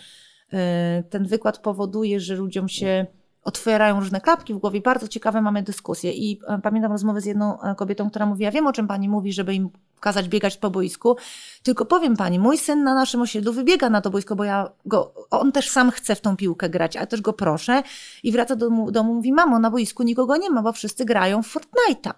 ten 1.10 1.26
wykład 1.26 1.58
powoduje, 1.58 2.20
że 2.20 2.36
ludziom 2.36 2.70
się 2.70 3.06
otwierają 3.44 4.00
różne 4.00 4.22
klapki 4.22 4.54
w 4.54 4.58
głowie. 4.58 4.82
Bardzo 4.82 5.08
ciekawe 5.08 5.42
mamy 5.42 5.64
dyskusje. 5.64 6.12
I 6.12 6.40
e, 6.48 6.60
pamiętam 6.64 6.92
rozmowę 6.92 7.22
z 7.22 7.26
jedną 7.26 7.62
e, 7.62 7.76
kobietą, 7.76 8.10
która 8.10 8.26
mówi, 8.26 8.44
ja 8.44 8.52
wiem 8.52 8.68
o 8.68 8.74
czym 8.74 8.88
pani 8.88 9.10
mówi, 9.10 9.34
żeby 9.34 9.54
im 9.54 9.70
kazać 10.00 10.28
biegać 10.28 10.58
po 10.58 10.70
boisku, 10.70 11.18
tylko 11.64 11.86
powiem 11.86 12.18
pani, 12.18 12.40
mój 12.40 12.58
syn 12.58 12.84
na 12.84 12.96
naszym 12.96 13.22
osiedlu 13.22 13.54
wybiega 13.54 13.90
na 13.90 14.02
to 14.02 14.10
boisko, 14.10 14.36
bo 14.36 14.44
ja 14.44 14.72
go, 14.86 15.14
on 15.32 15.52
też 15.52 15.70
sam 15.70 15.92
chce 15.92 16.16
w 16.16 16.22
tą 16.22 16.38
piłkę 16.38 16.70
grać, 16.70 16.98
ale 16.98 17.08
też 17.08 17.22
go 17.22 17.34
proszę 17.34 17.84
i 18.24 18.32
wraca 18.32 18.56
do 18.56 18.66
domu, 18.66 18.92
domu 18.92 19.14
mówi, 19.14 19.34
mamo, 19.34 19.60
na 19.60 19.72
boisku 19.72 20.04
nikogo 20.04 20.38
nie 20.38 20.50
ma, 20.50 20.62
bo 20.62 20.74
wszyscy 20.74 21.06
grają 21.06 21.44
w 21.44 21.56
Fortnite'a. 21.56 22.14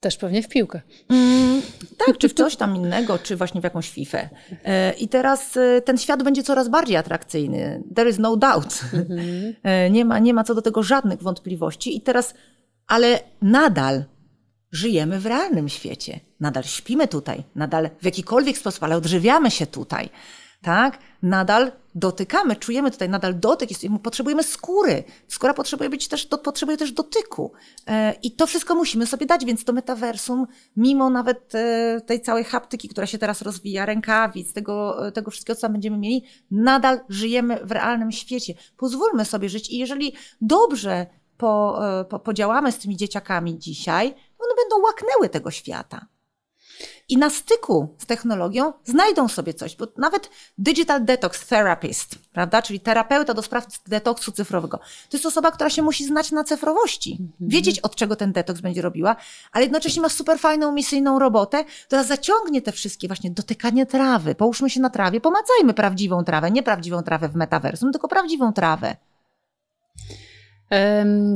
Też 0.00 0.16
pewnie 0.16 0.42
w 0.42 0.48
piłkę. 0.48 0.80
Mm, 1.08 1.62
tak, 2.06 2.18
czy 2.18 2.28
w 2.28 2.34
coś 2.34 2.56
tam 2.56 2.76
innego, 2.76 3.18
czy 3.18 3.36
właśnie 3.36 3.60
w 3.60 3.64
jakąś 3.64 3.90
FIFA. 3.90 4.18
E, 4.64 4.92
I 4.92 5.08
teraz 5.08 5.56
e, 5.56 5.82
ten 5.82 5.98
świat 5.98 6.22
będzie 6.22 6.42
coraz 6.42 6.68
bardziej 6.68 6.96
atrakcyjny. 6.96 7.82
There 7.94 8.10
is 8.10 8.18
no 8.18 8.36
doubt. 8.36 8.68
Mm-hmm. 8.68 9.90
Nie, 9.90 10.04
ma, 10.04 10.18
nie 10.18 10.34
ma 10.34 10.44
co 10.44 10.54
do 10.54 10.62
tego 10.62 10.82
żadnych 10.82 11.22
wątpliwości. 11.22 11.96
I 11.96 12.00
teraz, 12.00 12.34
ale 12.86 13.20
nadal 13.42 14.04
żyjemy 14.72 15.20
w 15.20 15.26
realnym 15.26 15.68
świecie. 15.68 16.20
Nadal 16.40 16.64
śpimy 16.64 17.08
tutaj, 17.08 17.44
nadal 17.54 17.90
w 18.00 18.04
jakikolwiek 18.04 18.58
sposób, 18.58 18.82
ale 18.82 18.96
odżywiamy 18.96 19.50
się 19.50 19.66
tutaj 19.66 20.10
tak? 20.62 20.98
Nadal 21.22 21.72
dotykamy, 21.94 22.56
czujemy 22.56 22.90
tutaj 22.90 23.08
nadal 23.08 23.40
dotyk, 23.40 23.70
jest, 23.70 23.84
potrzebujemy 24.02 24.42
skóry. 24.42 25.04
Skóra 25.28 25.54
potrzebuje 25.54 25.90
być 25.90 26.08
też, 26.08 26.26
do, 26.26 26.38
potrzebuje 26.38 26.78
też 26.78 26.92
dotyku. 26.92 27.52
E, 27.86 28.14
I 28.22 28.32
to 28.32 28.46
wszystko 28.46 28.74
musimy 28.74 29.06
sobie 29.06 29.26
dać, 29.26 29.44
więc 29.44 29.64
to 29.64 29.72
metaversum, 29.72 30.46
mimo 30.76 31.10
nawet 31.10 31.54
e, 31.54 32.00
tej 32.06 32.20
całej 32.20 32.44
haptyki, 32.44 32.88
która 32.88 33.06
się 33.06 33.18
teraz 33.18 33.42
rozwija, 33.42 33.86
rękawic, 33.86 34.52
tego, 34.52 35.06
e, 35.06 35.12
tego 35.12 35.30
wszystkiego, 35.30 35.60
co 35.60 35.68
będziemy 35.68 35.98
mieli, 35.98 36.24
nadal 36.50 37.00
żyjemy 37.08 37.60
w 37.64 37.72
realnym 37.72 38.12
świecie. 38.12 38.54
Pozwólmy 38.76 39.24
sobie 39.24 39.48
żyć 39.48 39.70
i 39.70 39.78
jeżeli 39.78 40.12
dobrze 40.40 41.06
po, 41.36 41.80
e, 42.00 42.04
po, 42.04 42.18
podziałamy 42.18 42.72
z 42.72 42.78
tymi 42.78 42.96
dzieciakami 42.96 43.58
dzisiaj, 43.58 44.14
one 44.40 44.54
będą 44.56 44.78
łaknęły 44.84 45.28
tego 45.28 45.50
świata. 45.50 46.06
I 47.08 47.16
na 47.16 47.30
styku 47.30 47.94
z 47.98 48.06
technologią 48.06 48.72
znajdą 48.84 49.28
sobie 49.28 49.54
coś, 49.54 49.76
bo 49.76 49.86
nawet 49.96 50.30
Digital 50.58 51.04
Detox 51.04 51.46
Therapist, 51.46 52.14
prawda, 52.32 52.62
czyli 52.62 52.80
terapeuta 52.80 53.34
do 53.34 53.42
spraw 53.42 53.66
detoksu 53.86 54.32
cyfrowego, 54.32 54.78
to 54.78 55.16
jest 55.16 55.26
osoba, 55.26 55.50
która 55.50 55.70
się 55.70 55.82
musi 55.82 56.04
znać 56.04 56.32
na 56.32 56.44
cyfrowości, 56.44 57.12
mhm. 57.12 57.50
wiedzieć 57.50 57.80
od 57.80 57.96
czego 57.96 58.16
ten 58.16 58.32
detoks 58.32 58.60
będzie 58.60 58.82
robiła, 58.82 59.16
ale 59.52 59.64
jednocześnie 59.64 60.02
ma 60.02 60.08
super 60.08 60.38
fajną 60.38 60.72
misyjną 60.72 61.18
robotę, 61.18 61.64
która 61.86 62.04
zaciągnie 62.04 62.62
te 62.62 62.72
wszystkie 62.72 63.08
właśnie 63.08 63.30
dotykanie 63.30 63.86
trawy, 63.86 64.34
połóżmy 64.34 64.70
się 64.70 64.80
na 64.80 64.90
trawie, 64.90 65.20
pomacajmy 65.20 65.74
prawdziwą 65.74 66.24
trawę, 66.24 66.50
nie 66.50 66.62
prawdziwą 66.62 67.02
trawę 67.02 67.28
w 67.28 67.34
metaversum, 67.34 67.92
tylko 67.92 68.08
prawdziwą 68.08 68.52
trawę. 68.52 68.96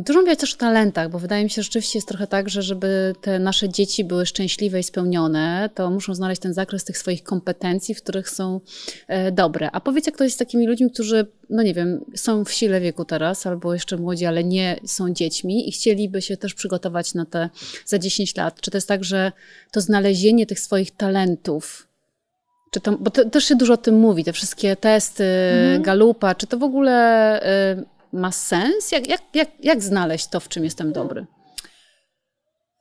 Dużo 0.01 0.21
mówię 0.21 0.37
też 0.37 0.55
o 0.55 0.57
talentach, 0.57 1.11
bo 1.11 1.19
wydaje 1.19 1.45
mi 1.45 1.51
się, 1.51 1.55
że 1.55 1.63
rzeczywiście 1.63 1.99
jest 1.99 2.09
trochę 2.09 2.27
tak, 2.27 2.49
że 2.49 2.63
żeby 2.63 3.15
te 3.21 3.39
nasze 3.39 3.69
dzieci 3.69 4.05
były 4.05 4.27
szczęśliwe 4.27 4.81
i 4.81 4.83
spełnione, 4.83 5.71
to 5.75 5.91
muszą 5.91 6.15
znaleźć 6.15 6.43
ten 6.43 6.55
zakres 6.55 6.85
tych 6.85 6.99
swoich 6.99 7.23
kompetencji, 7.23 7.95
w 7.95 8.03
których 8.03 8.31
są 8.31 8.61
e, 9.09 9.33
dobre. 9.33 9.71
A 9.73 9.81
powiedz, 9.81 10.07
jak 10.07 10.17
to 10.17 10.25
jest 10.25 10.37
z 10.37 10.39
takimi 10.39 10.67
ludźmi, 10.67 10.91
którzy, 10.91 11.27
no 11.51 11.63
nie 11.63 11.75
wiem, 11.75 12.05
są 12.15 12.45
w 12.45 12.53
sile 12.53 12.81
wieku 12.81 13.05
teraz, 13.05 13.47
albo 13.47 13.75
jeszcze 13.75 13.97
młodzi, 13.97 14.27
ale 14.27 14.45
nie 14.45 14.81
są 14.87 15.13
dziećmi 15.13 15.69
i 15.69 15.73
chcieliby 15.73 16.23
się 16.23 16.37
też 16.37 16.55
przygotować 16.55 17.15
na 17.15 17.27
te 17.27 17.49
za 17.87 17.99
10 17.99 18.37
lat. 18.37 18.61
Czy 18.61 18.71
to 18.71 18.77
jest 18.77 18.89
tak, 18.89 19.05
że 19.05 19.33
to 19.73 19.81
znalezienie 19.81 20.47
tych 20.47 20.61
swoich 20.61 20.91
talentów, 20.91 21.89
czy 22.71 22.81
to, 22.81 22.93
bo 22.93 23.11
to, 23.11 23.31
też 23.31 23.45
się 23.45 23.57
dużo 23.57 23.73
o 23.73 23.77
tym 23.77 23.95
mówi, 23.95 24.25
te 24.25 24.33
wszystkie 24.33 24.77
testy, 24.77 25.25
mhm. 25.25 25.83
galupa, 25.83 26.35
czy 26.35 26.47
to 26.47 26.59
w 26.59 26.63
ogóle 26.63 27.41
y, 27.73 27.94
ma 28.15 28.33
sens? 28.33 28.93
Jak, 28.93 29.09
jak, 29.09 29.21
jak, 29.35 29.49
jak 29.65 29.83
znaleźć 29.83 30.27
to, 30.27 30.41
w 30.41 30.49
czym 30.49 30.65
jestem 30.65 30.93
dobry? 30.93 31.27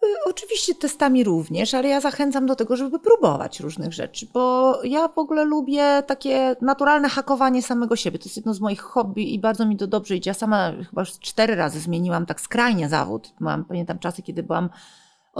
Y, 0.03 0.29
oczywiście 0.29 0.75
testami 0.75 1.23
również, 1.23 1.73
ale 1.73 1.87
ja 1.87 2.01
zachęcam 2.01 2.45
do 2.45 2.55
tego, 2.55 2.75
żeby 2.75 2.99
próbować 2.99 3.59
różnych 3.59 3.93
rzeczy, 3.93 4.27
bo 4.33 4.73
ja 4.83 5.07
w 5.07 5.17
ogóle 5.17 5.43
lubię 5.45 6.03
takie 6.07 6.55
naturalne 6.61 7.09
hakowanie 7.09 7.61
samego 7.61 7.95
siebie. 7.95 8.19
To 8.19 8.25
jest 8.25 8.37
jedno 8.37 8.53
z 8.53 8.59
moich 8.59 8.81
hobby 8.81 9.33
i 9.33 9.39
bardzo 9.39 9.65
mi 9.65 9.77
to 9.77 9.87
dobrze 9.87 10.15
idzie. 10.15 10.29
Ja 10.29 10.33
sama 10.33 10.71
chyba 10.89 11.01
już 11.01 11.11
cztery 11.19 11.55
razy 11.55 11.79
zmieniłam 11.79 12.25
tak 12.25 12.41
skrajnie 12.41 12.89
zawód. 12.89 13.33
Mam, 13.39 13.65
pamiętam 13.65 13.99
czasy, 13.99 14.21
kiedy 14.21 14.43
byłam 14.43 14.69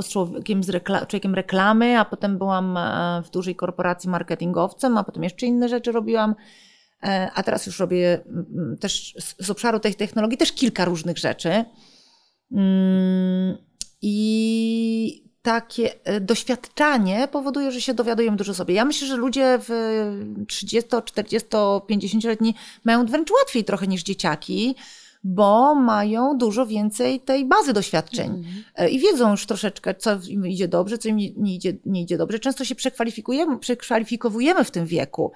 człowiekiem, 0.10 0.64
z 0.64 0.70
rekla 0.70 1.06
człowiekiem 1.06 1.36
reklamy, 1.36 2.00
a 2.00 2.06
potem 2.06 2.38
byłam 2.38 2.80
w 3.24 3.30
dużej 3.30 3.56
korporacji 3.56 4.10
marketingowcem, 4.10 4.98
a 4.98 5.04
potem 5.04 5.24
jeszcze 5.24 5.46
inne 5.46 5.70
rzeczy 5.70 5.92
robiłam. 5.92 6.36
A 7.36 7.44
teraz 7.44 7.66
już 7.66 7.80
robię 7.80 8.20
też 8.80 9.16
z 9.42 9.50
obszaru 9.50 9.80
tej 9.80 9.96
technologii 9.96 10.38
też 10.38 10.52
kilka 10.52 10.86
różnych 10.86 11.18
rzeczy. 11.18 11.66
Mm, 12.52 13.58
I 14.02 15.24
takie 15.42 16.06
e, 16.06 16.22
doświadczanie 16.22 17.28
powoduje, 17.32 17.72
że 17.72 17.82
się 17.82 17.94
dowiadujemy 17.94 18.38
dużo 18.38 18.54
sobie. 18.54 18.74
Ja 18.74 18.86
myślę, 18.86 19.08
że 19.08 19.16
ludzie 19.16 19.60
w 19.68 19.70
30, 20.48 20.90
40, 21.06 21.50
50-letni 21.90 22.56
mają 22.84 23.06
wręcz 23.06 23.32
łatwiej 23.32 23.64
trochę 23.64 23.88
niż 23.88 24.04
dzieciaki, 24.04 24.76
bo 25.24 25.76
mają 25.76 26.38
dużo 26.38 26.66
więcej 26.66 27.20
tej 27.20 27.46
bazy 27.46 27.74
doświadczeń 27.74 28.46
mm. 28.78 28.92
i 28.92 29.00
wiedzą 29.00 29.32
już 29.32 29.46
troszeczkę, 29.46 29.96
co 29.96 30.20
im 30.30 30.48
idzie 30.48 30.68
dobrze, 30.68 30.98
co 30.98 31.10
im 31.10 31.18
nie 31.18 31.56
idzie, 31.56 31.74
nie 31.86 32.02
idzie 32.02 32.18
dobrze. 32.18 32.40
Często 32.40 32.66
się 32.66 32.76
przekwalifikujemy, 32.76 33.60
przekwalifikowujemy 33.60 34.64
w 34.64 34.72
tym 34.72 34.86
wieku 34.86 35.32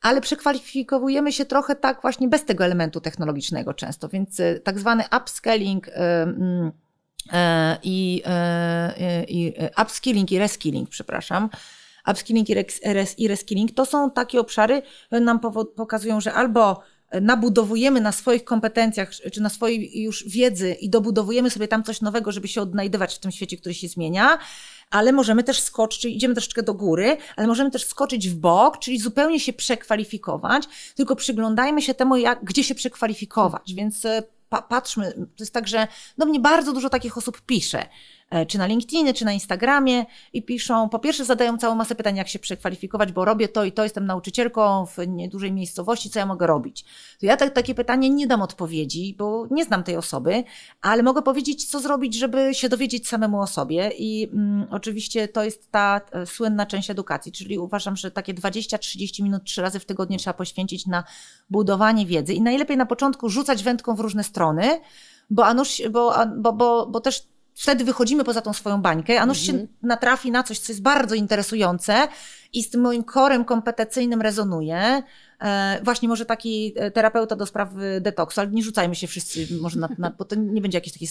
ale 0.00 0.20
przekwalifikowujemy 0.20 1.32
się 1.32 1.44
trochę 1.44 1.76
tak 1.76 2.02
właśnie 2.02 2.28
bez 2.28 2.44
tego 2.44 2.64
elementu 2.64 3.00
technologicznego 3.00 3.74
często, 3.74 4.08
więc 4.08 4.40
e, 4.40 4.60
tak 4.60 4.78
zwany 4.78 5.04
upscaling 5.16 5.88
mm, 5.88 6.72
e, 7.32 7.78
i, 7.82 8.22
e, 8.26 9.24
i 9.28 9.52
upskilling 9.82 10.32
i 10.32 10.38
reskilling, 10.38 10.88
przepraszam, 10.88 11.50
upskilling 12.10 12.48
i 13.18 13.28
reskilling 13.28 13.74
to 13.74 13.86
są 13.86 14.10
takie 14.10 14.40
obszary, 14.40 14.82
nam 15.10 15.40
pokazują, 15.76 16.20
że 16.20 16.32
albo 16.32 16.82
nabudowujemy 17.20 18.00
na 18.00 18.12
swoich 18.12 18.44
kompetencjach, 18.44 19.10
czy 19.32 19.40
na 19.40 19.48
swojej 19.48 20.02
już 20.02 20.28
wiedzy 20.28 20.72
i 20.72 20.90
dobudowujemy 20.90 21.50
sobie 21.50 21.68
tam 21.68 21.82
coś 21.82 22.00
nowego, 22.00 22.32
żeby 22.32 22.48
się 22.48 22.62
odnajdywać 22.62 23.14
w 23.14 23.18
tym 23.18 23.30
świecie, 23.32 23.56
który 23.56 23.74
się 23.74 23.88
zmienia, 23.88 24.38
ale 24.90 25.12
możemy 25.12 25.44
też 25.44 25.60
skoczyć, 25.60 26.04
idziemy 26.04 26.34
troszeczkę 26.34 26.62
do 26.62 26.74
góry, 26.74 27.16
ale 27.36 27.46
możemy 27.46 27.70
też 27.70 27.86
skoczyć 27.86 28.28
w 28.28 28.34
bok, 28.34 28.78
czyli 28.78 28.98
zupełnie 28.98 29.40
się 29.40 29.52
przekwalifikować, 29.52 30.64
tylko 30.94 31.16
przyglądajmy 31.16 31.82
się 31.82 31.94
temu, 31.94 32.16
jak, 32.16 32.44
gdzie 32.44 32.64
się 32.64 32.74
przekwalifikować. 32.74 33.74
Więc 33.74 34.04
e, 34.04 34.22
pa, 34.48 34.62
patrzmy, 34.62 35.12
to 35.12 35.44
jest 35.44 35.52
tak, 35.52 35.68
że 35.68 35.88
do 36.18 36.26
mnie 36.26 36.40
bardzo 36.40 36.72
dużo 36.72 36.90
takich 36.90 37.18
osób 37.18 37.40
pisze. 37.40 37.88
E, 38.30 38.46
czy 38.46 38.58
na 38.58 38.66
LinkedInie, 38.66 39.14
czy 39.14 39.24
na 39.24 39.32
Instagramie 39.32 40.06
i 40.32 40.42
piszą, 40.42 40.88
po 40.88 40.98
pierwsze 40.98 41.24
zadają 41.24 41.58
całą 41.58 41.74
masę 41.74 41.94
pytań, 41.94 42.16
jak 42.16 42.28
się 42.28 42.38
przekwalifikować, 42.38 43.12
bo 43.12 43.24
robię 43.24 43.48
to 43.48 43.64
i 43.64 43.72
to, 43.72 43.82
jestem 43.82 44.06
nauczycielką 44.06 44.86
w 44.86 44.98
niedużej 45.08 45.52
miejscowości, 45.52 46.10
co 46.10 46.18
ja 46.18 46.26
mogę 46.26 46.46
robić? 46.46 46.84
To 47.20 47.26
ja 47.26 47.36
tak, 47.36 47.54
takie 47.54 47.74
pytanie 47.74 48.10
nie 48.10 48.26
dam 48.26 48.42
odpowiedzi, 48.42 49.14
bo 49.18 49.46
nie 49.50 49.64
znam 49.64 49.84
tej 49.84 49.96
osoby, 49.96 50.44
ale 50.80 51.02
mogę 51.02 51.22
powiedzieć, 51.22 51.64
co 51.64 51.80
zrobić, 51.80 52.14
żeby 52.14 52.54
się 52.54 52.68
dowiedzieć 52.68 53.08
samemu 53.08 53.40
o 53.40 53.46
sobie 53.46 53.90
i 53.98 54.28
mm, 54.32 54.66
oczywiście 54.70 55.28
to 55.28 55.44
jest 55.44 55.70
ta 55.70 56.00
e, 56.12 56.26
słynna 56.26 56.66
część 56.66 56.90
edukacji, 56.90 57.32
czyli 57.32 57.58
uważam, 57.58 57.96
że 57.96 58.10
takie 58.10 58.34
20-30 58.34 59.22
minut 59.22 59.44
trzy 59.44 59.62
razy 59.62 59.80
w 59.80 59.86
tygodniu 59.86 60.18
trzeba 60.18 60.34
poświęcić 60.34 60.86
na 60.86 61.04
budowanie 61.50 62.06
wiedzy 62.06 62.34
i 62.34 62.40
najlepiej 62.40 62.76
na 62.76 62.86
początku 62.86 63.28
rzucać 63.28 63.62
wędką 63.62 63.94
w 63.94 64.00
różne 64.00 64.24
strony, 64.24 64.80
bo, 65.30 65.46
anusz, 65.46 65.82
bo, 65.90 66.14
bo, 66.36 66.52
bo, 66.52 66.86
bo 66.86 67.00
też 67.00 67.35
wtedy 67.56 67.84
wychodzimy 67.84 68.24
poza 68.24 68.40
tą 68.40 68.52
swoją 68.52 68.82
bańkę, 68.82 69.20
a 69.20 69.26
nuż 69.26 69.48
mhm. 69.48 69.58
się 69.58 69.72
natrafi 69.82 70.30
na 70.30 70.42
coś, 70.42 70.58
co 70.58 70.72
jest 70.72 70.82
bardzo 70.82 71.14
interesujące 71.14 72.08
i 72.52 72.62
z 72.62 72.70
tym 72.70 72.80
moim 72.80 73.04
korem 73.04 73.44
kompetencyjnym 73.44 74.22
rezonuje. 74.22 75.02
E, 75.40 75.80
właśnie 75.82 76.08
może 76.08 76.26
taki 76.26 76.72
e, 76.76 76.90
terapeuta 76.90 77.36
do 77.36 77.46
spraw 77.46 77.68
e, 77.78 78.00
detoksu, 78.00 78.40
ale 78.40 78.50
nie 78.50 78.62
rzucajmy 78.62 78.94
się 78.94 79.06
wszyscy, 79.06 79.46
może 79.60 79.78
na, 79.78 79.88
na, 79.98 80.10
bo 80.10 80.24
to 80.24 80.36
nie 80.36 80.60
będzie 80.60 80.78
jakieś 80.78 80.92
takie 80.92 81.06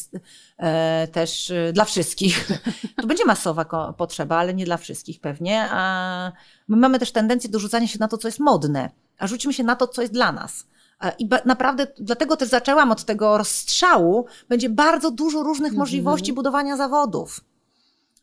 e, 0.58 1.08
też 1.08 1.52
e, 1.52 1.74
dla 1.74 1.86
wszystkich. 1.86 2.48
To 3.02 3.08
będzie 3.08 3.26
masowa 3.26 3.94
potrzeba, 3.98 4.38
ale 4.38 4.54
nie 4.54 4.66
dla 4.66 4.78
wszystkich 4.78 5.20
pewnie. 5.20 5.68
A 5.72 6.32
my 6.68 6.78
mamy 6.78 7.00
też 7.00 7.12
tendencję 7.12 7.50
do 7.50 7.60
rzucania 7.60 7.88
się 7.88 8.00
na 8.00 8.08
to, 8.08 8.18
co 8.18 8.28
jest 8.28 8.40
modne, 8.40 8.90
a 9.18 9.28
rzućmy 9.28 9.54
się 9.54 9.64
na 9.64 9.76
to, 9.76 9.88
co 9.88 10.02
jest 10.02 10.14
dla 10.14 10.32
nas. 10.32 10.66
E, 11.02 11.14
I 11.20 11.30
naprawdę 11.46 11.88
dlatego 11.98 12.38
też 12.38 12.50
zaczęłam 12.50 12.92
od 12.92 13.06
tego 13.06 13.38
rozstrzału. 13.38 14.26
Będzie 14.50 14.70
bardzo 14.70 15.12
dużo 15.12 15.44
różnych 15.44 15.72
mhm. 15.72 15.80
możliwości 15.80 16.34
budowania 16.34 16.78
zawodów 16.78 17.42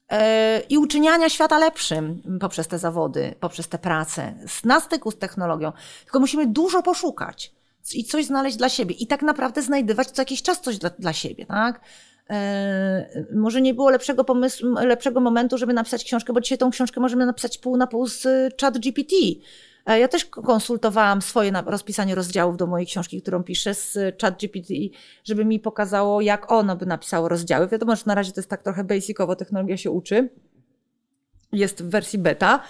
e, 0.08 0.60
i 0.60 0.78
uczyniania 0.78 1.28
świata 1.28 1.58
lepszym 1.58 2.22
poprzez 2.40 2.68
te 2.68 2.78
zawody, 2.78 3.34
poprzez 3.40 3.68
te 3.68 3.78
prace, 3.78 4.34
na 4.64 4.80
styku 4.80 5.10
z 5.10 5.18
technologią. 5.18 5.72
Tylko 6.04 6.20
musimy 6.20 6.46
dużo 6.46 6.82
poszukać 6.82 7.52
i 7.94 8.04
coś 8.04 8.24
znaleźć 8.24 8.56
dla 8.56 8.68
siebie 8.68 8.94
i 8.94 9.06
tak 9.06 9.22
naprawdę 9.22 9.62
znajdywać 9.62 10.10
co 10.10 10.22
jakiś 10.22 10.42
czas 10.42 10.60
coś 10.60 10.78
dla, 10.78 10.90
dla 10.98 11.12
siebie, 11.12 11.46
tak? 11.46 11.80
E, 12.30 13.24
może 13.34 13.60
nie 13.60 13.74
było 13.74 13.90
lepszego 13.90 14.24
pomysłu, 14.24 14.68
lepszego 14.68 15.20
momentu, 15.20 15.58
żeby 15.58 15.72
napisać 15.72 16.04
książkę, 16.04 16.32
bo 16.32 16.40
dzisiaj 16.40 16.58
tą 16.58 16.70
książkę 16.70 17.00
możemy 17.00 17.26
napisać 17.26 17.58
pół 17.58 17.76
na 17.76 17.86
pół 17.86 18.06
z 18.06 18.26
chat 18.60 18.78
GPT 18.78 19.16
ja 19.86 20.08
też 20.08 20.24
konsultowałam 20.24 21.22
swoje 21.22 21.52
rozpisanie 21.66 22.14
rozdziałów 22.14 22.56
do 22.56 22.66
mojej 22.66 22.86
książki, 22.86 23.22
którą 23.22 23.42
piszę 23.42 23.74
z 23.74 23.98
ChatGPT, 24.20 24.68
żeby 25.24 25.44
mi 25.44 25.60
pokazało, 25.60 26.20
jak 26.20 26.52
ono 26.52 26.76
by 26.76 26.86
napisało 26.86 27.28
rozdziały. 27.28 27.68
Wiadomo, 27.68 27.96
że 27.96 28.02
na 28.06 28.14
razie 28.14 28.32
to 28.32 28.40
jest 28.40 28.50
tak 28.50 28.62
trochę 28.62 28.84
basicowo, 28.84 29.36
technologia 29.36 29.76
się 29.76 29.90
uczy. 29.90 30.28
Jest 31.52 31.82
w 31.82 31.90
wersji 31.90 32.18
beta. 32.18 32.60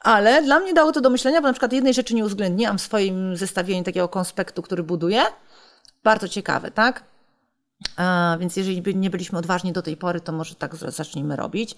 Ale 0.00 0.42
dla 0.42 0.60
mnie 0.60 0.74
dało 0.74 0.92
to 0.92 1.00
do 1.00 1.10
myślenia, 1.10 1.40
bo 1.40 1.46
na 1.46 1.52
przykład 1.52 1.72
jednej 1.72 1.94
rzeczy 1.94 2.14
nie 2.14 2.24
uwzględniłam 2.24 2.78
w 2.78 2.82
swoim 2.82 3.36
zestawieniu 3.36 3.84
takiego 3.84 4.08
konspektu, 4.08 4.62
który 4.62 4.82
buduję. 4.82 5.22
Bardzo 6.04 6.28
ciekawe, 6.28 6.70
tak? 6.70 7.04
A, 7.96 8.36
więc 8.40 8.56
jeżeli 8.56 8.96
nie 8.96 9.10
byliśmy 9.10 9.38
odważni 9.38 9.72
do 9.72 9.82
tej 9.82 9.96
pory, 9.96 10.20
to 10.20 10.32
może 10.32 10.54
tak 10.54 10.76
zacznijmy 10.76 11.36
robić. 11.36 11.76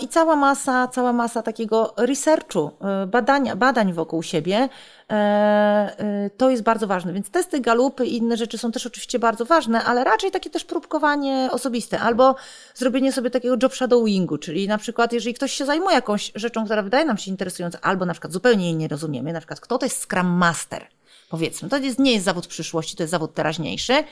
I 0.00 0.08
cała 0.08 0.36
masa, 0.36 0.88
cała 0.88 1.12
masa 1.12 1.42
takiego 1.42 1.94
researchu, 1.96 2.70
e, 2.80 3.06
badania, 3.06 3.56
badań 3.56 3.92
wokół 3.92 4.22
siebie, 4.22 4.68
e, 5.10 5.14
e, 5.14 6.30
to 6.36 6.50
jest 6.50 6.62
bardzo 6.62 6.86
ważne. 6.86 7.12
Więc 7.12 7.30
testy, 7.30 7.60
galupy 7.60 8.06
i 8.06 8.16
inne 8.16 8.36
rzeczy 8.36 8.58
są 8.58 8.72
też 8.72 8.86
oczywiście 8.86 9.18
bardzo 9.18 9.44
ważne, 9.44 9.84
ale 9.84 10.04
raczej 10.04 10.30
takie 10.30 10.50
też 10.50 10.64
próbkowanie 10.64 11.48
osobiste 11.52 12.00
albo 12.00 12.36
zrobienie 12.74 13.12
sobie 13.12 13.30
takiego 13.30 13.56
job 13.62 13.74
shadowingu, 13.74 14.38
czyli 14.38 14.68
na 14.68 14.78
przykład 14.78 15.12
jeżeli 15.12 15.34
ktoś 15.34 15.52
się 15.52 15.64
zajmuje 15.64 15.94
jakąś 15.94 16.32
rzeczą, 16.34 16.64
która 16.64 16.82
wydaje 16.82 17.04
nam 17.04 17.18
się 17.18 17.30
interesująca, 17.30 17.78
albo 17.82 18.06
na 18.06 18.12
przykład 18.12 18.32
zupełnie 18.32 18.64
jej 18.64 18.76
nie 18.76 18.88
rozumiemy, 18.88 19.32
na 19.32 19.40
przykład 19.40 19.60
kto 19.60 19.78
to 19.78 19.86
jest 19.86 20.02
Scrum 20.02 20.26
Master, 20.26 20.86
powiedzmy, 21.30 21.68
to 21.68 21.76
jest, 21.76 21.98
nie 21.98 22.12
jest 22.12 22.24
zawód 22.24 22.46
przyszłości, 22.46 22.96
to 22.96 23.02
jest 23.02 23.10
zawód 23.10 23.34
teraźniejszy, 23.34 24.04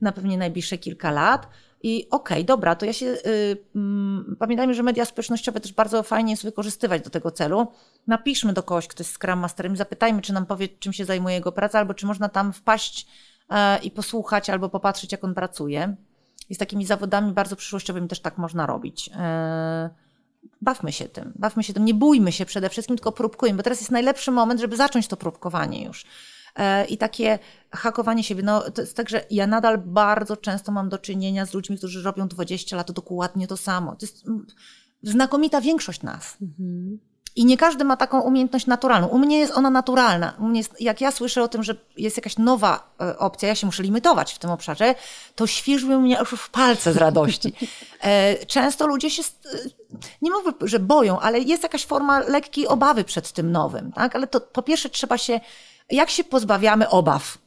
na 0.00 0.12
pewnie 0.12 0.38
najbliższe 0.38 0.78
kilka 0.78 1.10
lat, 1.10 1.46
i 1.84 2.06
okej, 2.10 2.36
okay, 2.36 2.44
dobra, 2.44 2.74
to 2.74 2.86
ja 2.86 2.92
się. 2.92 3.06
Yy, 3.06 4.36
pamiętajmy, 4.38 4.74
że 4.74 4.82
media 4.82 5.04
społecznościowe 5.04 5.60
też 5.60 5.72
bardzo 5.72 6.02
fajnie 6.02 6.32
jest 6.32 6.44
wykorzystywać 6.44 7.02
do 7.02 7.10
tego 7.10 7.30
celu. 7.30 7.66
Napiszmy 8.06 8.52
do 8.52 8.62
kogoś, 8.62 8.88
kto 8.88 9.02
jest 9.02 9.18
Scrum 9.18 9.38
Masterem, 9.38 9.76
zapytajmy, 9.76 10.22
czy 10.22 10.32
nam 10.32 10.46
powie, 10.46 10.68
czym 10.68 10.92
się 10.92 11.04
zajmuje 11.04 11.34
jego 11.34 11.52
praca, 11.52 11.78
albo 11.78 11.94
czy 11.94 12.06
można 12.06 12.28
tam 12.28 12.52
wpaść 12.52 13.06
yy, 13.50 13.56
i 13.82 13.90
posłuchać, 13.90 14.50
albo 14.50 14.68
popatrzeć, 14.68 15.12
jak 15.12 15.24
on 15.24 15.34
pracuje. 15.34 15.96
I 16.50 16.54
z 16.54 16.58
takimi 16.58 16.86
zawodami 16.86 17.32
bardzo 17.32 17.56
przyszłościowymi 17.56 18.08
też 18.08 18.20
tak 18.20 18.38
można 18.38 18.66
robić. 18.66 19.08
Yy, 19.08 19.14
bawmy 20.62 20.92
się 20.92 21.08
tym, 21.08 21.32
bawmy 21.36 21.64
się 21.64 21.72
tym, 21.72 21.84
nie 21.84 21.94
bójmy 21.94 22.32
się 22.32 22.46
przede 22.46 22.68
wszystkim, 22.68 22.96
tylko 22.96 23.12
próbkujmy, 23.12 23.56
bo 23.56 23.62
teraz 23.62 23.80
jest 23.80 23.90
najlepszy 23.90 24.30
moment, 24.30 24.60
żeby 24.60 24.76
zacząć 24.76 25.08
to 25.08 25.16
próbkowanie 25.16 25.84
już. 25.84 26.04
E, 26.56 26.84
i 26.84 26.98
takie 26.98 27.38
hakowanie 27.70 28.24
siebie. 28.24 28.42
No, 28.42 28.70
to 28.70 28.80
jest 28.80 28.96
tak, 28.96 29.08
że 29.08 29.24
ja 29.30 29.46
nadal 29.46 29.78
bardzo 29.78 30.36
często 30.36 30.72
mam 30.72 30.88
do 30.88 30.98
czynienia 30.98 31.46
z 31.46 31.54
ludźmi, 31.54 31.78
którzy 31.78 32.02
robią 32.02 32.28
20 32.28 32.76
lat 32.76 32.92
dokładnie 32.92 33.46
to 33.46 33.56
samo. 33.56 33.96
To 33.96 34.06
jest 34.06 34.26
mm, 34.26 34.46
znakomita 35.02 35.60
większość 35.60 36.02
nas. 36.02 36.36
Mhm. 36.42 36.98
I 37.36 37.44
nie 37.44 37.56
każdy 37.56 37.84
ma 37.84 37.96
taką 37.96 38.20
umiejętność 38.20 38.66
naturalną. 38.66 39.08
U 39.08 39.18
mnie 39.18 39.38
jest 39.38 39.52
ona 39.52 39.70
naturalna. 39.70 40.36
U 40.38 40.44
mnie 40.44 40.60
jest, 40.60 40.80
jak 40.80 41.00
ja 41.00 41.10
słyszę 41.10 41.42
o 41.42 41.48
tym, 41.48 41.62
że 41.62 41.74
jest 41.96 42.16
jakaś 42.16 42.38
nowa 42.38 42.94
e, 43.00 43.18
opcja, 43.18 43.48
ja 43.48 43.54
się 43.54 43.66
muszę 43.66 43.82
limitować 43.82 44.32
w 44.32 44.38
tym 44.38 44.50
obszarze, 44.50 44.94
to 45.34 45.46
świeżły 45.46 45.98
mnie 45.98 46.16
już 46.20 46.30
w 46.30 46.50
palce 46.50 46.92
z 46.92 46.96
radości. 46.96 47.52
E, 48.00 48.46
często 48.46 48.86
ludzie 48.86 49.10
się, 49.10 49.22
nie 50.22 50.30
mówię, 50.30 50.52
że 50.60 50.78
boją, 50.78 51.20
ale 51.20 51.40
jest 51.40 51.62
jakaś 51.62 51.86
forma 51.86 52.18
lekkiej 52.20 52.66
obawy 52.66 53.04
przed 53.04 53.32
tym 53.32 53.52
nowym. 53.52 53.92
Tak? 53.92 54.16
Ale 54.16 54.26
to 54.26 54.40
po 54.40 54.62
pierwsze 54.62 54.88
trzeba 54.88 55.18
się 55.18 55.40
jak 55.90 56.10
się 56.10 56.24
pozbawiamy 56.24 56.88
obaw? 56.88 57.38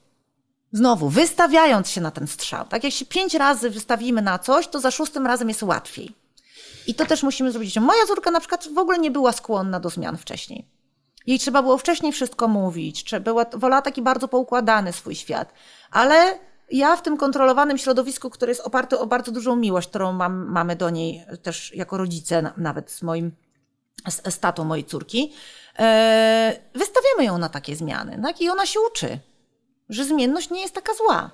Znowu, 0.72 1.10
wystawiając 1.10 1.90
się 1.90 2.02
na 2.02 2.12
ten 2.12 2.28
strzał. 2.28 2.66
Tak 2.66 2.84
jak 2.84 2.94
się 2.94 3.06
pięć 3.06 3.34
razy 3.34 3.70
wystawimy 3.70 4.22
na 4.22 4.40
coś, 4.40 4.68
to 4.68 4.80
za 4.80 4.92
szóstym 4.92 5.28
razem 5.28 5.50
jest 5.50 5.64
łatwiej. 5.64 6.16
I 6.88 6.96
to 6.96 7.06
też 7.06 7.24
musimy 7.24 7.52
zrobić. 7.52 7.80
Moja 7.80 8.06
córka 8.06 8.32
na 8.32 8.40
przykład 8.40 8.68
w 8.74 8.78
ogóle 8.78 9.00
nie 9.00 9.12
była 9.12 9.32
skłonna 9.32 9.80
do 9.80 9.90
zmian 9.90 10.18
wcześniej. 10.18 10.66
Jej 11.28 11.40
trzeba 11.40 11.62
było 11.62 11.78
wcześniej 11.78 12.12
wszystko 12.12 12.48
mówić, 12.48 13.12
była, 13.22 13.46
wolała 13.54 13.82
taki 13.82 14.02
bardzo 14.02 14.28
poukładany 14.28 14.94
swój 14.94 15.16
świat. 15.16 15.54
Ale 15.92 16.40
ja 16.72 16.96
w 16.96 17.02
tym 17.02 17.18
kontrolowanym 17.18 17.78
środowisku, 17.78 18.30
które 18.30 18.52
jest 18.52 18.62
oparte 18.62 19.00
o 19.00 19.08
bardzo 19.08 19.32
dużą 19.32 19.56
miłość, 19.56 19.90
którą 19.90 20.14
mam, 20.14 20.52
mamy 20.52 20.76
do 20.76 20.90
niej 20.90 21.26
też 21.44 21.76
jako 21.76 21.98
rodzice, 21.98 22.52
nawet 22.58 22.92
z 22.92 23.02
moim 23.02 23.32
z, 24.08 24.34
z 24.34 24.40
tatą 24.40 24.64
mojej 24.64 24.86
córki, 24.86 25.34
wystawiamy 26.74 27.24
ją 27.24 27.38
na 27.38 27.50
takie 27.50 27.76
zmiany. 27.76 28.20
Tak? 28.24 28.42
I 28.42 28.50
ona 28.50 28.66
się 28.66 28.80
uczy, 28.92 29.20
że 29.90 30.06
zmienność 30.06 30.50
nie 30.50 30.62
jest 30.62 30.76
taka 30.76 30.94
zła. 30.94 31.32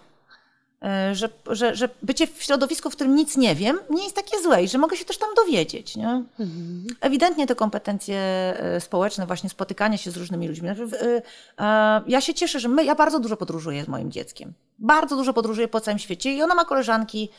E, 0.84 1.16
że, 1.16 1.30
że, 1.50 1.76
że 1.76 1.89
bycie 2.02 2.28
w 2.28 2.44
środowisku, 2.44 2.89
w 2.89 2.96
którym 2.96 3.16
nic 3.16 3.38
nie 3.38 3.56
wiem, 3.56 3.80
nie 3.89 4.04
jest 4.04 4.16
takie 4.16 4.41
złe 4.41 4.64
i 4.64 4.68
że 4.68 4.78
mogę 4.78 4.98
się 4.98 5.06
też 5.06 5.18
tam 5.18 5.30
dowiedzieć. 5.36 5.96
Nie? 5.96 6.24
Mhm. 6.39 6.88
Ewidentnie 7.02 7.48
te 7.48 7.56
kompetencje 7.56 8.18
e, 8.18 8.82
społeczne, 8.82 9.26
właśnie 9.26 9.50
spotykanie 9.50 9.98
się 9.98 10.12
z 10.12 10.18
różnymi 10.18 10.48
ludźmi. 10.48 10.70
E, 10.70 12.02
ja 12.08 12.22
się 12.22 12.34
cieszę, 12.34 12.60
że 12.60 12.68
my, 12.68 12.86
ja 12.86 12.96
bardzo 12.96 13.20
dużo 13.20 13.38
podróżuję 13.38 13.84
z 13.84 13.88
moim 13.88 14.12
dzieckiem. 14.12 14.54
Bardzo 14.80 15.16
dużo 15.16 15.34
podróżuję 15.34 15.68
po 15.68 15.82
całym 15.82 16.00
świecie 16.00 16.34
i 16.34 16.41
ona 16.41 16.56
ma 16.56 16.66
koleżanki 16.66 17.30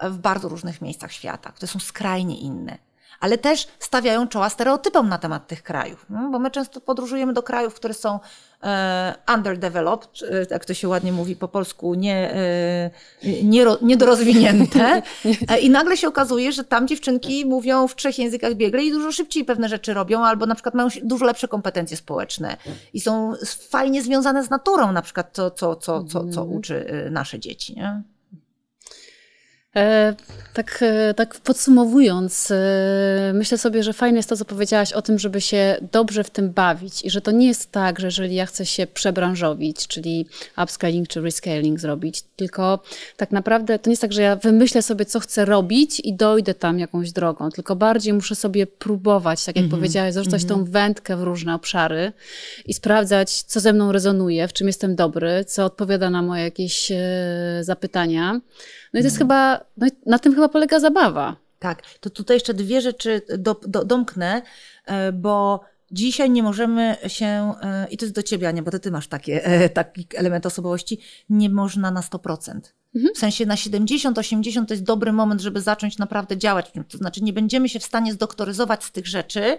w 0.00 0.18
bardzo 0.18 0.48
różnych 0.48 0.82
miejscach 0.82 1.12
świata, 1.12 1.52
które 1.52 1.68
są 1.68 1.78
skrajnie 1.78 2.38
inne 2.38 2.78
ale 3.20 3.38
też 3.38 3.68
stawiają 3.78 4.28
czoła 4.28 4.48
stereotypom 4.48 5.08
na 5.08 5.18
temat 5.18 5.46
tych 5.46 5.62
krajów. 5.62 6.06
No, 6.10 6.30
bo 6.30 6.38
my 6.38 6.50
często 6.50 6.80
podróżujemy 6.80 7.32
do 7.32 7.42
krajów, 7.42 7.74
które 7.74 7.94
są 7.94 8.20
e, 8.62 9.14
underdeveloped, 9.34 10.22
e, 10.22 10.46
jak 10.50 10.64
to 10.64 10.74
się 10.74 10.88
ładnie 10.88 11.12
mówi 11.12 11.36
po 11.36 11.48
polsku, 11.48 11.94
nie, 11.94 12.34
e, 12.34 12.90
nie, 13.42 13.64
niedorozwinięte. 13.82 15.02
I 15.62 15.70
nagle 15.70 15.96
się 15.96 16.08
okazuje, 16.08 16.52
że 16.52 16.64
tam 16.64 16.88
dziewczynki 16.88 17.46
mówią 17.46 17.88
w 17.88 17.96
trzech 17.96 18.18
językach 18.18 18.54
biegle 18.54 18.84
i 18.84 18.90
dużo 18.90 19.12
szybciej 19.12 19.44
pewne 19.44 19.68
rzeczy 19.68 19.94
robią, 19.94 20.24
albo 20.24 20.46
na 20.46 20.54
przykład 20.54 20.74
mają 20.74 20.88
dużo 21.02 21.24
lepsze 21.24 21.48
kompetencje 21.48 21.96
społeczne 21.96 22.56
i 22.92 23.00
są 23.00 23.32
fajnie 23.68 24.02
związane 24.02 24.44
z 24.44 24.50
naturą, 24.50 24.92
na 24.92 25.02
przykład 25.02 25.32
to, 25.32 25.50
co, 25.50 25.76
co, 25.76 26.04
co, 26.04 26.20
co 26.20 26.40
mhm. 26.40 26.52
uczy 26.52 27.08
nasze 27.10 27.38
dzieci. 27.38 27.74
Nie? 27.76 28.02
E, 29.76 30.14
tak, 30.54 30.78
e, 30.82 31.14
tak 31.14 31.34
podsumowując, 31.40 32.50
e, 32.50 33.32
myślę 33.34 33.58
sobie, 33.58 33.82
że 33.82 33.92
fajne 33.92 34.16
jest 34.16 34.28
to, 34.28 34.36
co 34.36 34.44
powiedziałaś 34.44 34.92
o 34.92 35.02
tym, 35.02 35.18
żeby 35.18 35.40
się 35.40 35.76
dobrze 35.92 36.24
w 36.24 36.30
tym 36.30 36.50
bawić 36.50 37.04
i 37.04 37.10
że 37.10 37.20
to 37.20 37.30
nie 37.30 37.46
jest 37.46 37.72
tak, 37.72 38.00
że 38.00 38.06
jeżeli 38.06 38.34
ja 38.34 38.46
chcę 38.46 38.66
się 38.66 38.86
przebranżowić, 38.86 39.86
czyli 39.86 40.26
upscaling 40.62 41.08
czy 41.08 41.20
rescaling 41.20 41.80
zrobić, 41.80 42.22
tylko 42.36 42.82
tak 43.16 43.30
naprawdę 43.30 43.78
to 43.78 43.90
nie 43.90 43.92
jest 43.92 44.02
tak, 44.02 44.12
że 44.12 44.22
ja 44.22 44.36
wymyślę 44.36 44.82
sobie, 44.82 45.04
co 45.04 45.20
chcę 45.20 45.44
robić 45.44 46.00
i 46.00 46.14
dojdę 46.14 46.54
tam 46.54 46.78
jakąś 46.78 47.12
drogą, 47.12 47.50
tylko 47.50 47.76
bardziej 47.76 48.12
muszę 48.12 48.34
sobie 48.34 48.66
próbować, 48.66 49.44
tak 49.44 49.56
jak 49.56 49.62
mm 49.62 49.70
-hmm. 49.70 49.74
powiedziałaś, 49.74 50.14
zarzucać 50.14 50.42
mm 50.44 50.56
-hmm. 50.56 50.64
tą 50.64 50.70
wędkę 50.72 51.16
w 51.16 51.22
różne 51.22 51.54
obszary 51.54 52.12
i 52.66 52.74
sprawdzać, 52.74 53.42
co 53.42 53.60
ze 53.60 53.72
mną 53.72 53.92
rezonuje, 53.92 54.48
w 54.48 54.52
czym 54.52 54.66
jestem 54.66 54.96
dobry, 54.96 55.44
co 55.44 55.64
odpowiada 55.64 56.10
na 56.10 56.22
moje 56.22 56.44
jakieś 56.44 56.92
zapytania. 57.60 58.40
No 58.94 59.00
i 59.00 59.02
to 59.02 59.06
jest 59.06 59.16
no. 59.16 59.24
chyba, 59.24 59.64
no 59.76 59.86
na 60.06 60.18
tym 60.18 60.34
chyba 60.34 60.48
polega 60.48 60.80
zabawa. 60.80 61.36
Tak, 61.58 61.82
to 62.00 62.10
tutaj 62.10 62.36
jeszcze 62.36 62.54
dwie 62.54 62.80
rzeczy 62.80 63.22
do, 63.38 63.60
do, 63.66 63.84
domknę, 63.84 64.42
e, 64.86 65.12
bo 65.12 65.60
dzisiaj 65.90 66.30
nie 66.30 66.42
możemy 66.42 66.96
się, 67.06 67.52
e, 67.62 67.86
i 67.90 67.96
to 67.96 68.04
jest 68.04 68.14
do 68.14 68.22
ciebie, 68.22 68.48
Ania, 68.48 68.62
bo 68.62 68.70
ty, 68.70 68.80
ty 68.80 68.90
masz 68.90 69.08
takie, 69.08 69.44
e, 69.44 69.68
taki 69.68 70.06
element 70.14 70.46
osobowości, 70.46 71.00
nie 71.30 71.50
można 71.50 71.90
na 71.90 72.00
100%. 72.00 72.74
Mhm. 72.94 73.14
W 73.14 73.18
sensie 73.18 73.46
na 73.46 73.54
70-80 73.54 74.66
to 74.66 74.74
jest 74.74 74.84
dobry 74.84 75.12
moment, 75.12 75.40
żeby 75.40 75.60
zacząć 75.60 75.98
naprawdę 75.98 76.36
działać. 76.36 76.72
To 76.88 76.98
znaczy 76.98 77.24
nie 77.24 77.32
będziemy 77.32 77.68
się 77.68 77.78
w 77.78 77.84
stanie 77.84 78.12
zdoktoryzować 78.12 78.84
z 78.84 78.92
tych 78.92 79.06
rzeczy, 79.06 79.58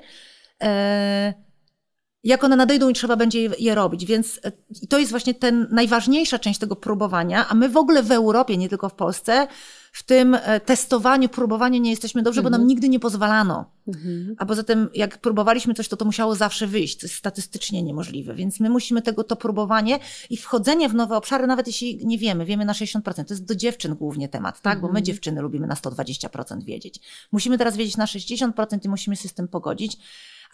jak 2.26 2.43
one 2.43 2.55
nadejdą 2.55 2.89
i 2.89 2.93
trzeba 2.93 3.15
będzie 3.15 3.49
je 3.59 3.76
robić. 3.76 4.05
Więc 4.05 4.39
e, 4.43 4.51
to 4.88 4.99
jest 4.99 5.11
właśnie 5.11 5.34
ten 5.34 5.67
najważniejsza 5.71 6.39
część 6.39 6.59
tego 6.59 6.76
próbowania, 6.76 7.47
a 7.47 7.53
my 7.53 7.69
w 7.69 7.78
ogóle 7.78 8.03
w 8.03 8.11
Europie, 8.11 8.57
nie 8.57 8.69
tylko 8.69 8.89
w 8.89 8.93
Polsce, 8.93 9.47
w 9.91 10.03
tym 10.03 10.36
e, 10.36 10.59
testowaniu, 10.59 11.30
próbowaniu 11.30 11.82
nie 11.82 11.89
jesteśmy 11.89 12.23
dobrze, 12.23 12.39
mhm. 12.39 12.43
bo 12.43 12.49
nam 12.49 12.61
mhm. 12.61 12.67
nigdy 12.67 12.89
nie 12.89 12.99
pozwalano. 12.99 13.65
Mhm. 13.88 14.36
A 14.38 14.45
poza 14.45 14.63
tym, 14.63 14.89
jak 14.93 15.17
próbowaliśmy 15.17 15.73
coś, 15.73 15.88
to 15.88 15.97
to 15.97 16.05
musiało 16.05 16.36
zawsze 16.36 16.67
wyjść, 16.67 16.99
co 16.99 17.05
jest 17.05 17.15
statystycznie 17.15 17.84
niemożliwe. 17.84 18.34
Więc 18.34 18.59
my 18.59 18.69
musimy 18.69 19.01
tego, 19.01 19.23
to 19.23 19.36
próbowanie 19.36 19.99
i 20.30 20.38
wchodzenie 20.38 20.89
w 20.89 20.95
nowe 20.95 21.17
obszary, 21.17 21.47
nawet 21.47 21.67
jeśli 21.67 22.05
nie 22.05 22.17
wiemy, 22.17 22.45
wiemy 22.45 22.65
na 22.65 22.73
60%. 22.73 23.01
To 23.01 23.34
jest 23.34 23.45
do 23.45 23.55
dziewczyn 23.55 23.95
głównie 23.95 24.30
temat, 24.30 24.61
tak? 24.61 24.73
Mhm. 24.73 24.82
Bo 24.82 24.88
my 24.88 24.99
mhm. 24.99 25.05
dziewczyny 25.05 25.41
lubimy 25.41 25.67
na 25.67 25.76
120% 25.76 26.63
wiedzieć. 26.63 26.99
Musimy 27.32 27.57
teraz 27.57 27.78
wiedzieć 27.78 27.97
na 27.97 28.05
60% 28.05 28.86
i 28.86 28.89
musimy 28.89 29.15
się 29.15 29.28
z 29.28 29.34
tym 29.34 29.47
pogodzić. 29.47 29.97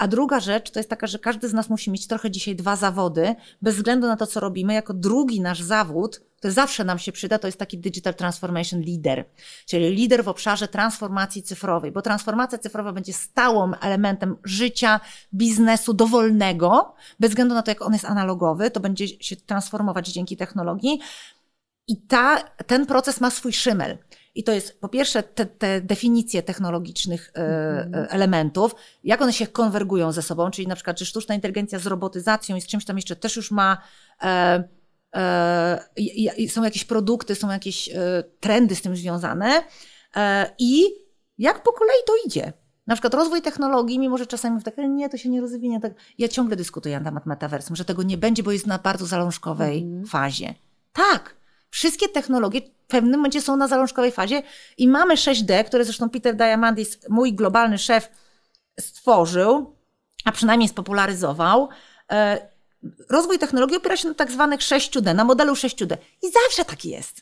A 0.02 0.08
druga 0.08 0.40
rzecz 0.40 0.72
to 0.72 0.80
jest 0.80 0.90
taka, 0.90 1.08
że 1.08 1.20
każdy 1.20 1.50
z 1.50 1.54
nas 1.54 1.70
musi 1.70 1.92
mieć 1.92 2.08
trochę 2.08 2.32
dzisiaj 2.32 2.56
dwa 2.56 2.76
zawody, 2.76 3.36
bez 3.62 3.76
względu 3.76 4.08
na 4.08 4.16
to, 4.16 4.28
co 4.28 4.40
robimy. 4.40 4.74
Jako 4.74 4.94
drugi 4.94 5.42
nasz 5.42 5.62
zawód, 5.62 6.22
to 6.40 6.52
zawsze 6.52 6.84
nam 6.84 7.00
się 7.00 7.12
przyda, 7.12 7.40
to 7.40 7.48
jest 7.48 7.60
taki 7.60 7.78
Digital 7.78 8.14
Transformation 8.14 8.82
Leader, 8.82 9.26
czyli 9.66 9.90
lider 9.90 10.24
w 10.24 10.28
obszarze 10.28 10.68
transformacji 10.68 11.44
cyfrowej, 11.44 11.92
bo 11.92 12.02
transformacja 12.02 12.58
cyfrowa 12.58 12.94
będzie 12.94 13.14
stałym 13.14 13.76
elementem 13.82 14.38
życia, 14.44 15.00
biznesu 15.34 15.94
dowolnego, 15.94 16.94
bez 17.20 17.30
względu 17.30 17.56
na 17.56 17.64
to, 17.64 17.72
jak 17.72 17.82
on 17.82 17.94
jest 17.94 18.06
analogowy, 18.06 18.72
to 18.72 18.80
będzie 18.80 19.08
się 19.08 19.36
transformować 19.36 20.08
dzięki 20.08 20.38
technologii. 20.38 21.00
I 21.88 22.02
ta, 22.02 22.38
ten 22.68 22.86
proces 22.86 23.22
ma 23.22 23.30
swój 23.30 23.54
szymel. 23.54 23.98
I 24.36 24.44
to 24.44 24.52
jest 24.52 24.80
po 24.80 24.90
pierwsze 24.90 25.24
te, 25.24 25.46
te 25.46 25.82
definicje 25.82 26.44
technologicznych 26.44 27.32
mm. 27.34 28.08
elementów, 28.10 28.76
jak 29.04 29.22
one 29.22 29.34
się 29.34 29.48
konwergują 29.48 30.12
ze 30.12 30.22
sobą, 30.22 30.52
czyli 30.52 30.68
na 30.68 30.76
przykład, 30.76 30.98
czy 30.98 31.06
sztuczna 31.06 31.36
inteligencja 31.36 31.80
z 31.80 31.88
robotyzacją 31.88 32.56
i 32.56 32.62
z 32.62 32.68
czymś 32.68 32.86
tam 32.86 32.96
jeszcze 32.96 33.16
też 33.16 33.36
już 33.36 33.52
ma. 33.52 33.78
E, 34.24 34.64
e, 35.16 36.48
są 36.50 36.64
jakieś 36.64 36.86
produkty, 36.86 37.36
są 37.36 37.52
jakieś 37.52 37.90
e, 37.90 38.24
trendy 38.40 38.76
z 38.76 38.82
tym 38.82 38.96
związane 38.96 39.64
e, 40.16 40.56
i 40.60 40.84
jak 41.38 41.64
po 41.64 41.74
kolei 41.74 42.04
to 42.08 42.14
idzie. 42.26 42.54
Na 42.88 42.96
przykład 42.96 43.14
rozwój 43.14 43.42
technologii, 43.42 44.00
mimo 44.00 44.18
że 44.18 44.28
czasami 44.28 44.64
tak, 44.64 44.78
nie, 44.78 45.10
to 45.10 45.18
się 45.18 45.30
nie 45.30 45.42
rozwinie. 45.42 45.80
Tak. 45.80 45.94
Ja 46.18 46.28
ciągle 46.28 46.56
dyskutuję 46.56 47.00
na 47.00 47.06
temat 47.06 47.26
metaversum, 47.26 47.76
że 47.76 47.86
tego 47.86 48.04
nie 48.04 48.18
będzie, 48.18 48.44
bo 48.44 48.52
jest 48.52 48.68
na 48.68 48.78
bardzo 48.78 49.06
zalążkowej 49.06 49.82
mm. 49.82 50.06
fazie. 50.06 50.56
Tak, 50.94 51.36
wszystkie 51.72 52.10
technologie 52.10 52.62
w 52.62 52.88
pewnym 52.88 53.20
momencie 53.20 53.42
są 53.42 53.58
na 53.58 53.68
zalążkowej 53.68 54.12
fazie 54.12 54.44
i 54.78 54.88
mamy 54.88 55.16
6D, 55.16 55.64
które 55.64 55.86
zresztą 55.86 56.10
Peter 56.10 56.36
Diamandis, 56.36 56.98
mój 57.10 57.34
globalny 57.34 57.78
szef, 57.78 58.10
stworzył, 58.80 59.76
a 60.26 60.32
przynajmniej 60.32 60.70
spopularyzował. 60.70 61.70
E, 62.12 62.48
rozwój 63.10 63.40
technologii 63.40 63.78
opiera 63.78 63.98
się 63.98 64.08
na 64.08 64.14
tak 64.14 64.32
zwanych 64.32 64.60
6D, 64.60 65.16
na 65.16 65.24
modelu 65.24 65.54
6D. 65.54 65.98
I 66.22 66.32
zawsze 66.32 66.66
tak 66.66 66.86
jest. 66.86 67.22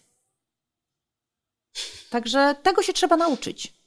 Także 2.10 2.56
tego 2.64 2.84
się 2.84 2.94
trzeba 2.94 3.18
nauczyć. 3.18 3.79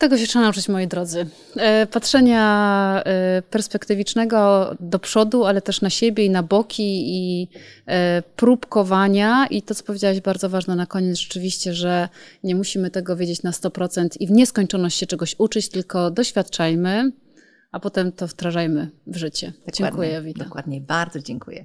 Tego 0.00 0.18
się 0.18 0.26
trzeba 0.26 0.42
nauczyć, 0.42 0.68
moi 0.68 0.86
drodzy. 0.86 1.26
E, 1.56 1.86
patrzenia 1.86 3.02
e, 3.04 3.42
perspektywicznego 3.42 4.70
do 4.80 4.98
przodu, 4.98 5.44
ale 5.44 5.62
też 5.62 5.80
na 5.80 5.90
siebie 5.90 6.24
i 6.24 6.30
na 6.30 6.42
boki 6.42 7.04
i 7.06 7.48
e, 7.86 8.22
próbkowania. 8.36 9.46
I 9.46 9.62
to, 9.62 9.74
co 9.74 9.84
powiedziałaś 9.84 10.20
bardzo 10.20 10.48
ważne 10.48 10.76
na 10.76 10.86
koniec, 10.86 11.18
rzeczywiście, 11.18 11.74
że 11.74 12.08
nie 12.44 12.54
musimy 12.54 12.90
tego 12.90 13.16
wiedzieć 13.16 13.42
na 13.42 13.50
100% 13.50 14.08
i 14.20 14.26
w 14.26 14.30
nieskończoność 14.30 14.98
się 14.98 15.06
czegoś 15.06 15.34
uczyć, 15.38 15.68
tylko 15.68 16.10
doświadczajmy, 16.10 17.12
a 17.72 17.80
potem 17.80 18.12
to 18.12 18.26
wdrażajmy 18.26 18.90
w 19.06 19.16
życie. 19.16 19.46
Dokładnie, 19.46 19.72
dziękuję, 19.72 20.22
Wita. 20.22 20.44
Dokładnie, 20.44 20.80
bardzo 20.80 21.18
dziękuję. 21.18 21.64